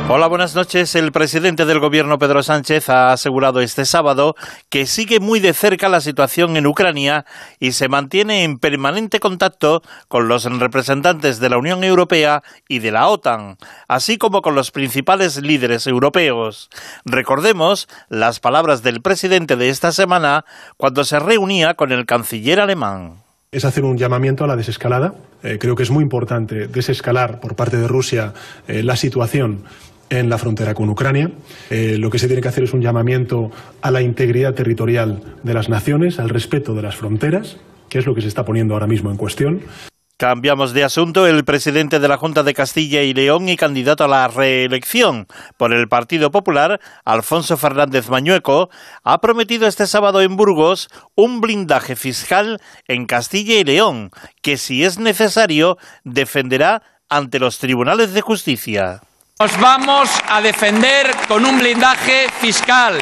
[0.09, 0.95] Hola, buenas noches.
[0.95, 4.35] El presidente del gobierno, Pedro Sánchez, ha asegurado este sábado
[4.69, 7.25] que sigue muy de cerca la situación en Ucrania
[7.59, 12.91] y se mantiene en permanente contacto con los representantes de la Unión Europea y de
[12.91, 13.57] la OTAN,
[13.87, 16.71] así como con los principales líderes europeos.
[17.05, 20.43] Recordemos las palabras del presidente de esta semana
[20.75, 23.26] cuando se reunía con el canciller alemán.
[23.51, 25.15] Es hacer un llamamiento a la desescalada.
[25.41, 28.33] Eh, creo que es muy importante desescalar por parte de Rusia
[28.67, 29.63] eh, la situación
[30.09, 31.31] en la frontera con Ucrania.
[31.69, 35.53] Eh, lo que se tiene que hacer es un llamamiento a la integridad territorial de
[35.53, 37.57] las naciones, al respeto de las fronteras,
[37.89, 39.61] que es lo que se está poniendo ahora mismo en cuestión.
[40.17, 41.27] Cambiamos de asunto.
[41.27, 45.73] El presidente de la Junta de Castilla y León y candidato a la reelección por
[45.73, 48.71] el Partido Popular, Alfonso Fernández Mañueco,
[49.03, 54.09] ha prometido este sábado en Burgos un blindaje fiscal en Castilla y León,
[54.41, 59.01] que si es necesario defenderá ante los tribunales de justicia.
[59.39, 62.97] Nos vamos a defender con un blindaje fiscal.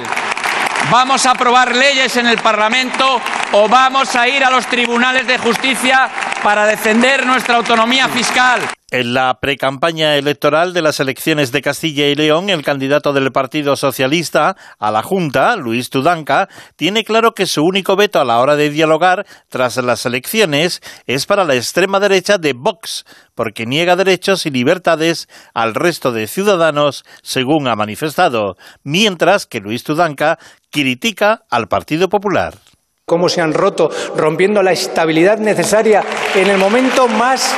[0.92, 3.20] Vamos a aprobar leyes en el Parlamento
[3.54, 6.10] o vamos a ir a los tribunales de justicia
[6.44, 8.62] para defender nuestra autonomía fiscal.
[8.92, 13.76] En la precampaña electoral de las elecciones de Castilla y León, el candidato del Partido
[13.76, 18.56] Socialista a la Junta, Luis Tudanca, tiene claro que su único veto a la hora
[18.56, 24.46] de dialogar tras las elecciones es para la extrema derecha de Vox, porque niega derechos
[24.46, 30.38] y libertades al resto de ciudadanos, según ha manifestado, mientras que Luis Tudanca
[30.70, 32.54] critica al Partido Popular.
[33.08, 36.04] Cómo se han roto, rompiendo la estabilidad necesaria
[36.36, 37.56] en el momento más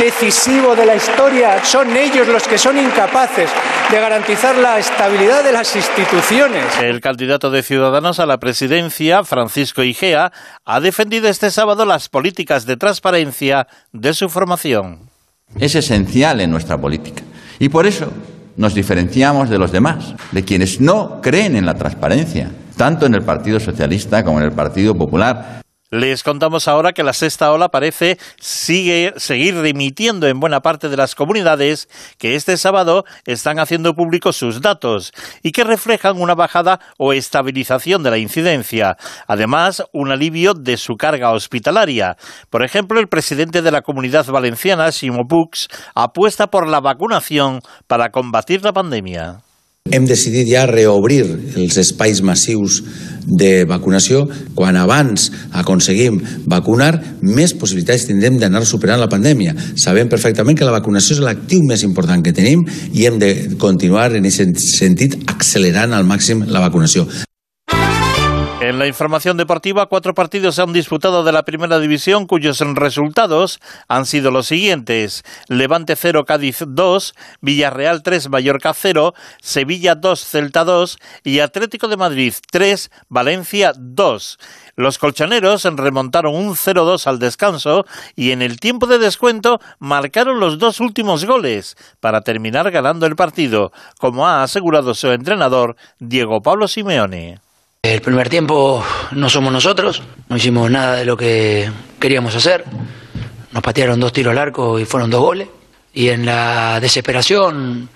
[0.00, 1.62] decisivo de la historia.
[1.62, 3.50] Son ellos los que son incapaces
[3.90, 6.64] de garantizar la estabilidad de las instituciones.
[6.82, 10.32] El candidato de Ciudadanos a la presidencia, Francisco Igea,
[10.64, 15.10] ha defendido este sábado las políticas de transparencia de su formación.
[15.58, 17.22] Es esencial en nuestra política.
[17.58, 18.10] Y por eso
[18.56, 23.22] nos diferenciamos de los demás, de quienes no creen en la transparencia, tanto en el
[23.22, 25.60] Partido Socialista como en el Partido Popular.
[25.92, 30.96] Les contamos ahora que la sexta ola parece sigue, seguir remitiendo en buena parte de
[30.96, 35.12] las comunidades que este sábado están haciendo públicos sus datos
[35.42, 38.96] y que reflejan una bajada o estabilización de la incidencia.
[39.26, 42.16] Además, un alivio de su carga hospitalaria.
[42.50, 45.66] Por ejemplo, el presidente de la comunidad valenciana, Simo Puig,
[45.96, 49.40] apuesta por la vacunación para combatir la pandemia.
[49.90, 51.24] Hem decidit ja reobrir
[51.58, 52.80] els espais massius
[53.26, 54.24] de vacunació.
[54.54, 55.30] Quan abans
[55.62, 56.20] aconseguim
[56.50, 59.56] vacunar, més possibilitats tindrem d'anar superant la pandèmia.
[59.74, 62.62] Sabem perfectament que la vacunació és l'actiu més important que tenim
[62.92, 67.08] i hem de continuar en aquest sentit accelerant al màxim la vacunació.
[68.60, 73.58] En la información deportiva, cuatro partidos se han disputado de la primera división cuyos resultados
[73.88, 75.24] han sido los siguientes.
[75.48, 81.96] Levante 0, Cádiz 2, Villarreal 3, Mallorca 0, Sevilla 2, Celta 2 y Atlético de
[81.96, 84.38] Madrid 3, Valencia 2.
[84.76, 90.58] Los colchoneros remontaron un 0-2 al descanso y en el tiempo de descuento marcaron los
[90.58, 96.68] dos últimos goles para terminar ganando el partido, como ha asegurado su entrenador Diego Pablo
[96.68, 97.40] Simeone.
[97.82, 102.64] El primer tiempo no somos nosotros, no hicimos nada de lo que queríamos hacer.
[103.52, 105.48] Nos patearon dos tiros al arco y fueron dos goles.
[105.94, 107.88] Y en la desesperación,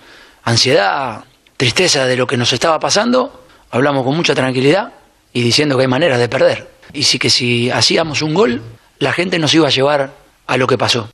[0.43, 1.25] ansiedad,
[1.57, 4.95] tristeza de lo que nos estaba pasando, hablamos con mucha tranquilidad
[5.33, 6.71] y diciendo que hay maneras de perder.
[6.93, 8.63] Y sí que si hacíamos un gol,
[8.99, 10.13] la gente nos iba a llevar
[10.47, 11.11] a lo que pasó.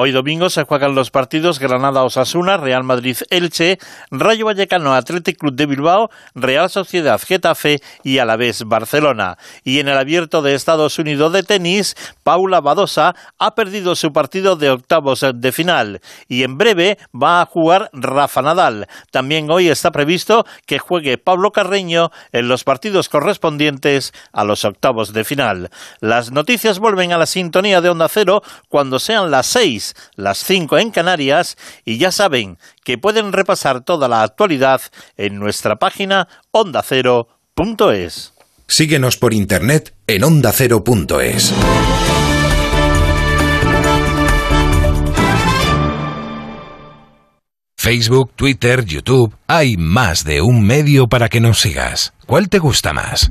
[0.00, 3.78] Hoy domingo se juegan los partidos Granada-Osasuna, Real Madrid-Elche,
[4.12, 9.38] Rayo Vallecano Athletic Club de Bilbao, Real Sociedad Getafe y Alavés Barcelona.
[9.64, 14.54] Y en el abierto de Estados Unidos de tenis, Paula Badosa ha perdido su partido
[14.54, 18.86] de octavos de final y en breve va a jugar Rafa Nadal.
[19.10, 25.12] También hoy está previsto que juegue Pablo Carreño en los partidos correspondientes a los octavos
[25.12, 25.70] de final.
[26.00, 30.78] Las noticias vuelven a la sintonía de Onda Cero cuando sean las seis las 5
[30.78, 34.80] en Canarias y ya saben que pueden repasar toda la actualidad
[35.16, 38.32] en nuestra página ondacero.es.
[38.66, 41.54] Síguenos por internet en ondacero.es.
[47.80, 52.12] Facebook, Twitter, YouTube, hay más de un medio para que nos sigas.
[52.26, 53.30] ¿Cuál te gusta más?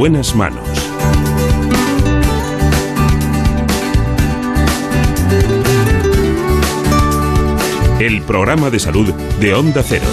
[0.00, 0.66] Buenas manos.
[8.00, 10.06] El programa de salud de Onda Cero.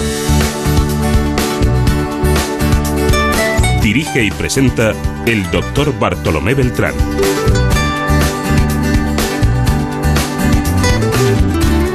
[3.82, 4.92] Dirige y presenta
[5.24, 6.92] el doctor Bartolomé Beltrán.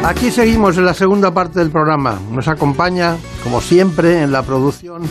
[0.04, 2.20] Aquí seguimos en la segunda parte del programa.
[2.32, 5.04] Nos acompaña, como siempre, en la producción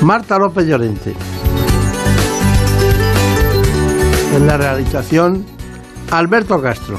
[0.00, 1.16] Marta López Llorente.
[4.34, 5.46] En la realización,
[6.10, 6.98] Alberto Castro.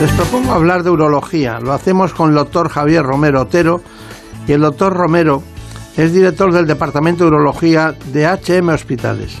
[0.00, 1.60] Les propongo hablar de urología.
[1.60, 3.82] Lo hacemos con el doctor Javier Romero Otero
[4.48, 5.42] y el doctor Romero
[5.98, 9.36] es director del Departamento de Urología de HM Hospitales.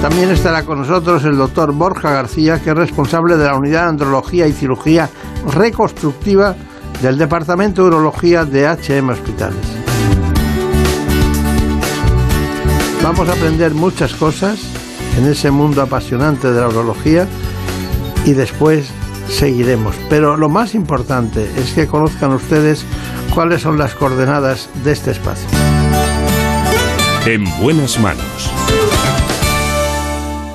[0.00, 3.88] También estará con nosotros el doctor Borja García, que es responsable de la unidad de
[3.90, 5.10] andrología y cirugía
[5.46, 6.56] reconstructiva
[7.02, 9.73] del Departamento de Urología de HM Hospitales.
[13.04, 14.58] Vamos a aprender muchas cosas
[15.18, 17.28] en ese mundo apasionante de la urología
[18.24, 18.90] y después
[19.28, 19.94] seguiremos.
[20.08, 22.82] Pero lo más importante es que conozcan ustedes
[23.34, 25.46] cuáles son las coordenadas de este espacio.
[27.26, 28.50] En buenas manos.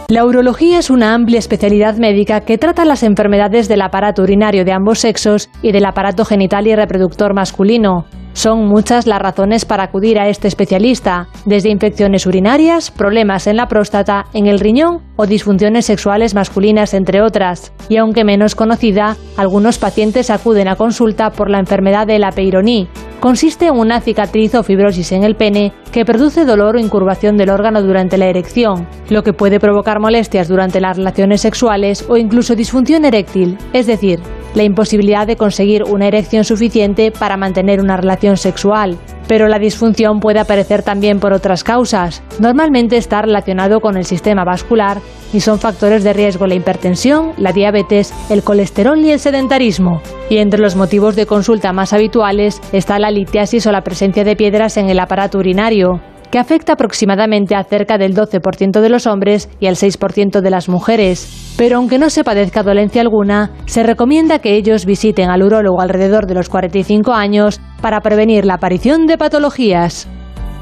[0.07, 4.71] La urología es una amplia especialidad médica que trata las enfermedades del aparato urinario de
[4.71, 8.07] ambos sexos y del aparato genital y reproductor masculino.
[8.39, 13.67] Son muchas las razones para acudir a este especialista, desde infecciones urinarias, problemas en la
[13.67, 17.73] próstata, en el riñón o disfunciones sexuales masculinas, entre otras.
[17.89, 22.87] Y aunque menos conocida, algunos pacientes acuden a consulta por la enfermedad de la peyronie.
[23.19, 27.49] Consiste en una cicatriz o fibrosis en el pene que produce dolor o incurvación del
[27.49, 32.55] órgano durante la erección, lo que puede provocar molestias durante las relaciones sexuales o incluso
[32.55, 34.21] disfunción eréctil, es decir,
[34.53, 38.97] la imposibilidad de conseguir una erección suficiente para mantener una relación sexual.
[39.27, 42.23] Pero la disfunción puede aparecer también por otras causas.
[42.39, 44.99] Normalmente está relacionado con el sistema vascular
[45.31, 50.01] y son factores de riesgo la hipertensión, la diabetes, el colesterol y el sedentarismo.
[50.29, 54.35] Y entre los motivos de consulta más habituales está la litiasis o la presencia de
[54.35, 56.01] piedras en el aparato urinario
[56.31, 60.69] que afecta aproximadamente a cerca del 12% de los hombres y al 6% de las
[60.69, 61.53] mujeres.
[61.57, 66.25] Pero aunque no se padezca dolencia alguna, se recomienda que ellos visiten al urólogo alrededor
[66.27, 70.07] de los 45 años para prevenir la aparición de patologías.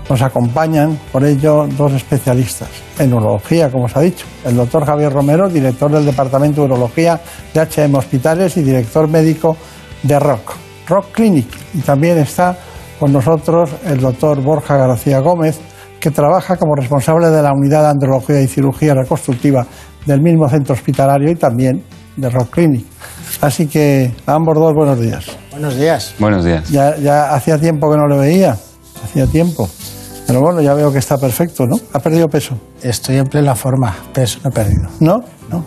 [0.09, 4.25] Nos acompañan, por ello, dos especialistas en urología, como os ha dicho.
[4.45, 7.19] El doctor Javier Romero, director del Departamento de Urología
[7.53, 9.57] de HM Hospitales y director médico
[10.03, 10.55] de ROC,
[10.87, 11.47] ROC Clinic.
[11.73, 12.57] Y también está
[12.99, 15.59] con nosotros el doctor Borja García Gómez,
[15.99, 19.65] que trabaja como responsable de la unidad de andrología y cirugía reconstructiva
[20.05, 21.83] del mismo centro hospitalario y también
[22.15, 22.85] de Rock Clinic.
[23.41, 25.25] Así que a ambos dos buenos días.
[25.51, 26.15] Buenos días.
[26.19, 26.69] Buenos días.
[26.69, 28.57] Ya, ya hacía tiempo que no le veía,
[29.03, 29.69] hacía tiempo.
[30.25, 31.79] Pero bueno, ya veo que está perfecto, ¿no?
[31.93, 32.57] ¿Ha perdido peso?
[32.81, 34.89] Estoy en plena forma, peso no he perdido.
[34.99, 35.19] ¿No?
[35.49, 35.63] No.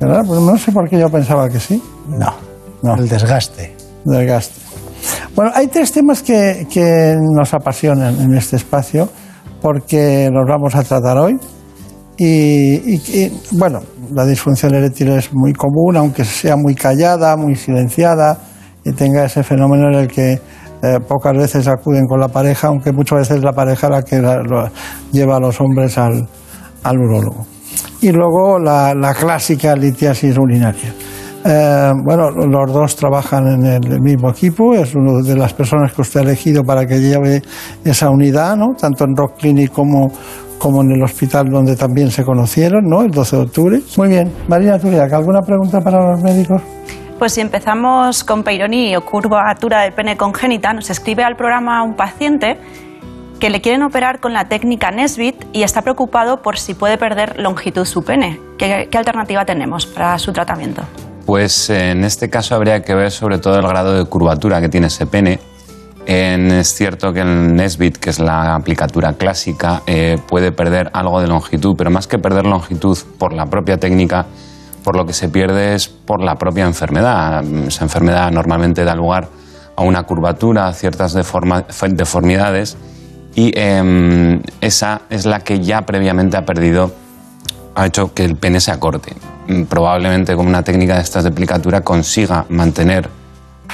[0.00, 0.22] ¿Verdad?
[0.26, 1.82] Pues no sé por qué yo pensaba que sí.
[2.08, 2.34] No,
[2.82, 2.94] no.
[2.94, 3.76] el desgaste.
[4.04, 4.63] Desgaste.
[5.34, 9.08] Bueno, hay tres temas que, nos apasionan en este espacio
[9.60, 11.38] porque los vamos a tratar hoy.
[12.16, 13.80] Y, bueno,
[14.12, 18.38] la disfunción eréctil es muy común, aunque sea muy callada, muy silenciada
[18.84, 22.92] y tenga ese fenómeno en el que eh, pocas veces acuden con la pareja, aunque
[22.92, 24.22] muchas veces la pareja la que
[25.10, 26.28] lleva a los hombres al,
[26.84, 27.46] al urólogo.
[28.00, 30.92] Y luego la clásica litiasis urinaria.
[31.46, 36.00] Eh, bueno, los dos trabajan en el mismo equipo, es una de las personas que
[36.00, 37.42] usted ha elegido para que lleve
[37.84, 38.72] esa unidad, ¿no?
[38.74, 40.10] tanto en Rock Clinic como,
[40.80, 43.02] en el hospital donde también se conocieron, ¿no?
[43.02, 43.80] el 12 de octubre.
[43.98, 46.62] Muy bien, Marina Turiac, ¿alguna pregunta para los médicos?
[47.18, 51.94] Pues si empezamos con peyronie o curvatura del pene congénita, nos escribe al programa un
[51.94, 52.58] paciente
[53.38, 57.38] que le quieren operar con la técnica Nesbit y está preocupado por si puede perder
[57.38, 58.40] longitud su pene.
[58.56, 60.82] ¿Qué, qué alternativa tenemos para su tratamiento?
[61.26, 64.88] Pues en este caso habría que ver sobre todo el grado de curvatura que tiene
[64.88, 65.40] ese pene
[66.06, 71.18] En- es cierto que el Nesbit, que es la aplicatura clásica, eh, puede perder algo
[71.18, 74.26] de longitud, pero más que perder longitud por la propia técnica,
[74.82, 77.42] por lo que se pierde es por la propia enfermedad.
[77.66, 79.28] Esa enfermedad normalmente da lugar
[79.76, 82.76] a una curvatura, a ciertas deformidades,
[83.34, 86.92] y em, esa es la que ya previamente ha perdido
[87.74, 89.14] ha hecho que el pene se acorte.
[89.46, 93.08] Mm, Probablemente con una técnica de estas de aplicatura consiga mantener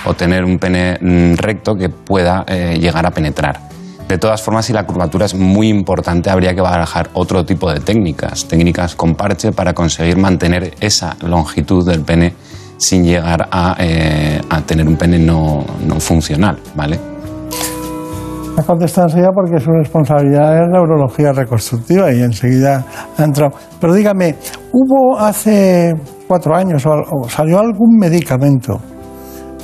[0.04, 3.68] o tener un pene mm, recto que pueda eh, llegar a penetrar.
[4.08, 7.78] De todas formas, si la curvatura es muy importante, habría que barajar otro tipo de
[7.78, 12.34] técnicas, técnicas con parche para conseguir mantener esa longitud del pene
[12.76, 17.09] sin llegar a, eh, a tener un pene no, no funcional, ¿vale?
[18.56, 22.84] Ha contestado enseguida porque su responsabilidad es la urología reconstructiva y enseguida
[23.16, 23.52] ha entrado.
[23.80, 24.36] Pero dígame,
[24.72, 25.94] ¿hubo hace
[26.28, 28.78] cuatro años o, al- o salió algún medicamento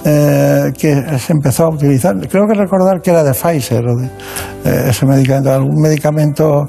[0.05, 2.15] eh, que se empezó a utilizar?
[2.29, 4.07] Creo que recordar que era de Pfizer o de
[4.65, 6.63] eh, ese medicamento, algún medicamento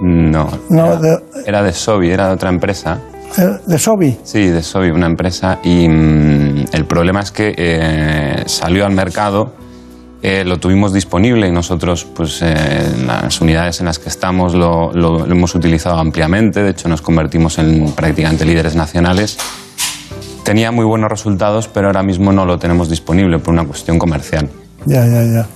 [0.00, 2.98] No, no, era, de, era de Sobi, era de otra empresa.
[3.36, 4.16] eh, de Sobi.
[4.22, 5.58] Sí, de Sobi, una empresa.
[5.62, 9.52] Y mm, el problema es que eh, salió al mercado,
[10.26, 12.54] eh, lo tuvimos disponible y nosotros, pues eh,
[12.94, 16.62] en las unidades en las que estamos, lo, lo- lo hemos utilizado ampliamente.
[16.62, 19.36] De hecho, nos convertimos en prácticamente líderes nacionales.
[20.44, 24.48] Tenía muy buenos resultados, pero ahora mismo no lo tenemos disponible por una cuestión comercial.
[24.86, 25.46] Ya, ya, ya.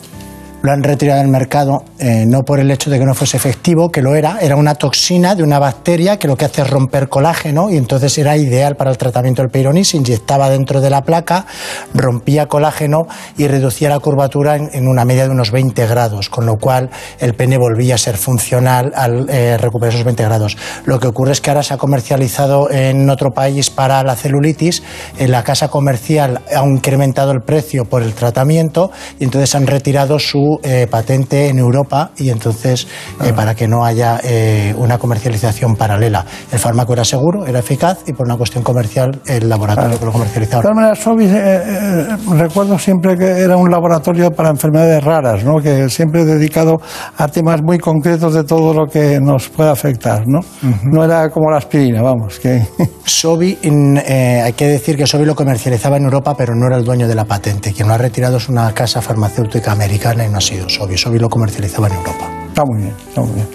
[0.60, 3.90] Lo han retirado del mercado eh, no por el hecho de que no fuese efectivo,
[3.90, 7.08] que lo era, era una toxina de una bacteria que lo que hace es romper
[7.08, 11.02] colágeno y entonces era ideal para el tratamiento del peyroní, se inyectaba dentro de la
[11.02, 11.46] placa,
[11.94, 13.06] rompía colágeno
[13.36, 16.90] y reducía la curvatura en, una media de unos 20 grados, con lo cual
[17.20, 20.56] el pene volvía a ser funcional al eh, recuperar esos 20 grados.
[20.86, 24.82] Lo que ocurre es que ahora se ha comercializado en otro país para la celulitis,
[25.18, 28.90] en la casa comercial ha incrementado el precio por el tratamiento
[29.20, 32.86] y entonces han retirado su eh, patente en Europa y entonces
[33.24, 36.24] eh, para que no haya eh, una comercialización paralela.
[36.50, 40.10] El fármaco era seguro, era eficaz y por una cuestión comercial el laboratorio que lo
[40.10, 40.62] De comercializaba.
[40.62, 45.60] todas maneras, Sobi, eh, eh, recuerdo siempre que era un laboratorio para enfermedades raras, ¿no?
[45.60, 46.76] que siempre dedicado
[47.16, 50.22] a temas muy concretos de todo lo que nos puede afectar.
[50.26, 50.40] No,
[50.84, 52.38] no era como la aspirina, vamos.
[52.38, 52.62] que
[53.04, 56.84] Sobi, eh, hay que decir que Sobi lo comercializaba en Europa, pero no era el
[56.84, 57.72] dueño de la patente.
[57.72, 60.96] Quien lo ha retirado es una casa farmacéutica americana y no ha sido Sobi.
[60.96, 62.30] Sobi lo comercializaba en Europa.
[62.48, 63.46] Está muy bien, está muy bien.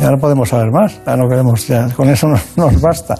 [0.00, 3.14] Ya no podemos saber más, ya no queremos, ya con eso nos, nos basta.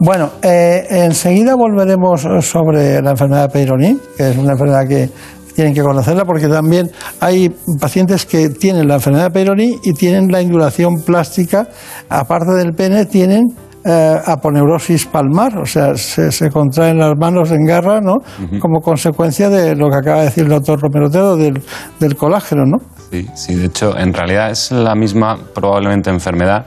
[0.00, 5.08] Bueno, eh, enseguida volveremos sobre la enfermedad de Peyronie, que es una enfermedad que
[5.54, 7.48] tienen que conocerla porque también hay
[7.80, 11.68] pacientes que tienen la enfermedad de Peyronie y tienen la induración plástica,
[12.08, 13.54] aparte del pene, tienen
[13.84, 18.14] eh, aponeurosis palmar, o sea, se, se contraen las manos en garra, ¿no?
[18.58, 21.62] Como consecuencia de lo que acaba de decir el doctor Romero Otero, del,
[22.00, 22.78] del colágeno, ¿no?
[23.10, 26.66] Sí, sí, de hecho, en realidad es la misma probablemente enfermedad.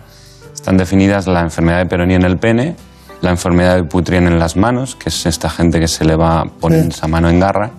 [0.53, 2.75] Están definidas la enfermedad de Peyronie en el pene,
[3.21, 6.41] la enfermedad de Putrien en las manos, que es esta gente que se le va
[6.41, 6.89] a poner Sí.
[6.89, 7.71] esa mano en garra,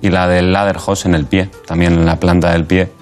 [0.00, 2.92] y la del Ladderhoss en el pie, también en la planta del pie,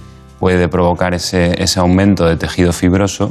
[0.40, 3.30] puede provocar ese, ese aumento de tejido fibroso.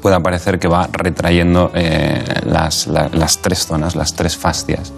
[0.00, 4.92] Puede parecer que va retrayendo eh, las, la- las tres zonas, las tres fascias.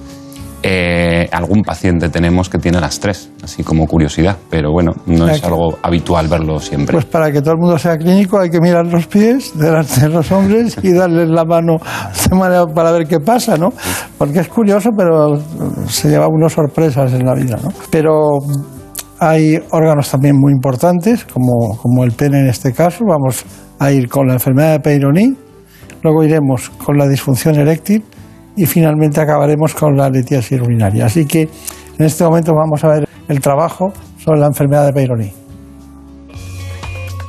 [0.66, 5.44] Eh, algún paciente tenemos que tiene las tres, así como curiosidad, pero bueno, no es
[5.44, 6.94] algo habitual verlo siempre.
[6.94, 10.08] Pues para que todo el mundo sea clínico hay que mirar los pies delante de
[10.08, 11.76] los hombres y darles la mano
[12.30, 13.74] de manera para ver qué pasa, ¿no?
[14.16, 15.34] Porque es curioso, pero
[15.86, 17.68] se lleva unas sorpresas en la vida, ¿no?
[17.90, 18.38] Pero
[19.18, 23.04] hay órganos también muy importantes, como, como el pene en este caso.
[23.06, 23.44] Vamos
[23.78, 25.34] a ir con la enfermedad de Peyronie,
[26.02, 28.04] luego iremos con la disfunción eréctil
[28.56, 31.06] y finalmente acabaremos con la litiasis urinaria.
[31.06, 31.48] Así que
[31.98, 35.32] en este momento vamos a ver el trabajo sobre la enfermedad de Peyronie.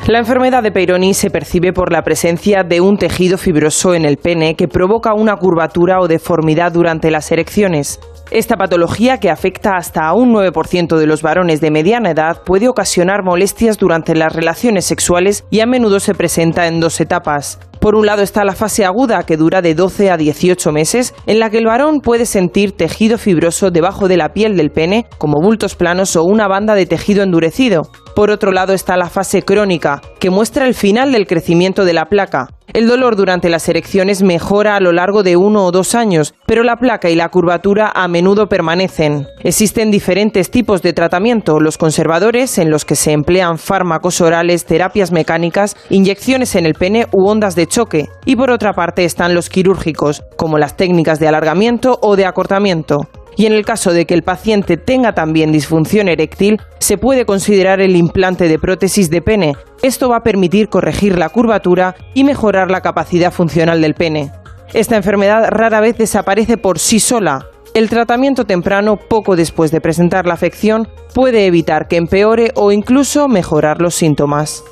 [0.07, 4.17] La enfermedad de Peyronie se percibe por la presencia de un tejido fibroso en el
[4.17, 7.99] pene que provoca una curvatura o deformidad durante las erecciones.
[8.31, 12.67] Esta patología, que afecta hasta a un 9% de los varones de mediana edad, puede
[12.67, 17.59] ocasionar molestias durante las relaciones sexuales y a menudo se presenta en dos etapas.
[17.79, 21.39] Por un lado está la fase aguda, que dura de 12 a 18 meses, en
[21.39, 25.39] la que el varón puede sentir tejido fibroso debajo de la piel del pene, como
[25.39, 27.83] bultos planos o una banda de tejido endurecido.
[28.15, 32.05] Por otro lado está la fase crónica, que muestra el final del crecimiento de la
[32.05, 32.47] placa.
[32.71, 36.63] El dolor durante las erecciones mejora a lo largo de uno o dos años, pero
[36.63, 39.27] la placa y la curvatura a menudo permanecen.
[39.43, 45.11] Existen diferentes tipos de tratamiento, los conservadores, en los que se emplean fármacos orales, terapias
[45.11, 49.49] mecánicas, inyecciones en el pene u ondas de choque, y por otra parte están los
[49.49, 53.09] quirúrgicos, como las técnicas de alargamiento o de acortamiento.
[53.37, 57.81] Y en el caso de que el paciente tenga también disfunción eréctil, se puede considerar
[57.81, 59.53] el implante de prótesis de pene.
[59.81, 64.31] Esto va a permitir corregir la curvatura y mejorar la capacidad funcional del pene.
[64.73, 67.45] Esta enfermedad rara vez desaparece por sí sola.
[67.73, 73.27] El tratamiento temprano, poco después de presentar la afección, puede evitar que empeore o incluso
[73.27, 74.63] mejorar los síntomas.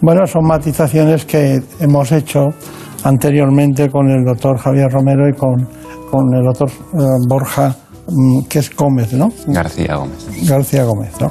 [0.00, 2.50] Bueno, son matizaciones que hemos hecho
[3.02, 5.68] anteriormente con el doctor Javier Romero y con,
[6.10, 7.74] con el doctor eh, Borja,
[8.08, 9.28] mm, que es Gómez, ¿no?
[9.46, 10.48] García Gómez.
[10.48, 11.30] García Gómez, ¿no?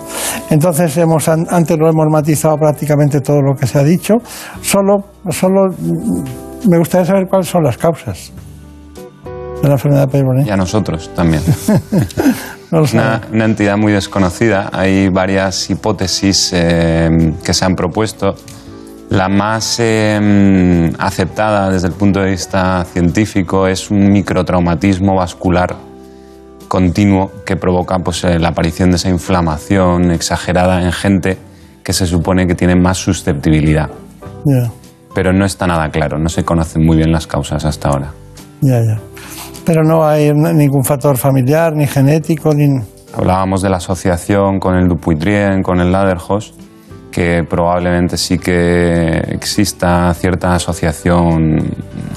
[0.50, 4.16] Entonces, hemos, an- antes lo hemos matizado prácticamente todo lo que se ha dicho.
[4.62, 4.98] Solo,
[5.30, 8.32] solo mm, me gustaría saber cuáles son las causas
[9.62, 10.44] de la enfermedad de.
[10.46, 11.42] Y a nosotros también.
[12.72, 14.70] No lo Es una, una entidad muy desconocida.
[14.74, 18.34] Hay varias hipótesis eh, que se han propuesto.
[19.10, 25.76] La más eh, aceptada desde el punto de vista científico es un microtraumatismo vascular
[26.68, 31.38] continuo que provoca pues, eh, la aparición de esa inflamación exagerada en gente
[31.84, 33.90] que se supone que tiene más susceptibilidad.
[35.14, 38.12] Pero no está nada claro, no se conocen muy bien las causas hasta ahora.
[38.62, 39.00] ya, ya.
[39.66, 42.68] Pero no hay ningún factor familiar, ni genético, ni...
[43.16, 46.54] Hablábamos de la asociación con el Dupuytren, con el Ladderhost,
[47.16, 51.56] que probablemente sí que exista cierta asociación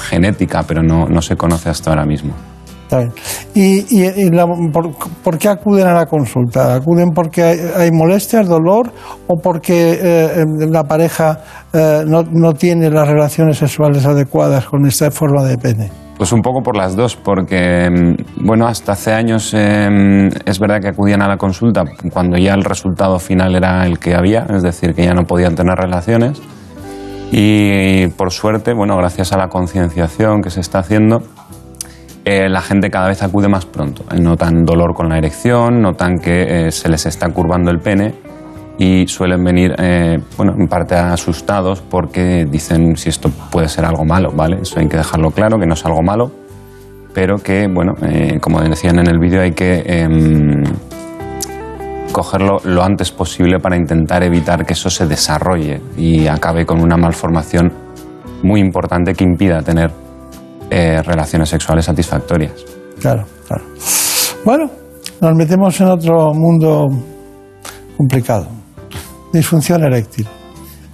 [0.00, 2.34] genética, pero no, no se conoce hasta ahora mismo.
[2.82, 3.06] Está.
[3.54, 4.90] ¿Y, la- por,
[5.22, 6.74] por qué acuden a la consulta?
[6.74, 8.90] ¿Acuden porque hay, hay molestias, dolor
[9.28, 11.38] o porque eh, em, la pareja
[11.72, 15.90] eh, no, no tiene las relaciones sexuales adecuadas con esta forma de pene?
[16.18, 20.80] Pues un poco por las dos, porque, mm, bueno, hasta hace años eh, es verdad
[20.80, 24.64] que acudían a la consulta cuando ya el resultado final era el que había, es
[24.64, 26.42] decir, que ya no podían tener relaciones.
[27.30, 31.22] Y por suerte, bueno, gracias a la concienciación que se está haciendo,
[32.24, 34.02] eh, la gente cada vez acude más pronto.
[34.20, 38.27] Notan dolor con la erección, notan que eh, se les está curvando el pene
[38.78, 44.04] y suelen venir, eh, bueno, en parte asustados porque dicen si esto puede ser algo
[44.04, 44.58] malo, ¿vale?
[44.62, 46.30] Eso hay que dejarlo claro, que no es algo malo,
[47.12, 50.62] pero que, bueno, eh, como decían en el vídeo, hay que em,
[52.12, 56.96] cogerlo lo antes posible para intentar evitar que eso se desarrolle y acabe con una
[56.96, 57.72] malformación
[58.44, 59.90] muy importante que impida tener
[60.70, 62.64] eh, relaciones sexuales satisfactorias.
[63.00, 63.64] Claro, claro.
[64.44, 64.70] Bueno,
[65.20, 66.86] nos metemos en otro mundo
[67.96, 68.57] complicado.
[69.32, 70.26] Disfunción eréctil.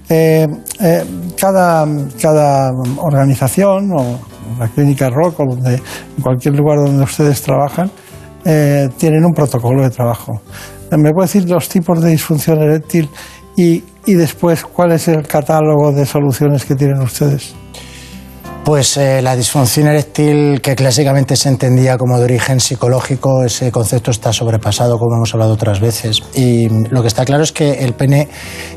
[0.07, 0.47] Eh,
[0.81, 1.03] eh,
[1.39, 1.87] cada,
[2.21, 4.19] cada organización o
[4.59, 5.81] la clínica Rock o donde,
[6.21, 7.89] cualquier lugar donde ustedes trabajan
[8.43, 10.41] eh, tienen un protocolo de trabajo.
[10.91, 13.09] ¿Me puede decir los tipos de disfunción eréctil
[13.57, 17.55] y, y después cuál es el catálogo de soluciones que tienen ustedes?
[18.65, 24.09] Pues eh, la disfunción eréctil, que clásicamente se entendía como de origen psicológico, ese concepto
[24.09, 26.23] está sobrepasado, como hemos hablado otras veces.
[26.33, 28.27] Y lo que está claro es que el pene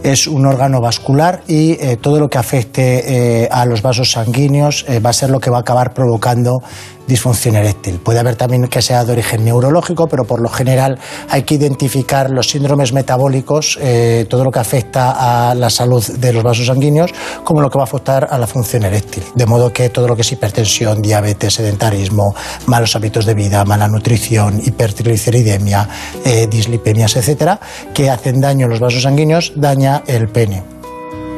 [0.02, 4.85] es un órgano vascular y eh, todo lo que afecte eh, a los vasos sanguíneos
[5.05, 6.60] va a ser lo que va a acabar provocando
[7.09, 7.98] disfunción eréctil.
[7.98, 10.98] Puede haber también que sea de origen neurológico, pero por lo general
[11.28, 16.32] hay que identificar los síndromes metabólicos, eh, todo lo que afecta a la salud de
[16.32, 17.12] los vasos sanguíneos,
[17.43, 19.24] como lo que va a afectar a la función eréctil.
[19.35, 22.35] De modo que todo lo que es hipertensión, diabetes, sedentarismo,
[22.66, 25.89] malos hábitos de vida, mala nutrición, hipertrigliceridemia,
[26.24, 27.59] eh, dislipemias, etcétera,
[27.94, 30.78] que hacen daño a los vasos sanguíneos, daña el pene.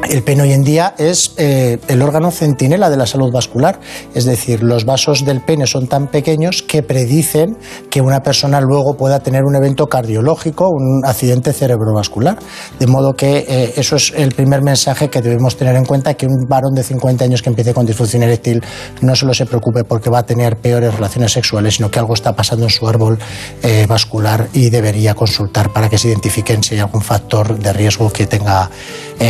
[0.09, 3.79] El pene hoy en día es eh, el órgano centinela de la salud vascular,
[4.13, 7.57] es decir, los vasos del pene son tan pequeños que predicen
[7.89, 12.39] que una persona luego pueda tener un evento cardiológico, un accidente cerebrovascular.
[12.79, 16.25] De modo que eh, eso es el primer mensaje que debemos tener en cuenta, que
[16.25, 18.61] un varón de 50 años que empiece con disfunción eréctil
[19.01, 22.35] no solo se preocupe porque va a tener peores relaciones sexuales, sino que algo está
[22.35, 23.19] pasando en su árbol
[23.63, 28.11] eh, vascular y debería consultar para que se identifiquen si hay algún factor de riesgo
[28.11, 28.69] que tenga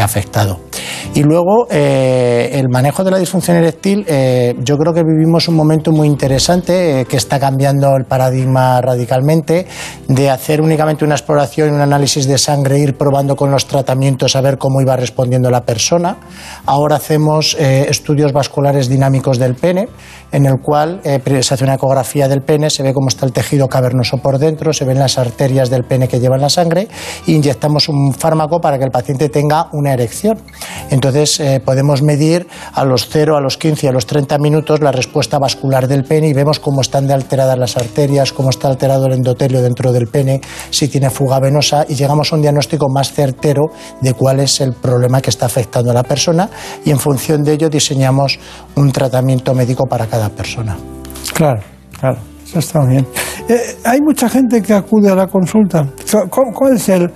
[0.02, 0.61] afectado.
[1.14, 5.56] Y luego, eh, el manejo de la disfunción eréctil, eh, yo creo que vivimos un
[5.56, 9.68] momento muy interesante eh, que está cambiando el paradigma radicalmente
[10.08, 14.38] de hacer únicamente una exploración y un análisis de sangre, ir probando con los tratamientos
[14.38, 16.16] a ver cómo iba respondiendo la persona.
[16.66, 19.90] Ahora hacemos estudios vasculares dinámicos del pene,
[20.32, 23.68] en el cual se hace una ecografía del pene, se ve cómo está el tejido
[23.68, 26.88] cavernoso por dentro, se ven las arterias del pene que llevan la sangre
[27.28, 30.38] e inyectamos un fármaco para que el paciente tenga una erección.
[30.90, 34.82] Entonces eh, podemos medir a los 0, a los 15 y a los 30 minutos
[34.82, 38.68] la respuesta vascular del pene y vemos cómo están de alteradas las arterias, cómo está
[38.68, 42.90] alterado el endotelio dentro del pene, si tiene fuga venosa y llegamos a un diagnóstico
[42.90, 43.72] más certero
[44.02, 46.50] de cuál es el problema que está afectando a la persona
[46.86, 48.40] y en función de ello diseñamos
[48.76, 50.78] un tratamiento médico para cada persona.
[51.34, 51.62] Claro,
[52.00, 52.18] claro,
[52.52, 53.08] eso está bien.
[53.48, 55.88] Eh, hay mucha gente que acude a la consulta.
[56.30, 57.10] ¿Cuál, es el,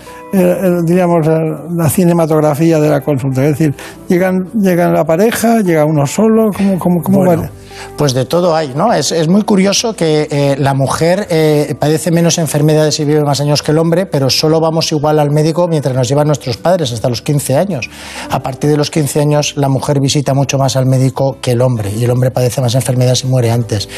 [0.86, 1.28] digamos,
[1.76, 3.44] la cinematografía de la consulta?
[3.44, 3.76] Es decir,
[4.08, 7.50] llegan, llegan la pareja, llega uno solo, ¿cómo, cómo, cómo
[7.98, 8.94] Pues de todo hay, ¿no?
[8.94, 13.42] Es, es muy curioso que eh, la mujer eh, padece menos enfermedades y vive más
[13.42, 16.94] años que el hombre, pero solo vamos igual al médico mientras nos llevan nuestros padres,
[16.94, 17.90] hasta los 15 años.
[18.30, 21.62] A partir de los 15 años, la mujer visita mucho más al médico que el
[21.62, 23.90] hombre, y el hombre padece más enfermedades y muere antes.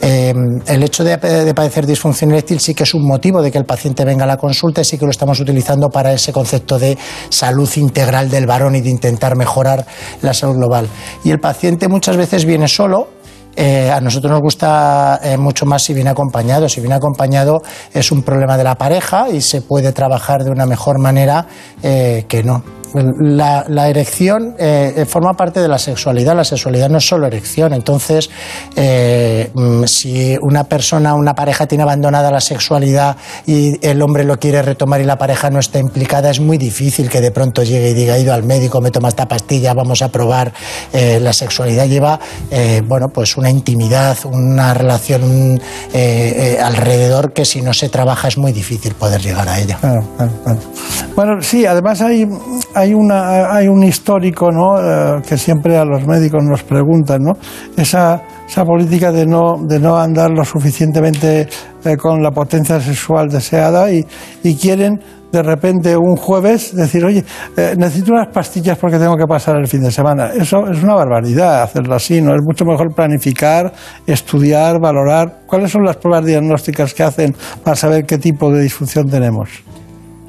[0.00, 3.64] El hecho de, de, padecer disfunción eréctil sí que es un motivo de que el
[3.64, 6.96] paciente venga a la consulta y sí que lo estamos utilizando para ese concepto de
[7.28, 9.86] salud integral del varón y de intentar mejorar
[10.22, 10.88] la salud global.
[11.24, 13.08] Y el paciente muchas veces viene solo
[13.58, 16.68] eh, a nosotros nos gusta eh, mucho más si viene acompañado.
[16.68, 20.66] Si viene acompañado es un problema de la pareja y se puede trabajar de una
[20.66, 21.46] mejor manera
[21.82, 22.62] eh, que no.
[22.96, 26.36] La, erección eh, forma parte de la sexualidad.
[26.36, 27.72] La sexualidad no es solo erección.
[27.72, 28.30] Entonces,
[28.74, 33.16] eh, mm, si una persona, una pareja tiene abandonada la sexualidad
[33.46, 37.08] y el hombre lo quiere retomar y la pareja no está implicada, es muy difícil
[37.10, 40.02] que de pronto llegue y diga, he ido al médico, me toma esta pastilla, vamos
[40.02, 40.52] a probar.
[40.92, 42.18] Eh, la sexualidad lleva,
[42.86, 45.60] bueno, pues una intimidad, una relación
[46.62, 49.78] alrededor que si no se trabaja es muy difícil poder llegar a ella.
[51.14, 52.26] Bueno, sí, además hay
[52.74, 54.78] hay, una, hay un histórico ¿no?
[54.78, 57.32] Eh, que siempre a los médicos nos preguntan, ¿no?
[57.76, 61.48] esa, esa política de no, de no andar lo suficientemente
[61.84, 64.04] eh, con la potencia sexual deseada y,
[64.42, 65.00] y, quieren
[65.30, 67.24] de repente un jueves decir, oye,
[67.56, 70.30] eh, necesito unas pastillas porque tengo que pasar el fin de semana.
[70.34, 72.34] Eso es una barbaridad hacerlo así, ¿no?
[72.34, 73.72] Es mucho mejor planificar,
[74.06, 75.40] estudiar, valorar.
[75.46, 79.50] ¿Cuáles son las pruebas diagnósticas que hacen para saber qué tipo de disfunción tenemos?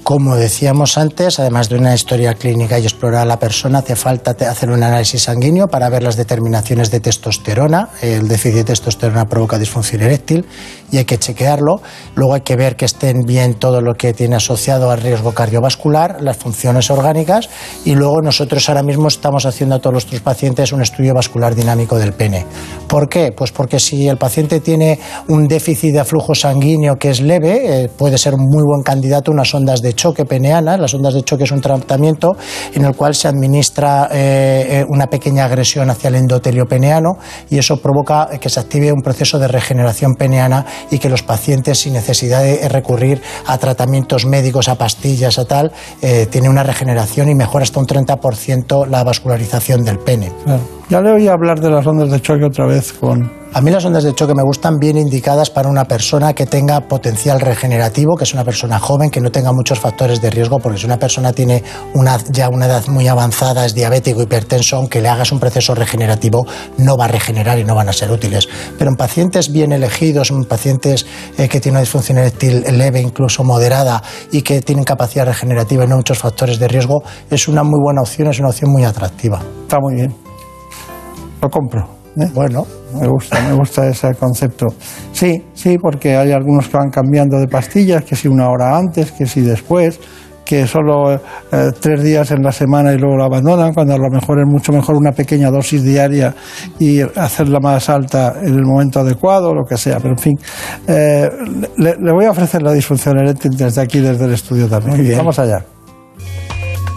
[0.08, 4.32] Como decíamos antes, además de una historia clínica y explorar a la persona, hace falta
[4.32, 7.90] hacer un análisis sanguíneo para ver las determinaciones de testosterona.
[8.02, 10.46] El déficit de testosterona provoca disfunción eréctil
[10.94, 11.82] y hay que chequearlo.
[12.16, 16.22] Luego hay que ver que estén bien todo lo que tiene asociado al riesgo cardiovascular,
[16.22, 17.50] las funciones orgánicas
[17.84, 21.98] y luego nosotros ahora mismo estamos haciendo a todos nuestros pacientes un estudio vascular dinámico
[22.00, 22.46] del pene.
[22.88, 23.34] ¿Por qué?
[23.34, 27.90] Pues porque si el paciente tiene un déficit de flujo sanguíneo que es leve, eh,
[27.90, 30.78] puede ser un muy buen candidato a unas ondas de choque peneana.
[30.78, 32.38] Las ondas de choque es un tratamiento
[32.74, 37.18] en el cual se administra eh, eh, una pequeña agresión hacia el endotelio peneano
[37.50, 41.80] y eso provoca que se active un proceso de regeneración peneana y que los pacientes,
[41.80, 47.28] sin necesidad de recurrir a tratamientos médicos, a pastillas, a tal, eh, tiene una regeneración
[47.28, 50.32] y mejora hasta un 30% la vascularización del pene.
[50.90, 53.86] Ya le oí hablar de las ondas de choque otra vez con a mí las
[53.86, 58.26] ondas de choque me gustan bien indicadas para una persona que tenga potencial regenerativo, que
[58.26, 61.34] es una persona joven, que no tenga muchos factores de riesgo, porque si una persona
[61.34, 61.64] tiene
[61.96, 66.46] una, ya una edad muy avanzada, es diabético, hipertenso, aunque le hagas un proceso regenerativo,
[66.78, 68.48] no va a regenerar y no van a ser útiles.
[68.78, 71.08] Pero en pacientes bien elegidos, en pacientes
[71.38, 75.88] eh, que tienen una disfunción eréctil leve, incluso moderada, y que tienen capacidad regenerativa y
[75.88, 77.02] no muchos factores de riesgo,
[77.32, 79.42] es una muy buena opción, es una opción muy atractiva.
[79.64, 80.27] Está muy bien.
[81.42, 81.98] Lo compro.
[82.20, 82.32] ¿Eh?
[82.34, 82.66] Bueno,
[83.00, 84.66] me gusta, me gusta ese concepto.
[85.12, 89.12] Sí, sí, porque hay algunos que van cambiando de pastillas, que si una hora antes,
[89.12, 90.00] que si después,
[90.44, 91.20] que solo eh,
[91.80, 94.72] tres días en la semana y luego lo abandonan, cuando a lo mejor es mucho
[94.72, 96.34] mejor una pequeña dosis diaria
[96.80, 99.98] y hacerla más alta en el momento adecuado, lo que sea.
[100.00, 100.40] Pero en fin,
[100.88, 101.30] eh,
[101.78, 105.16] le, voy a ofrecer la disfunción eréctil desde aquí, desde el estudio también.
[105.18, 105.64] Vamos allá.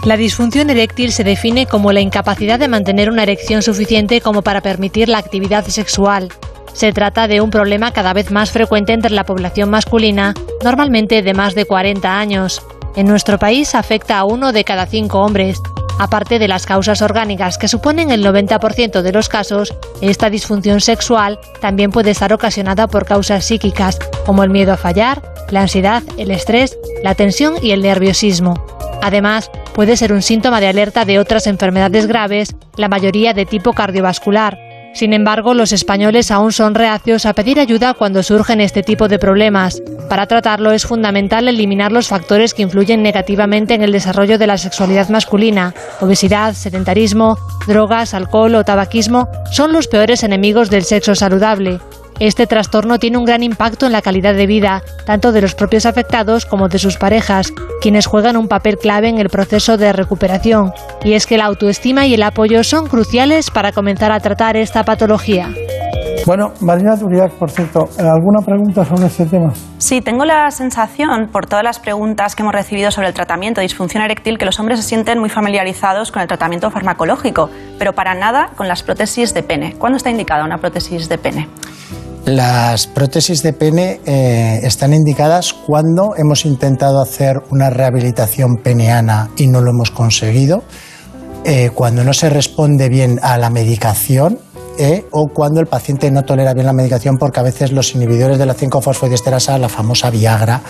[0.03, 4.61] La disfunción eréctil se define como la incapacidad de mantener una erección suficiente como para
[4.61, 6.29] permitir la actividad sexual.
[6.73, 10.33] Se trata de un problema cada vez más frecuente entre la población masculina,
[10.63, 12.63] normalmente de más de 40 años.
[12.95, 15.61] En nuestro país afecta a uno de cada cinco hombres.
[15.99, 21.39] Aparte de las causas orgánicas que suponen el 90% de los casos, esta disfunción sexual
[21.59, 26.31] también puede estar ocasionada por causas psíquicas, como el miedo a fallar, la ansiedad, el
[26.31, 28.65] estrés, la tensión y el nerviosismo.
[29.01, 33.73] Además, puede ser un síntoma de alerta de otras enfermedades graves, la mayoría de tipo
[33.73, 34.57] cardiovascular.
[34.93, 39.19] Sin embargo, los españoles aún son reacios a pedir ayuda cuando surgen este tipo de
[39.19, 39.81] problemas.
[40.09, 44.57] Para tratarlo es fundamental eliminar los factores que influyen negativamente en el desarrollo de la
[44.57, 45.73] sexualidad masculina.
[46.01, 47.37] Obesidad, sedentarismo,
[47.67, 51.79] drogas, alcohol o tabaquismo son los peores enemigos del sexo saludable.
[52.21, 55.87] Este trastorno tiene un gran impacto en la calidad de vida, tanto de los propios
[55.87, 60.71] afectados como de sus parejas, quienes juegan un papel clave en el proceso de recuperación.
[61.03, 64.83] Y es que la autoestima y el apoyo son cruciales para comenzar a tratar esta
[64.83, 65.49] patología.
[66.27, 69.51] Bueno, Marina Turiac, por cierto, ¿alguna pregunta sobre este tema?
[69.79, 73.63] Sí, tengo la sensación, por todas las preguntas que hemos recibido sobre el tratamiento de
[73.63, 77.49] disfunción eréctil, que los hombres se sienten muy familiarizados con el tratamiento farmacológico,
[77.79, 79.73] pero para nada con las prótesis de pene.
[79.79, 81.47] ¿Cuándo está indicada una prótesis de pene?
[82.25, 89.47] Las prótesis de pene eh, están indicadas cuando hemos intentado hacer una rehabilitación peneana y
[89.47, 90.63] no lo hemos conseguido,
[91.45, 94.37] eh, cuando no se responde bien a la medicación
[94.77, 98.37] eh, o cuando el paciente no tolera bien la medicación porque a veces los inhibidores
[98.37, 100.61] de la 5-fosfodiesterasa, la famosa Viagra,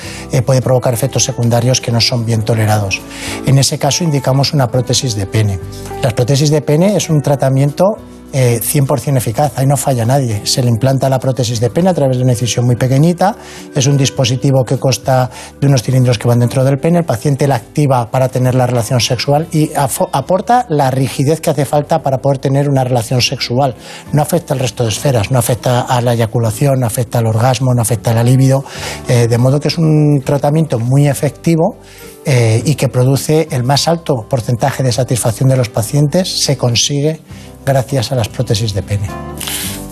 [0.45, 3.01] puede provocar efectos secundarios que no son bien tolerados.
[3.45, 5.59] En ese caso indicamos una prótesis de pene.
[6.01, 7.97] Las prótesis de pene es un tratamiento
[8.31, 10.41] 100% eh, eficaz, ahí no falla nadie.
[10.45, 13.35] Se le implanta la prótesis de pene a través de una incisión muy pequeñita,
[13.75, 15.29] es un dispositivo que consta
[15.59, 18.67] de unos cilindros que van dentro del pene, el paciente la activa para tener la
[18.67, 23.75] relación sexual y aporta la rigidez que hace falta para poder tener una relación sexual.
[24.13, 27.73] No afecta al resto de esferas, no afecta a la eyaculación, no afecta al orgasmo,
[27.73, 28.63] no afecta al libido,
[29.07, 31.77] eh, de modo que es un tratamiento muy efectivo
[32.23, 37.19] eh, y que produce el más alto porcentaje de satisfacción de los pacientes, se consigue
[37.65, 39.07] gracias a las prótesis de pene.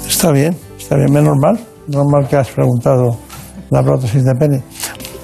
[0.08, 3.18] Está bien, está bien, menos mal, normal que has preguntado
[3.70, 4.64] la prótesis de pene.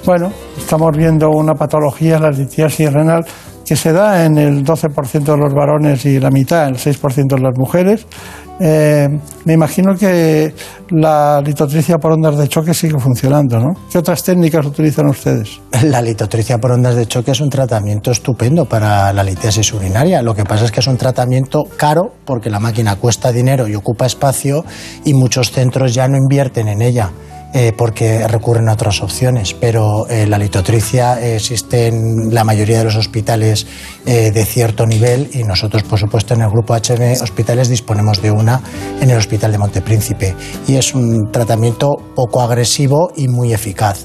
[0.05, 3.25] Bueno, estamos viendo una patología, la litiasis renal,
[3.65, 7.41] que se da en el 12% de los varones y la mitad, el 6% de
[7.41, 8.05] las mujeres.
[8.59, 9.07] Eh,
[9.43, 10.53] me imagino que
[10.91, 13.73] la litotricia por ondas de choque sigue funcionando, ¿no?
[13.91, 15.59] ¿Qué otras técnicas utilizan ustedes?
[15.83, 20.21] La litotricia por ondas de choque es un tratamiento estupendo para la litiasis urinaria.
[20.21, 23.75] Lo que pasa es que es un tratamiento caro porque la máquina cuesta dinero y
[23.75, 24.63] ocupa espacio
[25.03, 27.11] y muchos centros ya no invierten en ella.
[27.57, 32.83] Eh, porque recurren a otras opciones, pero eh, la litotricia existe en la mayoría de
[32.83, 33.65] los hospitales
[34.05, 38.31] eh, de cierto nivel y nosotros, por supuesto, en el grupo HM Hospitales disponemos de
[38.31, 38.59] una
[38.99, 40.35] en el Hospital de Montepríncipe
[40.67, 44.03] y es un tratamiento poco agresivo y muy eficaz.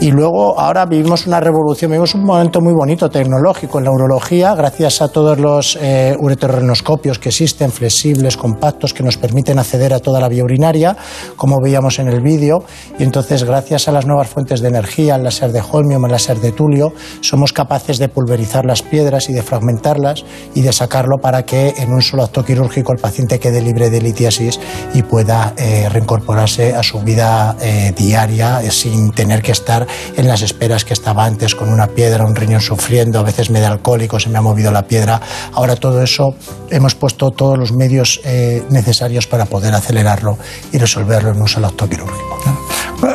[0.00, 4.54] Y luego ahora vivimos una revolución, vivimos un momento muy bonito tecnológico en la urología,
[4.54, 10.00] gracias a todos los eh, ureteroscopios que existen, flexibles, compactos, que nos permiten acceder a
[10.00, 10.94] toda la vía urinaria,
[11.36, 12.64] como veíamos en el vídeo.
[12.98, 16.38] Y entonces, gracias a las nuevas fuentes de energía, el láser de holmium, el láser
[16.38, 21.44] de tulio, somos capaces de pulverizar las piedras y de fragmentarlas y de sacarlo para
[21.44, 24.60] que en un solo acto quirúrgico el paciente quede libre de litiasis
[24.92, 29.83] y pueda eh, reincorporarse a su vida eh, diaria eh, sin tener que estar
[30.16, 33.60] en las esperas que estaba antes con una piedra, un riñón sufriendo, a veces me
[33.60, 35.20] da alcohólico, se me ha movido la piedra.
[35.52, 36.34] Ahora todo eso
[36.70, 40.38] hemos puesto todos los medios eh, necesarios para poder acelerarlo
[40.72, 42.38] y resolverlo en un solo acto quirúrgico.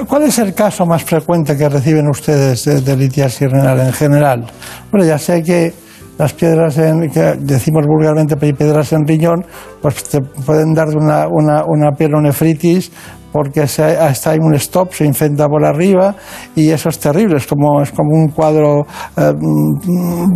[0.08, 4.46] ¿Cuál es el caso más frecuente que reciben ustedes de, de litiasis renal en general?
[4.91, 5.74] Bueno, ya sé que
[6.20, 9.46] las piedras en, que decimos vulgarmente piedras en riñón,
[9.82, 12.91] pues te pueden dar una, una, una pielonefritis
[13.32, 16.16] porque hasta hay un stop, se infecta por arriba
[16.56, 18.86] y eso es terrible, es como, es como un cuadro
[19.16, 19.34] eh,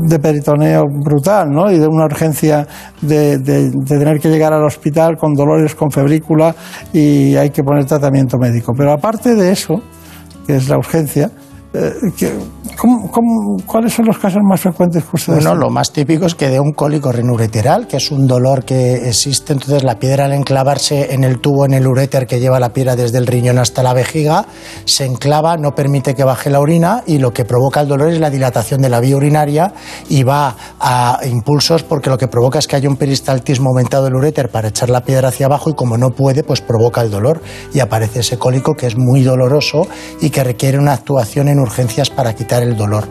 [0.07, 1.71] de peritoneo brutal ¿no?
[1.71, 2.67] y de una urgencia
[3.01, 3.39] de,
[3.85, 6.55] tener que llegar al hospital con dolores, con febrícula
[6.93, 8.73] y hay que poner tratamiento médico.
[8.77, 9.81] Pero aparte de eso,
[10.45, 11.31] que es la urgencia,
[11.73, 11.91] eh,
[13.65, 16.59] cuáles son los casos más frecuentes que ustedes Bueno, lo más típico es que de
[16.59, 21.23] un cólico rinureteral, que es un dolor que existe, entonces la piedra al enclavarse en
[21.23, 24.45] el tubo, en el uréter que lleva la piedra desde el riñón hasta la vejiga,
[24.85, 28.19] se enclava, no permite que baje la orina y lo que provoca el dolor es
[28.19, 29.73] la dilatación de la vía urinaria
[30.09, 34.15] y va a impulsos porque lo que provoca es que haya un peristaltismo aumentado del
[34.15, 37.41] uréter para echar la piedra hacia abajo y como no puede, pues provoca el dolor
[37.73, 39.87] y aparece ese cólico que es muy doloroso
[40.21, 43.07] y que requiere una actuación en urgencias para quitar el dolor.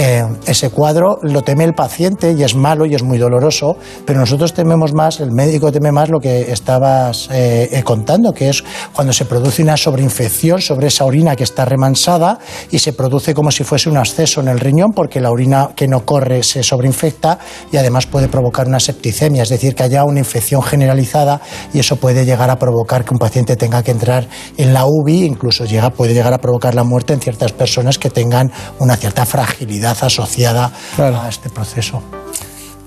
[0.00, 4.20] Eh, ese cuadro lo teme el paciente y es malo y es muy doloroso, pero
[4.20, 8.62] nosotros tememos más, el médico teme más lo que estabas eh, eh, contando, que es
[8.92, 12.38] cuando se produce una sobreinfección sobre esa orina que está remansada
[12.70, 15.88] y se produce como si fuese un absceso en el riñón porque la orina que
[15.88, 17.40] no corre se sobreinfecta
[17.72, 21.40] y además puede provocar una septicemia, es decir, que haya una infección generalizada
[21.74, 25.24] y eso puede llegar a provocar que un paciente tenga que entrar en la UBI,
[25.24, 25.64] incluso
[25.96, 30.72] puede llegar a provocar la muerte en ciertas personas que tengan una cierta fragilidad asociada
[30.98, 32.02] a este proceso.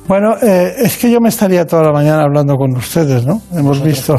[0.07, 3.41] Bueno, eh, es que yo me estaría toda la mañana hablando con ustedes, ¿no?
[3.53, 4.15] Hemos visto,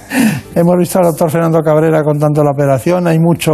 [0.54, 3.06] hemos visto al doctor Fernando Cabrera contando la operación.
[3.06, 3.52] Hay mucho,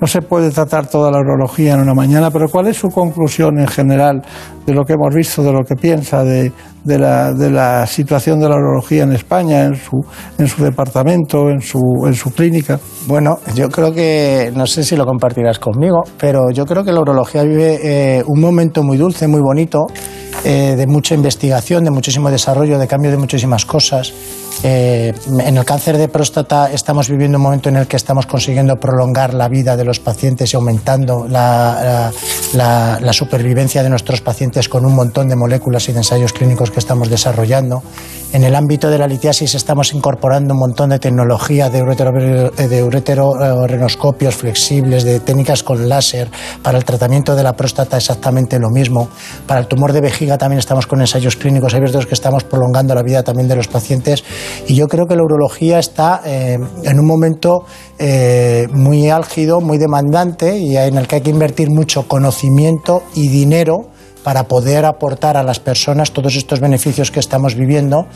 [0.00, 3.58] no se puede tratar toda la urología en una mañana, pero ¿cuál es su conclusión
[3.58, 4.22] en general
[4.66, 6.52] de lo que hemos visto, de lo que piensa de,
[6.84, 10.04] de, la, de la situación de la urología en España, en su,
[10.38, 12.78] en su departamento, en su, en su clínica?
[13.06, 17.00] Bueno, yo creo que, no sé si lo compartirás conmigo, pero yo creo que la
[17.00, 19.86] urología vive eh, un momento muy dulce, muy bonito,
[20.44, 24.12] eh, de mucha investigación, de muchísimo desarrollo, de cambio de muchísimas cosas
[24.62, 28.76] Eh, en el cáncer de próstata estamos viviendo un momento en el que estamos consiguiendo
[28.76, 32.12] prolongar la vida de los pacientes y aumentando la,
[32.54, 36.78] la supervivencia de nuestros pacientes con un montón de moléculas y de ensayos clínicos que
[36.78, 37.82] estamos desarrollando.
[38.34, 42.82] En el ámbito de la litiasis estamos incorporando un montón de tecnología de, uretero, de
[42.82, 46.28] ureterorenoscopios flexibles, de técnicas con láser.
[46.60, 49.08] Para el tratamiento de la próstata exactamente lo mismo.
[49.46, 53.04] Para el tumor de vejiga también estamos con ensayos clínicos abiertos que estamos prolongando la
[53.04, 54.24] vida también de los pacientes.
[54.66, 57.66] Y yo creo que la urología está eh, en un momento
[58.00, 63.28] eh, muy álgido, muy demandante y en el que hay que invertir mucho conocimiento y
[63.28, 63.93] dinero
[64.24, 68.06] para poder aportar a las personas todos estos beneficios que estamos viviendo,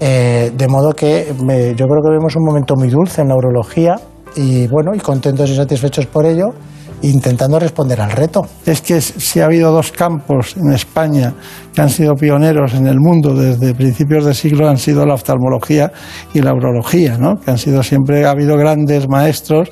[0.00, 3.94] eh, de modo que yo creo que vemos un momento muy dulce en la urología
[4.34, 6.54] y bueno, y contentos y satisfechos por ello
[7.02, 8.42] intentando responder al reto.
[8.66, 11.34] Es que si ha habido dos campos en España
[11.72, 15.92] que han sido pioneros en el mundo desde principios de siglo, han sido la oftalmología
[16.34, 17.36] y la urología, ¿no?
[17.36, 19.70] que han sido siempre, ha habido grandes maestros,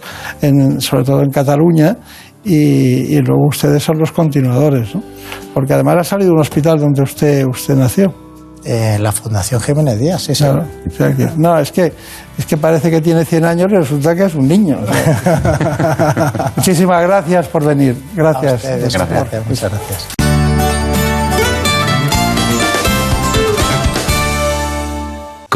[0.78, 1.96] sobre todo en Cataluña,
[2.48, 5.02] y, luego ustedes son los continuadores, ¿no?
[5.52, 8.14] Porque además ha salido un hospital donde usted, usted nació.
[8.64, 10.64] Eh, la Fundación Jiménez Díaz, sí, claro.
[11.36, 11.92] no, es que,
[12.36, 14.78] es que parece que tiene 100 años y resulta que es un niño.
[16.56, 17.96] Muchísimas gracias por venir.
[18.16, 18.64] Gracias.
[18.64, 19.46] gracias.
[19.46, 20.25] Muchas gracias.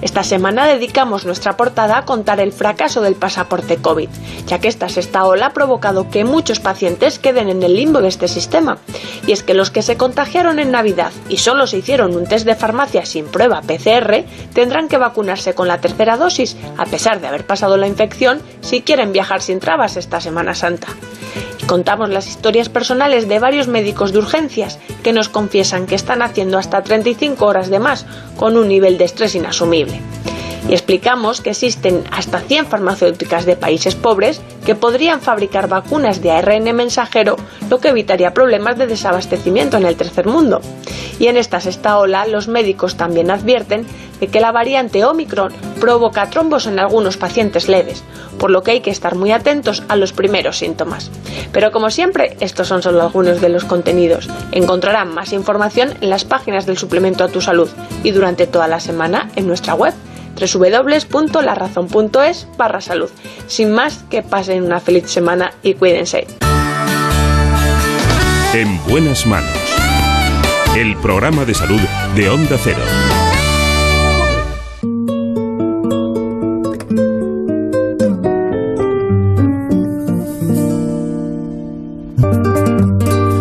[0.00, 4.08] Esta semana dedicamos nuestra portada a contar el fracaso del pasaporte COVID,
[4.46, 8.08] ya que esta sexta ola ha provocado que muchos pacientes queden en el limbo de
[8.08, 8.78] este sistema.
[9.26, 12.46] Y es que los que se contagiaron en Navidad y solo se hicieron un test
[12.46, 17.26] de farmacia sin prueba PCR tendrán que vacunarse con la tercera dosis, a pesar de
[17.26, 20.88] haber pasado la infección, si quieren viajar sin trabas esta Semana Santa.
[21.60, 26.22] Y contamos las historias personales de varios médicos de urgencias que nos confiesan que están
[26.22, 28.06] haciendo hasta 35 horas de más
[28.36, 30.37] con un nivel de estrés inasumible posible.
[30.68, 36.30] Y explicamos que existen hasta 100 farmacéuticas de países pobres que podrían fabricar vacunas de
[36.30, 37.36] ARN mensajero,
[37.70, 40.60] lo que evitaría problemas de desabastecimiento en el tercer mundo.
[41.18, 43.86] Y en esta sexta ola, los médicos también advierten
[44.20, 48.02] de que la variante Omicron provoca trombos en algunos pacientes leves,
[48.38, 51.10] por lo que hay que estar muy atentos a los primeros síntomas.
[51.52, 54.28] Pero como siempre, estos son solo algunos de los contenidos.
[54.52, 57.68] Encontrarán más información en las páginas del suplemento a tu salud
[58.04, 59.94] y durante toda la semana en nuestra web
[60.38, 63.10] www.larazón.es barra salud.
[63.46, 66.26] Sin más, que pasen una feliz semana y cuídense.
[68.54, 69.50] En buenas manos.
[70.76, 71.80] El programa de salud
[72.14, 72.78] de Onda Cero.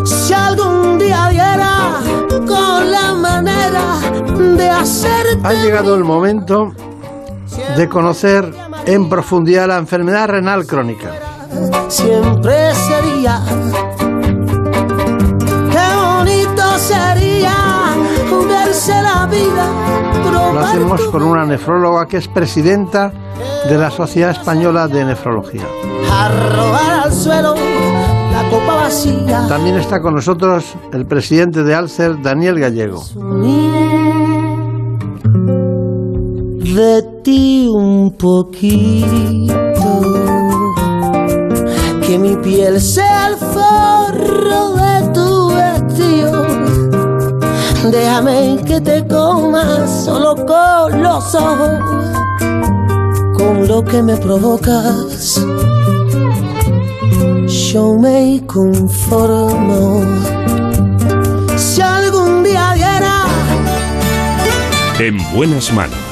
[0.05, 2.01] Si algún día viera
[2.45, 4.01] con la manera
[4.57, 6.73] de hacer Ha llegado el momento
[7.75, 8.53] de conocer
[8.85, 11.11] en profundidad la enfermedad renal crónica.
[11.87, 13.41] siempre sería.
[15.71, 17.55] Qué bonito sería
[18.47, 19.87] verse la vida.
[20.53, 23.11] Lo hacemos con una nefróloga que es presidenta
[23.67, 25.63] de la Sociedad Española de Nefrología.
[26.11, 29.45] Arrojar al suelo la copa vacía.
[29.47, 33.03] También está con nosotros el presidente de Alcer, Daniel Gallego.
[36.77, 39.47] De ti un poquito.
[42.05, 46.45] Que mi piel sea el forro de tu vestido.
[47.89, 51.79] Déjame que te comas solo con los ojos.
[53.35, 55.43] Con lo que me provocas.
[57.71, 60.03] Yo me conformo.
[61.55, 63.25] Si algún día viera
[64.99, 66.06] En buenas manos.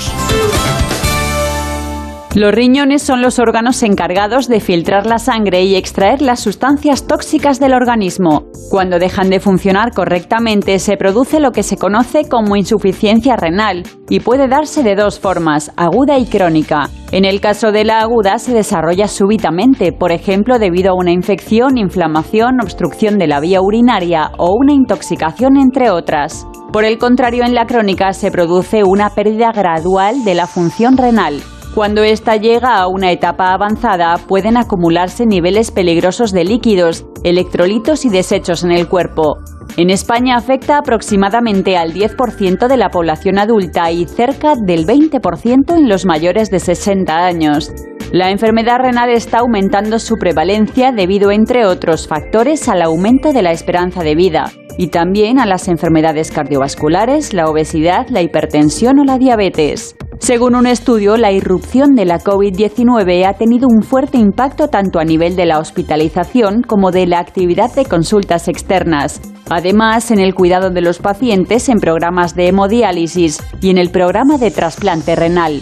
[2.36, 7.62] Los riñones son los órganos encargados de filtrar la sangre y extraer las sustancias tóxicas
[7.62, 8.48] del organismo.
[8.70, 14.20] Cuando dejan de funcionar correctamente se produce lo que se conoce como insuficiencia renal y
[14.20, 16.90] puede darse de dos formas, aguda y crónica.
[17.14, 21.78] En el caso de la aguda se desarrolla súbitamente, por ejemplo debido a una infección,
[21.78, 26.46] inflamación, obstrucción de la vía urinaria o una intoxicación entre otras.
[26.74, 31.42] Por el contrario, en la crónica se produce una pérdida gradual de la función renal.
[31.76, 38.10] Cuando ésta llega a una etapa avanzada, pueden acumularse niveles peligrosos de líquidos, electrolitos y
[38.10, 39.40] desechos en el cuerpo.
[39.76, 45.90] En España afecta aproximadamente al 10% de la población adulta y cerca del 20% en
[45.90, 47.74] los mayores de 60 años.
[48.12, 53.52] La enfermedad renal está aumentando su prevalencia debido, entre otros factores, al aumento de la
[53.52, 59.18] esperanza de vida y también a las enfermedades cardiovasculares, la obesidad, la hipertensión o la
[59.18, 59.96] diabetes.
[60.20, 65.04] Según un estudio, la irrupción de la COVID-19 ha tenido un fuerte impacto tanto a
[65.04, 69.22] nivel de la hospitalización como de la actividad de consultas externas.
[69.50, 74.38] Además, en el cuidado de los pacientes en programas de hemodiálisis y en el programa
[74.38, 75.62] de trasplante renal.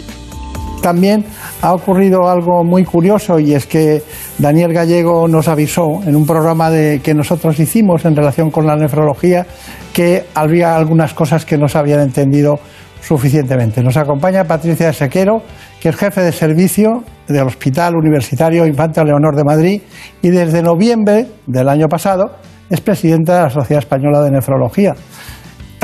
[0.84, 1.24] También
[1.62, 4.02] ha ocurrido algo muy curioso y es que
[4.36, 8.76] Daniel Gallego nos avisó en un programa de, que nosotros hicimos en relación con la
[8.76, 9.46] nefrología
[9.94, 12.58] que había algunas cosas que no se habían entendido
[13.00, 13.82] suficientemente.
[13.82, 15.40] Nos acompaña Patricia Sequero,
[15.80, 19.80] que es jefe de servicio del Hospital Universitario Infante Leonor de Madrid
[20.20, 22.26] y desde noviembre del año pasado
[22.68, 24.92] es presidenta de la Sociedad Española de Nefrología.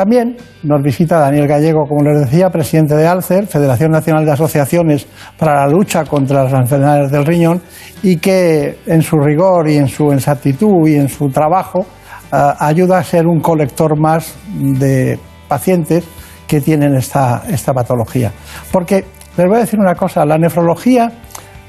[0.01, 5.06] También nos visita Daniel Gallego, como les decía, presidente de ALCER, Federación Nacional de Asociaciones
[5.36, 7.60] para la Lucha contra las Enfermedades del Riñón,
[8.02, 11.85] y que en su rigor y en su exactitud y en su trabajo
[12.32, 16.02] eh, ayuda a ser un colector más de pacientes
[16.48, 18.32] que tienen esta, esta patología.
[18.72, 19.05] Porque
[19.36, 21.12] les voy a decir una cosa, la nefrología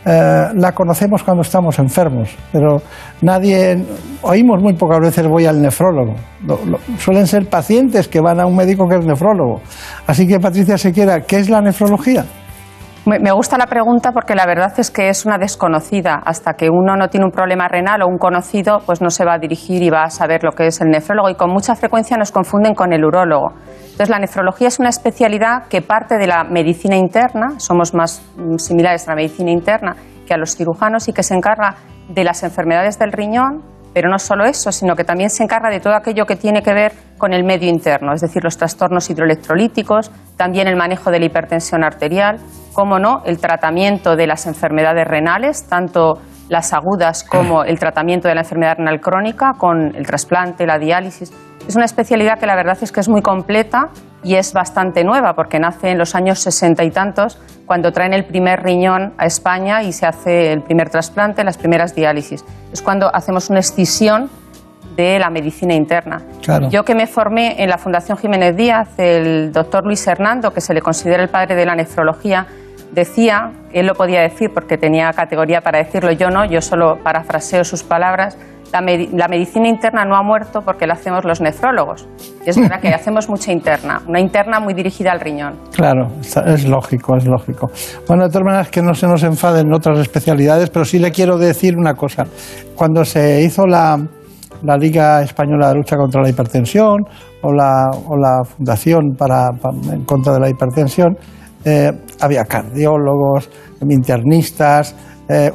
[0.03, 2.82] eh, la conocemos cuando estamos enfermos, pero
[3.22, 3.86] nadie,
[4.23, 6.15] oímos muy pocas veces voy al nefrólogo.
[6.98, 9.61] suelen ser pacientes que van a un médico que es nefrólogo.
[10.07, 12.26] Así que Patricia Sequera, ¿qué es la nefrología?
[13.03, 16.22] Me gusta la pregunta porque la verdad es que es una desconocida.
[16.23, 19.34] Hasta que uno no tiene un problema renal o un conocido, pues no se va
[19.34, 21.28] a dirigir y va a saber lo que es el nefrólogo.
[21.30, 23.53] Y con mucha frecuencia nos confunden con el urólogo.
[23.84, 28.57] Entonces, la nefrología es una especialidad que parte de la medicina interna, somos más mm,
[28.57, 29.95] similares a la medicina interna
[30.28, 34.19] que a los cirujanos y que se encarga de las enfermedades del riñón, pero no
[34.19, 37.34] solo eso, sino que también se encarga de todo aquello que tiene que ver con
[37.34, 42.38] el medio interno, es decir, los trastornos hidroelectrolíticos, también el manejo de la hipertensión arterial,
[42.73, 46.19] como no, el tratamiento de las enfermedades renales, tanto
[46.49, 51.31] las agudas como el tratamiento de la enfermedad renal crónica con el trasplante, la diálisis.
[51.68, 53.90] Es una especialidad que la verdad es que es muy completa
[54.24, 58.26] y es bastante nueva porque nace en los años sesenta y tantos cuando traen el
[58.26, 62.44] primer riñón a España y se hace el primer trasplante, las primeras diálisis.
[62.74, 64.30] Es cuando hacemos una escisión
[64.96, 66.22] de la medicina interna.
[66.70, 70.74] Yo que me formé en la Fundación Jiménez Díaz, el doctor Luis Hernando, que se
[70.74, 72.46] le considera el padre de la nefrología,
[72.92, 77.64] decía, él lo podía decir porque tenía categoría para decirlo, yo no, yo solo parafraseo
[77.64, 78.38] sus palabras,
[78.72, 82.07] la, medicina interna no ha muerto porque la hacemos los nefrólogos.
[82.45, 85.56] Y es verdad que hacemos mucha interna, una interna muy dirigida al riñón.
[85.73, 87.69] Claro, es lógico, es lógico.
[88.07, 91.38] Bueno, de todas maneras, que no se nos enfaden otras especialidades, pero sí le quiero
[91.38, 92.26] decir una cosa.
[92.76, 93.98] Cuando se hizo la,
[94.80, 96.98] Liga Española de Lucha contra la Hipertensión
[97.41, 99.49] o la, o la Fundación para,
[99.91, 101.18] en contra de la Hipertensión,
[101.65, 103.49] eh, había cardiólogos,
[103.89, 104.95] internistas,
[105.32, 105.52] eh,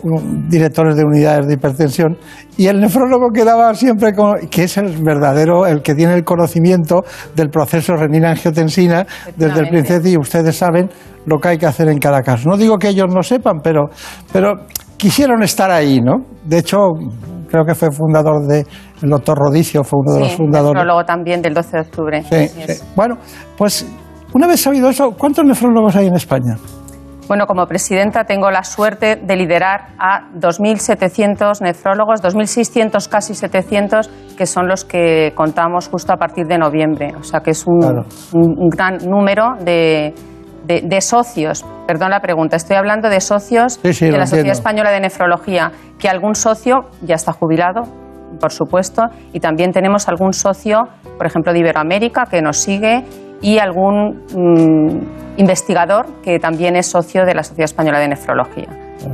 [0.49, 2.17] directores de unidades de hipertensión
[2.57, 7.05] y el nefrólogo quedaba siempre con, que es el verdadero, el que tiene el conocimiento
[7.35, 10.89] del proceso renina-angiotensina desde el principio y ustedes saben
[11.27, 12.49] lo que hay que hacer en cada caso.
[12.49, 13.91] No digo que ellos no sepan, pero,
[14.33, 14.67] pero
[14.97, 16.25] quisieron estar ahí, ¿no?
[16.45, 16.79] De hecho,
[17.51, 18.65] creo que fue fundador de,
[19.03, 20.75] el doctor Rodicio fue uno de los fundadores.
[20.75, 22.25] nefrólogo también del 12 de octubre.
[22.95, 23.19] Bueno,
[23.59, 23.87] pues
[24.33, 26.57] una vez sabido eso, ¿cuántos nefrólogos hay en España?
[27.29, 34.09] Bueno, como presidenta tengo la suerte de liderar a 2.700 nefrólogos, 2.600 casi 700,
[34.39, 37.15] que son los que contamos justo a partir de noviembre.
[37.19, 37.81] O sea que es un,
[38.71, 40.15] gran número de,
[41.01, 41.65] socios.
[41.89, 46.37] Perdón la pregunta, estoy hablando de socios de la Sociedad Española de Nefrología, que algún
[46.37, 47.83] socio ya está jubilado,
[48.41, 53.05] por supuesto, y también tenemos algún socio, por ejemplo, de Iberoamérica, que nos sigue
[53.41, 58.69] y algún mm, investigador que también es socio de la Sociedad Española de Nefrología.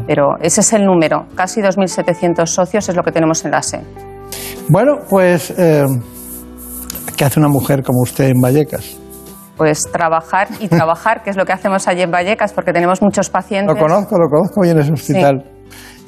[0.07, 3.81] Pero ese es el número, casi 2.700 socios es lo que tenemos en la SE.
[4.69, 5.85] Bueno, pues, eh,
[7.17, 8.99] ¿qué hace una mujer como usted en Vallecas?
[9.57, 13.31] pues trabajar y trabajar, que es lo que hacemos allí en Vallecas, porque tenemos muchos
[13.31, 13.73] pacientes.
[13.73, 15.45] Lo conozco, lo conozco bien ese hospital.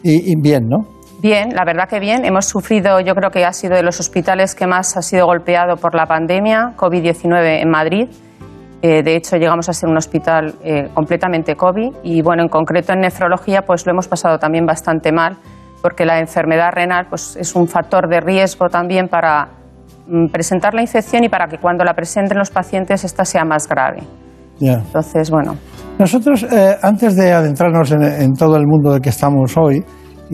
[0.02, 0.93] Y, y bien, ¿no?
[1.24, 2.26] Bien, la verdad que bien.
[2.26, 5.76] Hemos sufrido, yo creo que ha sido de los hospitales que más ha sido golpeado
[5.78, 8.08] por la pandemia, COVID-19 en Madrid.
[8.82, 12.92] Eh, de hecho, llegamos a ser un hospital eh, completamente COVID y, bueno, en concreto
[12.92, 15.38] en nefrología, pues lo hemos pasado también bastante mal,
[15.80, 19.48] porque la enfermedad renal pues, es un factor de riesgo también para
[20.06, 23.66] mm, presentar la infección y para que cuando la presenten los pacientes esta sea más
[23.66, 24.02] grave.
[24.58, 24.74] Ya.
[24.74, 25.56] Entonces, bueno.
[25.98, 29.82] Nosotros, eh, antes de adentrarnos en, en todo el mundo del que estamos hoy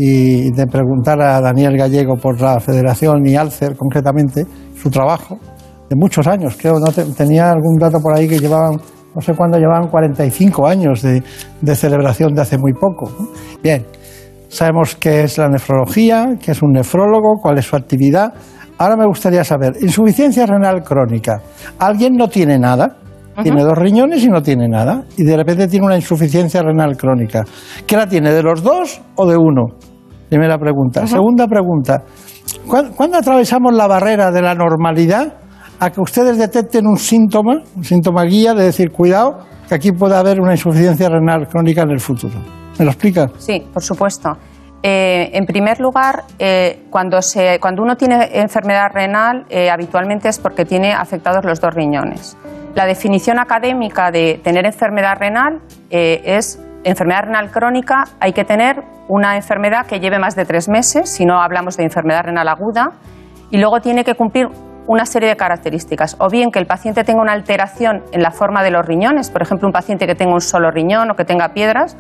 [0.03, 4.47] y de preguntar a Daniel Gallego por la Federación y Alcer concretamente,
[4.81, 5.39] su trabajo,
[5.91, 8.77] de muchos años, creo, no Te- tenía algún dato por ahí que llevaban,
[9.15, 11.23] no sé cuándo, llevaban 45 años de,
[11.61, 13.11] de celebración de hace muy poco.
[13.19, 13.29] ¿no?
[13.63, 13.85] Bien,
[14.49, 18.33] sabemos qué es la nefrología, qué es un nefrólogo, cuál es su actividad.
[18.79, 21.43] Ahora me gustaría saber, insuficiencia renal crónica.
[21.79, 22.97] ¿Alguien no tiene nada?
[23.43, 25.05] Tiene dos riñones y no tiene nada.
[25.17, 27.43] Y de repente tiene una insuficiencia renal crónica.
[27.87, 28.33] ¿Qué la tiene?
[28.33, 29.67] ¿De los dos o de uno?
[30.31, 31.07] Primera pregunta.
[31.07, 32.05] Segunda pregunta.
[32.67, 35.35] ¿Cuándo, cuándo atravesamos la barrera de la normalidad
[35.81, 39.39] a que ustedes detecten un síntoma, un síntoma guía de decir, cuidado,
[39.69, 42.35] que aquí puede haber una insuficiencia renal crónica en el futuro?
[42.79, 43.29] ¿Me lo explica?
[43.39, 44.37] Sí, por supuesto.
[44.83, 50.39] Eh, en primer lugar, eh, cuando, se, cuando uno tiene enfermedad renal, eh, habitualmente es
[50.39, 52.37] porque tiene afectados los dos riñones.
[52.75, 59.37] La definición académica de tener enfermedad renal es enfermedad renal crónica, hay que tener una
[59.37, 62.93] enfermedad que lleve más de tres meses, si no hablamos de enfermedad renal aguda,
[63.51, 64.47] y luego tiene que cumplir
[64.87, 68.63] una serie de características, o bien que el paciente tenga una alteración en la forma
[68.63, 71.51] de los riñones, por ejemplo, un paciente que tenga un solo riñón o que tenga
[71.51, 71.97] piedras,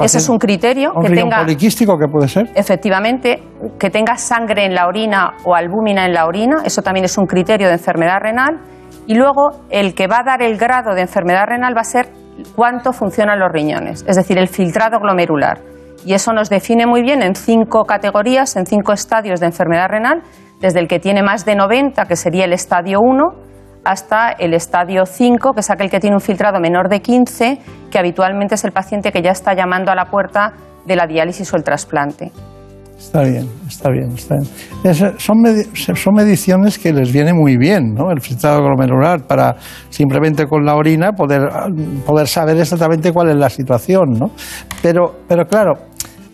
[0.00, 2.50] ese es un criterio ¿Un que riñón tenga poliquístico que puede ser?
[2.56, 3.42] efectivamente
[3.78, 7.26] que tenga sangre en la orina o albúmina en la orina, eso también es un
[7.26, 8.60] criterio de enfermedad renal.
[9.06, 12.08] Y luego el que va a dar el grado de enfermedad renal va a ser
[12.54, 15.58] cuánto funcionan los riñones, es decir, el filtrado glomerular.
[16.04, 20.22] Y eso nos define muy bien en cinco categorías, en cinco estadios de enfermedad renal,
[20.60, 23.22] desde el que tiene más de 90, que sería el estadio 1,
[23.84, 27.58] hasta el estadio 5, que es aquel que tiene un filtrado menor de 15,
[27.90, 30.52] que habitualmente es el paciente que ya está llamando a la puerta
[30.84, 32.32] de la diálisis o el trasplante.
[33.04, 34.94] Está bien, está bien, está bien.
[35.18, 38.10] Son, medi- son mediciones que les viene muy bien, ¿no?
[38.10, 39.54] El filtrado glomerular para
[39.88, 41.42] simplemente con la orina poder,
[42.04, 44.32] poder saber exactamente cuál es la situación, ¿no?
[44.82, 45.74] Pero, pero claro,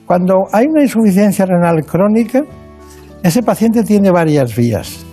[0.07, 2.41] cuando hay una insuficiencia renal crónica,
[3.23, 5.05] ese paciente tiene varias vías.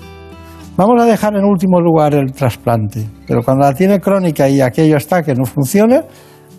[0.78, 4.96] Vamos a dejar en último lugar el trasplante, pero cuando la tiene crónica y aquello
[4.96, 6.02] está que no funciona,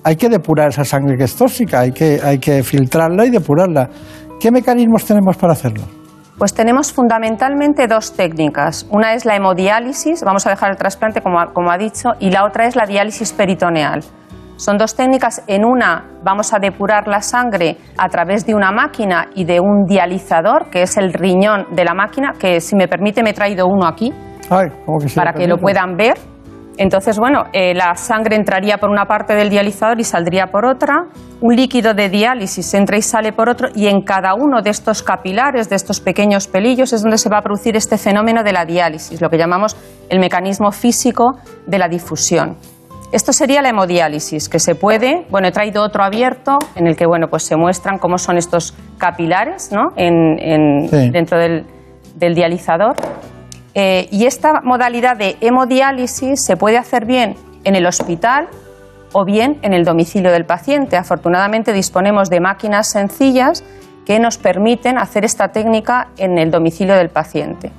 [0.04, 3.88] hay que depurar esa sangre que es tóxica, hay que, hay que filtrarla y depurarla.
[4.40, 5.84] ¿Qué mecanismos tenemos para hacerlo?
[6.38, 8.86] Pues tenemos fundamentalmente dos técnicas.
[8.90, 12.30] Una es la hemodiálisis, vamos a dejar el trasplante como ha, como ha dicho, y
[12.30, 14.04] la otra es la diálisis peritoneal.
[14.54, 15.42] Son dos técnicas.
[15.48, 19.84] En una vamos a depurar la sangre a través de una máquina y de un
[19.86, 23.66] dializador, que es el riñón de la máquina, que si me permite me he traído
[23.66, 24.12] uno aquí
[24.50, 26.16] Ay, ¿cómo que para que lo puedan ver.
[26.78, 30.94] Entonces, bueno, eh, la sangre entraría por una parte del dializador y saldría por otra.
[31.40, 33.68] Un líquido de diálisis entra y sale por otro.
[33.74, 37.38] Y en cada uno de estos capilares, de estos pequeños pelillos, es donde se va
[37.38, 39.76] a producir este fenómeno de la diálisis, lo que llamamos
[40.08, 42.56] el mecanismo físico de la difusión.
[43.10, 47.06] Esto sería la hemodiálisis, que se puede, bueno, he traído otro abierto en el que,
[47.06, 49.88] bueno, pues se muestran cómo son estos capilares, ¿no?
[49.96, 51.10] En- en- Sí.
[51.10, 51.64] Dentro del,
[52.16, 52.94] del dializador.
[53.74, 57.34] Eh, y esta modalidad de hemodiálisis se puede hacer bien
[57.64, 58.48] en el hospital
[59.12, 60.96] o bien en el domicilio del paciente.
[60.96, 63.64] Afortunadamente disponemos de máquinas sencillas
[64.06, 67.72] que nos permiten hacer esta técnica en el domicilio del paciente.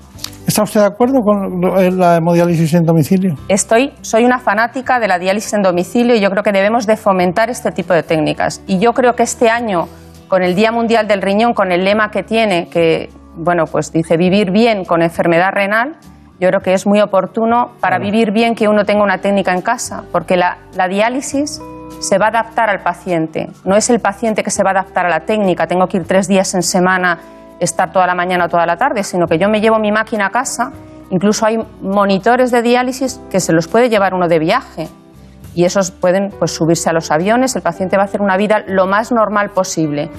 [0.45, 3.36] ¿Está usted de acuerdo con eh, la hemodiálisis en domicilio?
[3.48, 6.98] Estoy, soy una fanática de la diálisis en domicilio y yo creo que debemos de
[6.98, 8.64] fomentar este tipo de técnicas.
[8.66, 9.88] Y yo creo que este año,
[10.28, 13.10] con el Día Mundial del Riñón, con el lema que tiene, que
[13.40, 15.98] bueno, pues dice vivir bien con enfermedad renal,
[16.40, 19.61] yo creo que es muy oportuno para vivir bien que uno tenga una técnica en
[19.61, 21.61] casa, porque la, la diálisis
[21.99, 23.48] se va a adaptar al paciente.
[23.66, 26.06] No es el paciente que se va a adaptar a la técnica, tengo que ir
[26.06, 27.20] tres días en semana,
[27.60, 30.28] estar toda la mañana o toda la tarde, sino que yo me llevo mi máquina
[30.28, 30.72] a casa.
[31.11, 34.88] Incluso hay monitores de diálisis que se los puede llevar uno de viaje
[35.56, 37.56] y esos pueden pues, subirse a los aviones.
[37.56, 40.10] El paciente va a hacer una vida lo más normal posible.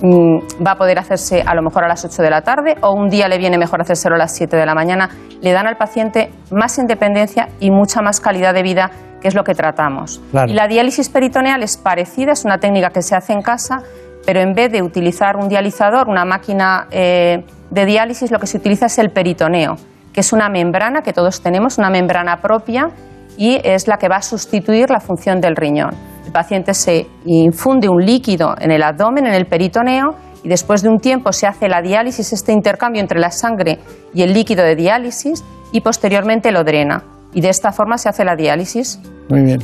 [0.00, 2.92] Mm, va a poder hacerse a lo mejor a las 8 de la tarde o
[2.92, 5.10] un día le viene mejor hacérselo a las 7 de la mañana.
[5.40, 9.42] Le dan al paciente más independencia y mucha más calidad de vida, que es lo
[9.42, 10.20] que tratamos.
[10.30, 10.50] Claro.
[10.50, 13.82] Y la diálisis peritoneal es parecida, es una técnica que se hace en casa,
[14.24, 18.58] pero en vez de utilizar un dializador, una máquina eh, de diálisis, lo que se
[18.58, 19.76] utiliza es el peritoneo,
[20.12, 22.90] que es una membrana que todos tenemos, una membrana propia
[23.36, 25.90] y es la que va a sustituir la función del riñón.
[26.28, 30.14] El paciente se infunde un líquido en el abdomen, en el peritoneo,
[30.44, 33.78] y después de un tiempo se hace la diálisis, este intercambio entre la sangre
[34.12, 35.42] y el líquido de diálisis,
[35.72, 37.02] y posteriormente lo drena.
[37.32, 39.00] Y de esta forma se hace la diálisis.
[39.30, 39.58] Muy bien.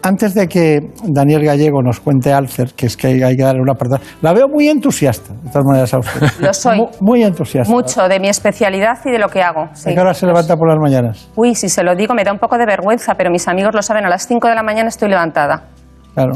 [0.00, 0.78] Antes de que
[1.08, 4.46] Daniel Gallego nos cuente Alcer, que es que hay que darle una apartado, la veo
[4.46, 6.20] muy entusiasta, de todas maneras, a usted.
[6.40, 6.78] Lo soy.
[6.78, 7.72] Mu- Muy, entusiasta.
[7.72, 9.68] Mucho de mi especialidad y de lo que hago.
[9.72, 9.90] sí.
[9.90, 11.28] ¿A qué hora se levanta por las mañanas?
[11.34, 13.82] Uy, si se lo digo me da un poco de vergüenza, pero mis amigos lo
[13.82, 15.64] saben, a las 5 de la mañana estoy levantada.
[16.14, 16.32] Claro.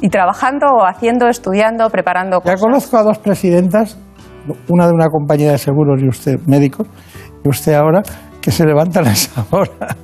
[0.00, 2.60] Y trabajando o haciendo, estudiando, preparando Ya cosas.
[2.60, 3.98] conozco a dos presidentas,
[4.68, 6.84] una de una compañía de seguros y usted médico,
[7.44, 8.02] y usted ahora,
[8.44, 9.96] que se levantan a esa hora.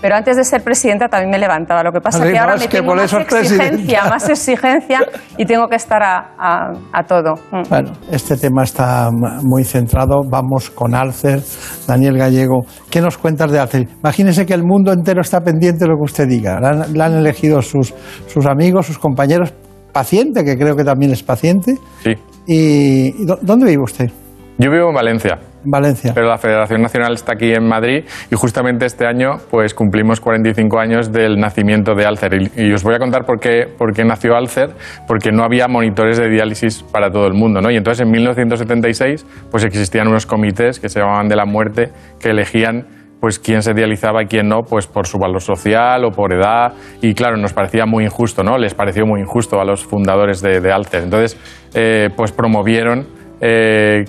[0.00, 1.82] Pero antes de ser presidenta también me levantaba.
[1.82, 4.08] Lo que pasa es que no, ahora es me que tengo más exigencia, presidenta.
[4.08, 5.00] más exigencia
[5.36, 7.34] y tengo que estar a, a- a todo.
[7.52, 7.68] Mm.
[7.68, 9.10] Bueno, este tema está
[9.42, 10.22] muy centrado.
[10.26, 11.42] Vamos con Alcer.
[11.86, 13.88] Daniel Gallego, ¿qué nos cuentas de Alcer?
[14.00, 16.58] Imagínese que el mundo entero está pendiente de lo que usted diga.
[16.58, 17.92] La han, la han elegido sus,
[18.26, 19.52] sus amigos, sus compañeros,
[19.92, 21.74] paciente, que creo que también es paciente.
[22.02, 22.12] Sí.
[22.46, 24.10] ¿Y, y dó- dónde vive usted?
[24.58, 25.38] Yo vivo en Valencia.
[25.66, 26.12] Valencia.
[26.14, 30.78] Pero la Federación Nacional está aquí en Madrid y justamente este año pues cumplimos 45
[30.78, 32.32] años del nacimiento de Alcer.
[32.56, 34.70] Y, os voy a contar por qué, por qué nació Alcer,
[35.06, 37.60] porque no había monitores de diálisis para todo el mundo.
[37.60, 37.70] ¿no?
[37.70, 41.90] Y entonces en 1976 pues existían unos comités que se llamaban de la muerte
[42.20, 42.86] que elegían
[43.20, 46.74] pues quién se dializaba y quién no, pues por su valor social o por edad.
[47.00, 48.58] Y claro, nos parecía muy injusto, ¿no?
[48.58, 51.04] Les pareció muy injusto a los fundadores de, de Alcer.
[51.04, 51.36] Entonces,
[51.74, 53.08] eh, pues promovieron
[53.40, 54.04] eh,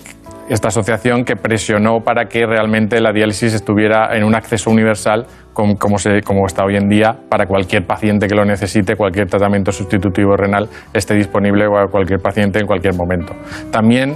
[0.49, 5.75] esta asociación que presionó para que realmente la diálisis estuviera en un acceso universal com-
[5.75, 5.97] como,
[6.45, 11.15] está hoy en día para cualquier paciente que lo necesite, cualquier tratamiento sustitutivo renal esté
[11.15, 13.33] disponible a cualquier paciente en cualquier momento.
[13.71, 14.15] También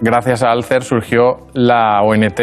[0.00, 2.40] gracias a Alcer surgió la ONT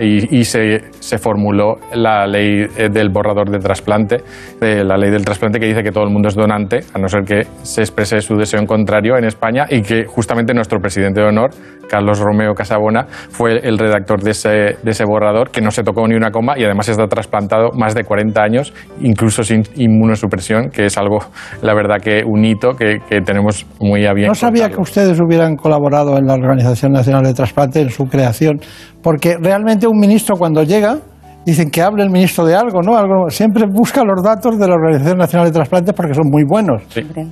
[0.00, 4.18] y, se, formuló la ley eh, del borrador de trasplante,
[4.60, 7.22] la ley del trasplante que dice que todo el mundo es donante, a no ser
[7.22, 11.26] que se exprese su deseo en contrario en España y que justamente nuestro presidente de
[11.26, 11.50] honor,
[11.90, 14.48] Carlos Romeo Casabona, fue el redactor de ese,
[14.82, 17.94] de ese borrador que no se tocó ni una coma y además está trasplantado más
[17.94, 21.18] de 40 años, incluso sin inmunosupresión, que es algo,
[21.62, 24.28] la verdad, que un hito que, que tenemos muy a bien.
[24.28, 28.60] No sabía que ustedes hubieran colaborado en la Organización Nacional de Trasplante en su creación,
[29.02, 30.98] porque realmente un ministro cuando llega
[31.44, 32.96] dicen que hable el ministro de algo, ¿no?
[32.96, 36.82] Algo, siempre busca los datos de la Organización Nacional de Trasplantes porque son muy buenos.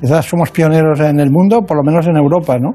[0.00, 2.70] Quizás somos pioneros en el mundo, por lo menos en Europa, ¿no?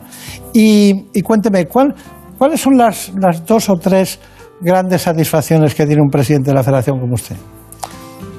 [0.53, 1.93] Y, y cuénteme, ¿cuál-
[2.38, 4.19] ¿cuáles son las, las dos o tres
[4.61, 7.35] grandes satisfacciones que tiene un presidente de la Federación como usted?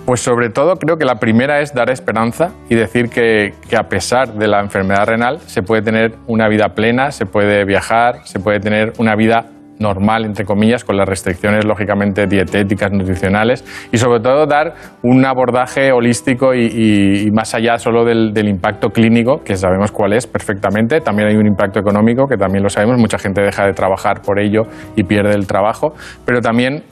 [0.07, 3.85] Pues sobre todo creo que la primera es dar esperanza y decir que, que a
[3.89, 8.39] pesar de la enfermedad renal se puede tener una vida plena, se puede viajar, se
[8.39, 9.47] puede tener una vida
[9.85, 15.93] normal, entre comillas, con las restricciones lógicamente dietéticas, nutricionales y sobre todo dar un abordaje
[15.93, 21.37] holístico y, más allá solo del impacto clínico, que sabemos cuál es perfectamente, también hay
[21.37, 24.63] un impacto económico, que también lo sabemos, mucha gente deja de trabajar por ello
[24.97, 25.93] y pierde el trabajo,
[26.25, 26.83] pero también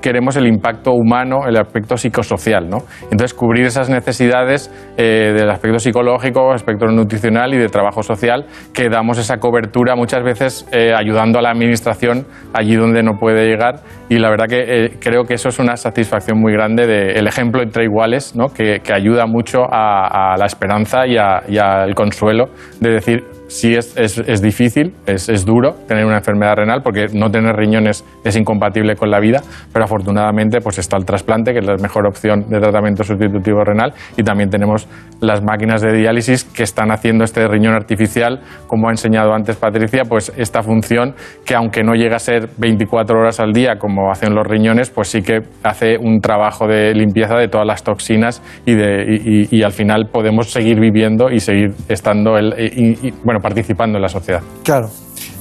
[0.00, 2.78] queremos el impacto humano, el aspecto psicosocial, ¿no?
[3.04, 8.88] Entonces, cubrir esas necesidades eh, del aspecto psicológico, aspecto nutricional y de trabajo social, que
[8.88, 13.80] damos esa cobertura muchas veces eh, ayudando a la administración allí donde no puede llegar.
[14.08, 17.62] Y la verdad que eh, creo que eso es una satisfacción muy grande del ejemplo
[17.62, 18.48] entre iguales, ¿no?
[18.48, 22.46] que, que ayuda mucho a, a la esperanza y al consuelo
[22.80, 27.06] de decir, sí es, es, es difícil, es, es duro tener una enfermedad renal porque
[27.12, 29.40] no tener riñones es incompatible con la vida,
[29.72, 33.92] pero afortunadamente pues está el trasplante, que es la mejor opción de tratamiento sustitutivo renal,
[34.16, 34.88] y también tenemos
[35.20, 40.02] las máquinas de diálisis que están haciendo este riñón artificial, como ha enseñado antes Patricia,
[40.08, 41.14] pues esta función
[41.44, 45.08] que aunque no llega a ser 24 horas al día como hacen los riñones, pues
[45.08, 49.58] sí que hace un trabajo de limpieza de todas las toxinas y, de, y, y-
[49.58, 54.02] y al final podemos seguir viviendo y seguir estando el- y- y, bueno, participando en
[54.02, 54.40] la sociedad.
[54.62, 54.88] Claro.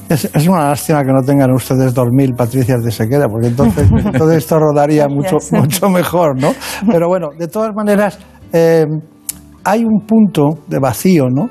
[0.10, 3.88] Es, es una lástima que no tengan ustedes 2.000 patricias de sequera, porque entonces
[4.18, 6.54] todo esto rodaría mucho, mucho mejor, ¿no?
[6.92, 8.20] Pero bueno, de todas maneras,
[8.52, 8.86] eh,
[9.64, 11.50] hay un punto de vacío, ¿no?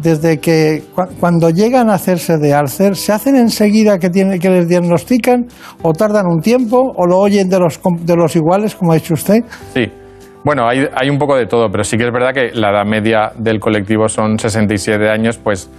[0.00, 4.48] Desde que cua- cuando llegan a hacerse de Alcer, ¿se hacen enseguida que, tiene, que
[4.48, 5.46] les diagnostican
[5.82, 8.94] o tardan un tiempo o lo oyen de los, com- de los iguales, como ha
[8.94, 9.44] dicho usted?
[9.74, 9.82] Sí.
[10.42, 12.86] Bueno, hay, hay un poco de todo, pero sí que es verdad que la edad
[12.86, 15.70] media del colectivo son 67 años, pues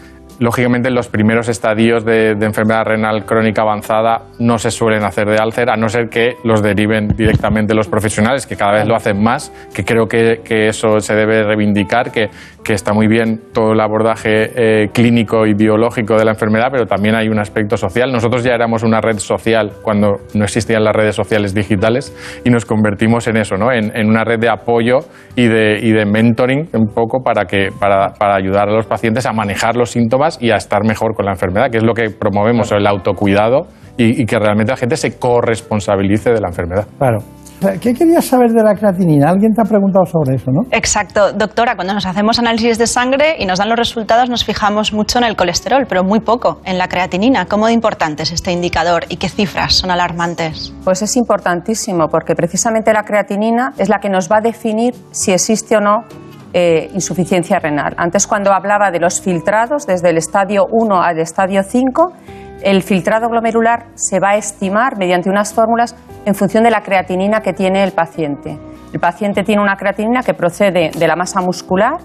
[0.41, 5.37] Lógicamente, en los primeros estadios de, enfermedad renal crónica avanzada no se suelen hacer de
[5.37, 9.21] álcer, a no ser que los deriven directamente los profesionales, que cada vez lo hacen
[9.21, 12.29] más, que creo que, eso se debe reivindicar, que,
[12.71, 17.15] está muy bien todo el abordaje eh, clínico y biológico de la enfermedad, pero también
[17.15, 18.13] hay un aspecto social.
[18.13, 22.15] Nosotros ya éramos una red social cuando no existían las redes sociales digitales
[22.45, 23.73] y nos convertimos en eso, ¿no?
[23.73, 24.99] en, una red de apoyo
[25.35, 27.45] y de, mentoring un poco para
[28.35, 31.69] ayudar a los pacientes a manejar los síntomas y a estar mejor con la enfermedad,
[31.71, 33.67] que es lo que promovemos, el autocuidado
[33.97, 36.87] y, y que realmente la gente se corresponsabilice de la enfermedad.
[36.97, 37.19] Claro.
[37.79, 39.29] ¿Qué querías saber de la creatinina?
[39.29, 40.61] Alguien te ha preguntado sobre eso, ¿no?
[40.71, 41.31] Exacto.
[41.31, 45.19] Doctora, cuando nos hacemos análisis de sangre y nos dan los resultados, nos fijamos mucho
[45.19, 47.45] en el colesterol, pero muy poco en la creatinina.
[47.45, 50.73] ¿Cómo de importante es este indicador y qué cifras son alarmantes?
[50.83, 55.31] Pues es importantísimo, porque precisamente la creatinina es la que nos va a definir si
[55.31, 56.05] existe o no
[56.53, 57.93] eh, insuficiencia renal.
[57.97, 62.13] Antes, cuando hablaba de los filtrados, desde el estadio 1 al estadio 5,
[62.63, 65.95] el filtrado glomerular se va a estimar mediante unas fórmulas
[66.25, 68.59] en función de la creatinina que tiene el paciente.
[68.93, 71.97] El paciente tiene una creatinina que procede de la masa muscular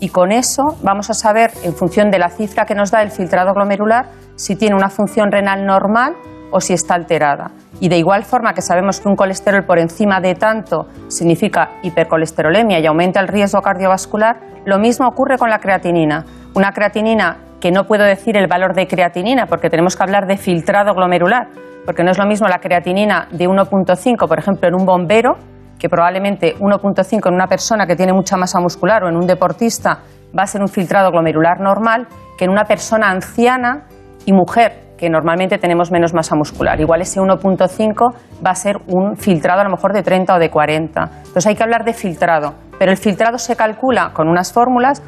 [0.00, 3.12] y con eso vamos a saber, en función de la cifra que nos da el
[3.12, 6.16] filtrado glomerular, si tiene una función renal normal
[6.50, 7.52] o si está alterada.
[7.82, 12.78] Y de igual forma que sabemos que un colesterol por encima de tanto significa hipercolesterolemia
[12.78, 16.24] y aumenta el riesgo cardiovascular, lo mismo ocurre con la creatinina.
[16.54, 20.36] Una creatinina que no puedo decir el valor de creatinina porque tenemos que hablar de
[20.36, 21.48] filtrado glomerular,
[21.84, 25.32] porque no es lo mismo la creatinina de 1.5, por ejemplo, en un bombero,
[25.76, 30.02] que probablemente 1.5 en una persona que tiene mucha masa muscular o en un deportista
[30.38, 32.06] va a ser un filtrado glomerular normal,
[32.38, 33.88] que en una persona anciana
[34.24, 36.80] y mujer, que normalmente tenemos menos masa muscular.
[36.80, 38.14] Igual ese 1.5
[38.46, 41.10] va a ser un filtrado a lo mejor de 30 o de 40.
[41.16, 45.02] Entonces hay que hablar de filtrado, pero el filtrado se calcula con unas fórmulas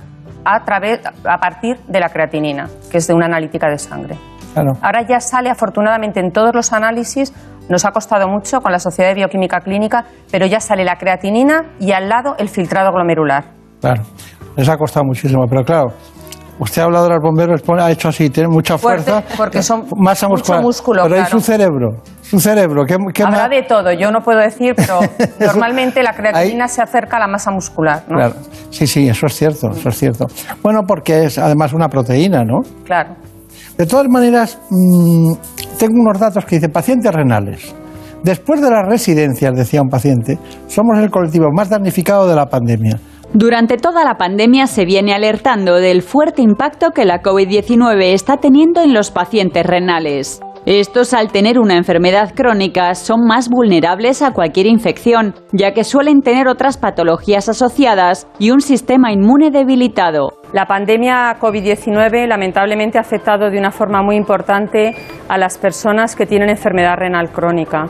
[0.45, 4.17] a, través, a partir de la creatinina, que es de una analítica de sangre.
[4.53, 4.73] Claro.
[4.83, 7.33] Ahora ya sale afortunadamente en todos los análisis,
[7.69, 11.67] nos ha costado mucho con la Sociedad de Bioquímica Clínica, pero ya sale la creatinina
[11.79, 13.45] y al lado el filtrado glomerular.
[13.81, 14.03] Claro,
[14.57, 15.87] les ha costado muchísimo, pero claro,
[16.59, 19.87] usted ha hablado de los bomberos, ha hecho así, tiene mucha Fuerte, fuerza, porque son
[19.97, 21.25] masa mucho muscular, músculo, pero claro.
[21.25, 23.51] hay su cerebro, su cerebro, ¿qué, qué Habrá más?
[23.51, 25.01] de todo, yo no puedo decir, pero
[25.41, 28.17] normalmente la creatinina se acerca a la masa muscular, ¿no?
[28.17, 28.35] Claro.
[28.71, 30.27] Sí, sí, eso es cierto, eso es cierto.
[30.63, 32.61] Bueno, porque es además una proteína, ¿no?
[32.85, 33.15] Claro.
[33.77, 35.33] De todas maneras, mmm,
[35.79, 37.75] tengo unos datos que dicen pacientes renales.
[38.23, 42.99] Después de las residencias, decía un paciente, somos el colectivo más damnificado de la pandemia.
[43.37, 48.81] Durante toda la pandemia se viene alertando del fuerte impacto que la COVID-19 está teniendo
[48.81, 50.41] en los pacientes renales.
[50.67, 56.23] Estos, al tener una enfermedad crónica, son más vulnerables a cualquier infección, ya que suelen
[56.23, 60.35] tener otras patologías asociadas y un sistema inmune debilitado.
[60.53, 64.95] La pandemia COVID-19 lamentablemente ha afectado de una forma muy importante
[65.29, 67.89] a las personas que tienen enfermedad renal crónica,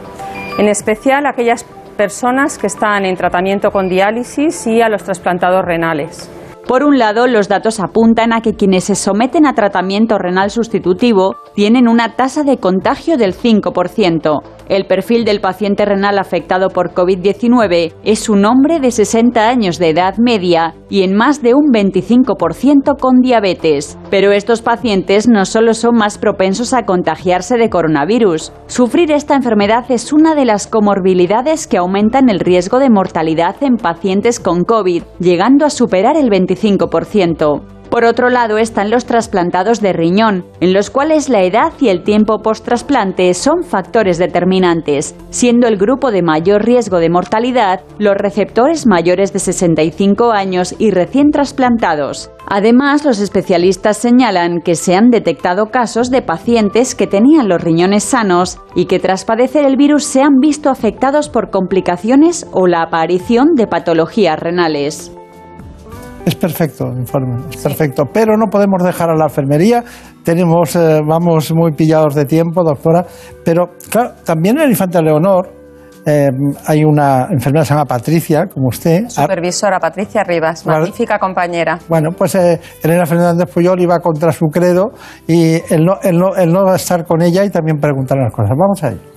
[0.58, 6.30] en especial aquellas personas que están en tratamiento con diálisis y a los trasplantados renales.
[6.66, 11.36] Por un lado, los datos apuntan a que quienes se someten a tratamiento renal sustitutivo
[11.54, 14.40] tienen una tasa de contagio del 5%.
[14.68, 19.90] El perfil del paciente renal afectado por COVID-19 es un hombre de 60 años de
[19.90, 23.98] edad media y en más de un 25% con diabetes.
[24.10, 28.52] Pero estos pacientes no solo son más propensos a contagiarse de coronavirus.
[28.66, 33.76] Sufrir esta enfermedad es una de las comorbilidades que aumentan el riesgo de mortalidad en
[33.76, 37.73] pacientes con COVID, llegando a superar el 25%.
[37.94, 42.02] Por otro lado están los trasplantados de riñón, en los cuales la edad y el
[42.02, 48.88] tiempo post-trasplante son factores determinantes, siendo el grupo de mayor riesgo de mortalidad los receptores
[48.88, 52.32] mayores de 65 años y recién trasplantados.
[52.48, 58.02] Además, los especialistas señalan que se han detectado casos de pacientes que tenían los riñones
[58.02, 62.82] sanos y que tras padecer el virus se han visto afectados por complicaciones o la
[62.82, 65.12] aparición de patologías renales.
[66.24, 68.04] Es perfecto el informe, es perfecto.
[68.12, 69.84] Pero no podemos dejar a la enfermería.
[70.24, 73.04] Tenemos, eh, vamos muy pillados de tiempo, doctora.
[73.44, 75.50] Pero claro, también en el Infante Leonor
[76.06, 76.30] eh,
[76.66, 79.08] hay una enfermera que se llama Patricia, como usted.
[79.08, 81.78] Supervisora Patricia Rivas, magnífica compañera.
[81.88, 84.92] Bueno, pues eh, Elena Fernández Puyol iba contra su credo
[85.26, 88.18] y el no, el, no, el no va a estar con ella y también preguntar
[88.18, 88.50] las cosas.
[88.56, 89.13] Vamos a ello.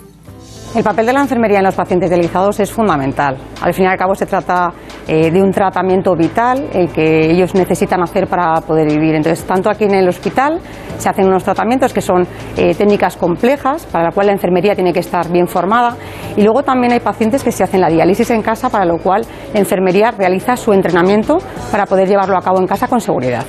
[0.75, 3.37] El papel de la enfermería en los pacientes dializados es fundamental.
[3.61, 4.71] Al fin y al cabo se trata
[5.07, 9.15] eh, de un tratamiento vital el que ellos necesitan hacer para poder vivir.
[9.15, 10.59] Entonces, tanto aquí en el hospital
[10.97, 12.27] se hacen unos tratamientos que son
[12.57, 15.95] eh, técnicas complejas, para la cual la enfermería tiene que estar bien formada.
[16.35, 19.25] Y luego también hay pacientes que se hacen la diálisis en casa, para lo cual
[19.53, 21.37] la enfermería realiza su entrenamiento
[21.71, 23.45] para poder llevarlo a cabo en casa con seguridad.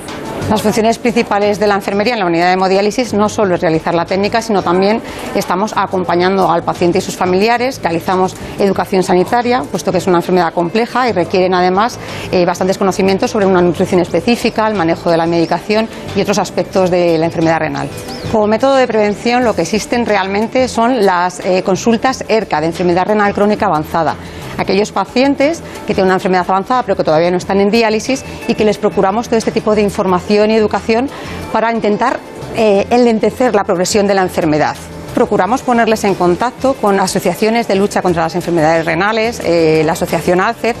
[0.49, 3.93] Las funciones principales de la enfermería en la unidad de hemodiálisis no solo es realizar
[3.93, 4.99] la técnica, sino también
[5.35, 11.09] estamos acompañando al paciente y familiares, realizamos educación sanitaria, puesto que es una enfermedad compleja
[11.09, 11.99] y requieren además
[12.31, 16.89] eh, bastantes conocimientos sobre una nutrición específica, el manejo de la medicación y otros aspectos
[16.89, 17.89] de la enfermedad renal.
[18.31, 23.05] Como método de prevención, lo que existen realmente son las eh, consultas ERCA de enfermedad
[23.07, 24.15] renal crónica avanzada
[24.57, 28.55] aquellos pacientes que tienen una enfermedad avanzada pero que todavía no están en diálisis y
[28.55, 31.09] que les procuramos todo este tipo de información y educación
[31.53, 32.19] para intentar
[32.55, 34.75] eh, enlentecer la progresión de la enfermedad
[35.13, 40.41] procuramos ponerles en contacto con asociaciones de lucha contra las enfermedades renales, eh, la Asociación
[40.41, 40.75] Alcer,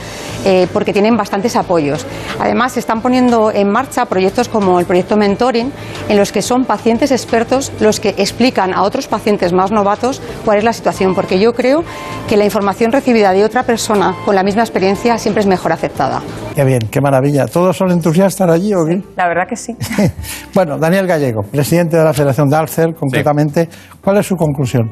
[0.45, 2.05] eh, porque tienen bastantes apoyos.
[2.39, 5.71] Además, se están poniendo en marcha proyectos como el proyecto Mentoring,
[6.07, 10.57] en los que son pacientes expertos los que explican a otros pacientes más novatos cuál
[10.57, 11.83] es la situación, porque yo creo
[12.27, 16.21] que la información recibida de otra persona con la misma experiencia siempre es mejor aceptada.
[16.55, 17.45] Qué bien, qué maravilla.
[17.45, 19.01] ¿Todos son entusiastas allí o qué?
[19.15, 19.75] La verdad que sí.
[20.53, 23.69] bueno, Daniel Gallego, presidente de la Federación de Alcer, concretamente,
[24.09, 24.89] ¿cuál es su conclusión?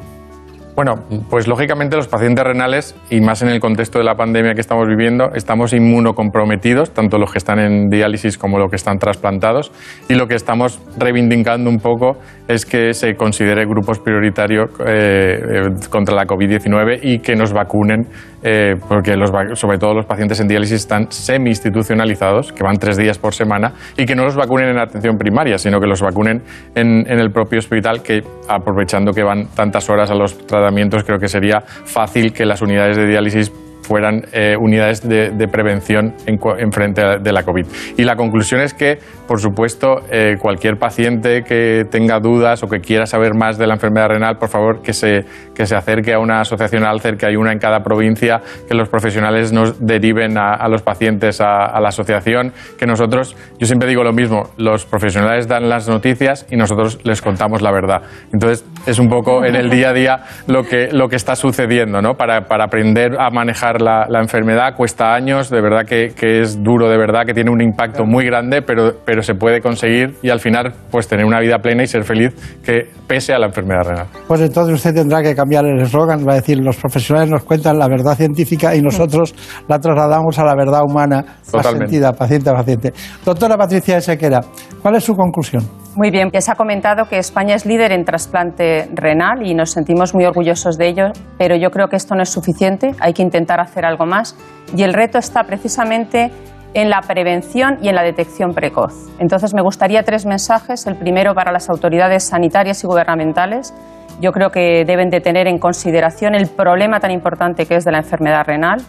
[0.78, 0.94] Bueno,
[1.28, 4.86] pues lógicamente los pacientes renales, y más en el contexto de la pandemia que estamos
[4.86, 9.72] viviendo, estamos inmunocomprometidos, tanto los que están en diálisis como los que están trasplantados,
[10.08, 15.88] y lo que estamos reivindicando un poco es que se considere grupos prioritarios eh, eh,
[15.90, 18.06] contra la COVID-19 y que nos vacunen,
[18.44, 23.18] eh, porque los, sobre todo los pacientes en diálisis están semi-institucionalizados, que van tres días
[23.18, 26.40] por semana, y que no los vacunen en atención primaria, sino que los vacunen
[26.76, 30.67] en, en el propio hospital, que aprovechando que van tantas horas a los tratamientos,
[31.04, 33.52] creo que sería fácil que las unidades de diálisis
[33.88, 37.66] fueran eh, unidades de, prevención en, frente de la COVID.
[37.96, 42.80] Y la conclusión es que, por supuesto, eh, cualquier paciente que tenga dudas o que
[42.80, 45.24] quiera saber más de la enfermedad renal, por favor, que se,
[45.58, 48.88] que se acerque a una asociación Alcer, que hay una en cada provincia, que los
[48.88, 54.12] profesionales nos deriven a, los pacientes a, la asociación, que nosotros, yo siempre digo lo
[54.12, 58.02] mismo, los profesionales dan las noticias y nosotros les contamos la verdad.
[58.32, 62.00] Entonces, es un poco en el día a día lo que, lo que está sucediendo,
[62.00, 62.14] ¿no?
[62.14, 66.98] Para, para aprender a manejar la, enfermedad, cuesta años, de verdad que, es duro, de
[66.98, 70.72] verdad que tiene un impacto muy grande, pero, pero se puede conseguir y al final
[70.92, 72.32] pues tener una vida plena y ser feliz
[72.64, 74.06] que pese a la enfermedad renal.
[74.28, 77.78] Pues entonces usted tendrá que cambiar el eslogan, va a decir, los profesionales nos cuentan
[77.78, 79.34] la verdad científica y nosotros
[79.68, 82.92] la trasladamos a la verdad humana, más sentida, paciente a paciente.
[83.24, 84.40] Doctora Patricia Sequera,
[84.82, 85.62] ¿cuál es su conclusión?
[85.96, 89.70] Muy bien, ya se ha comentado que España es líder en trasplante renal y nos
[89.70, 91.06] sentimos muy orgullosos de ello,
[91.38, 94.36] pero yo creo que esto no es suficiente, hay que intentar hacer algo más
[94.76, 96.30] y el reto está precisamente
[96.74, 98.92] en la prevención y en la detección precoz.
[99.18, 100.86] Entonces me gustaría tres mensajes.
[100.86, 103.74] El primero para las autoridades sanitarias y gubernamentales.
[104.20, 107.92] Yo creo que deben de tener en consideración el problema tan importante que es de
[107.92, 108.82] la enfermedad renal.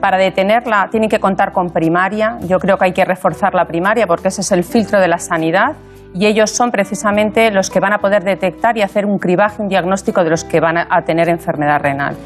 [0.00, 2.38] Para detenerla tienen que contar con primaria.
[2.42, 5.18] Yo creo que hay que reforzar la primaria porque ese es el filtro de la
[5.18, 5.74] sanidad
[6.14, 9.68] y ellos son precisamente los que van a poder detectar y hacer un cribaje, un
[9.68, 12.16] diagnóstico de los que van a tener enfermedad renal.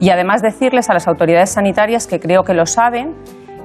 [0.00, 3.14] Y además decirles a las autoridades sanitarias, que creo que lo saben,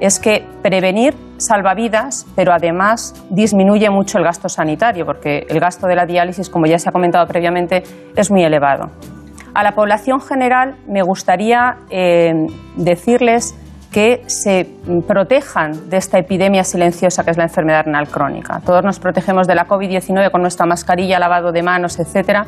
[0.04, 5.88] es que prevenir salva vidas, pero además disminuye mucho el gasto sanitario, porque el gasto
[5.88, 8.92] de la diálisis, como ya se ha comentado previamente, es muy elevado.
[9.54, 12.34] A la población general me gustaría eh,
[12.76, 13.56] decirles
[13.94, 14.68] que se
[15.08, 18.60] protejan de esta epidemia silenciosa que es la enfermedad renal crónica.
[18.66, 22.46] Todos nos protegemos de la COVID-19 con nuestra mascarilla, lavado de manos, etcétera,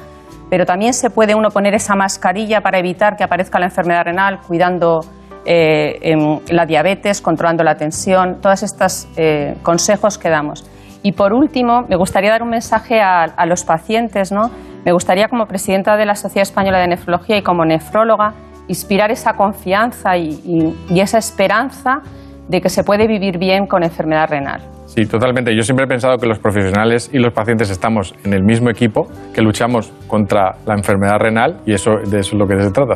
[0.49, 4.41] pero también se puede uno poner esa mascarilla para evitar que aparezca la enfermedad renal,
[4.45, 4.99] cuidando
[5.45, 6.15] eh,
[6.49, 10.69] la diabetes, controlando la tensión, todos estos eh, consejos que damos.
[11.03, 14.49] Y por último, me gustaría dar un mensaje a, los pacientes, ¿no?
[14.83, 18.33] Me gustaría, como presidenta de la Sociedad Española de Nefrología y como nefróloga,
[18.67, 22.01] inspirar esa confianza y, esa esperanza
[22.47, 24.61] de que se puede vivir bien con enfermedad renal.
[24.87, 25.55] Sí, totalmente.
[25.55, 29.07] Yo siempre he pensado que los profesionales y los pacientes estamos en el mismo equipo,
[29.31, 32.95] que luchamos contra la enfermedad renal y eso, de eso es lo que se trata.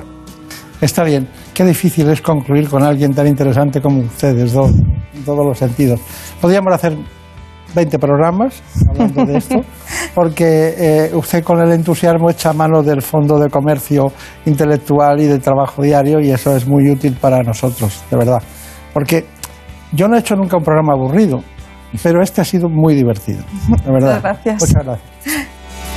[0.81, 1.27] Está bien.
[1.53, 5.99] Qué difícil es concluir con alguien tan interesante como ustedes, en todos los sentidos.
[6.39, 6.95] Podríamos hacer
[7.75, 9.61] 20 programas hablando de esto,
[10.15, 14.11] porque eh, usted con el entusiasmo echa mano del Fondo de Comercio
[14.45, 18.41] Intelectual y de Trabajo Diario y eso es muy útil para nosotros, de verdad.
[18.93, 19.25] Porque
[19.91, 21.43] yo no he hecho nunca un programa aburrido,
[22.01, 24.15] pero este ha sido muy divertido, de verdad.
[24.15, 24.61] Muchas gracias.
[24.61, 25.47] Muchas gracias.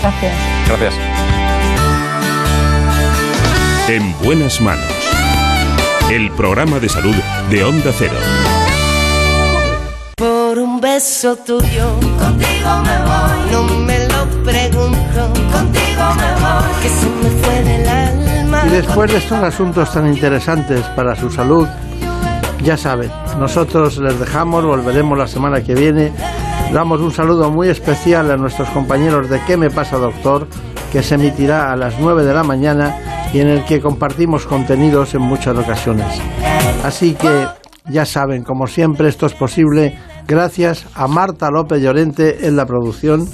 [0.02, 0.32] Gracias.
[0.68, 1.31] Gracias.
[3.88, 4.84] En buenas manos.
[6.10, 7.14] El programa de salud
[7.50, 8.16] de Onda Cero
[10.82, 11.94] beso tuyo.
[12.18, 13.52] Contigo me voy.
[13.52, 15.20] No me lo pregunto.
[15.52, 16.82] Contigo me voy.
[16.82, 18.62] Que se me fue del alma.
[18.66, 21.66] Y después de estos asuntos tan interesantes para su salud,
[22.62, 26.12] ya saben, nosotros les dejamos, volveremos la semana que viene
[26.72, 30.46] Damos un saludo muy especial a nuestros compañeros de ¿Qué me pasa, doctor?
[30.92, 35.14] Que se emitirá a las 9 de la mañana y en el que compartimos contenidos
[35.14, 36.06] en muchas ocasiones.
[36.84, 37.46] Así que
[37.88, 43.26] ya saben, como siempre, esto es posible gracias a Marta López Llorente en la producción.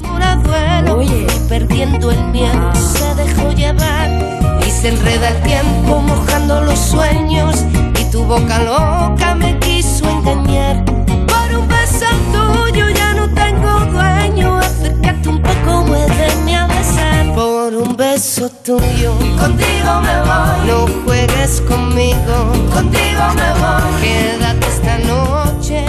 [17.78, 19.12] un beso tuyo.
[19.38, 20.66] Contigo me voy.
[20.66, 22.52] No juegues conmigo.
[22.72, 24.00] Contigo me voy.
[24.02, 25.86] Quédate esta noche.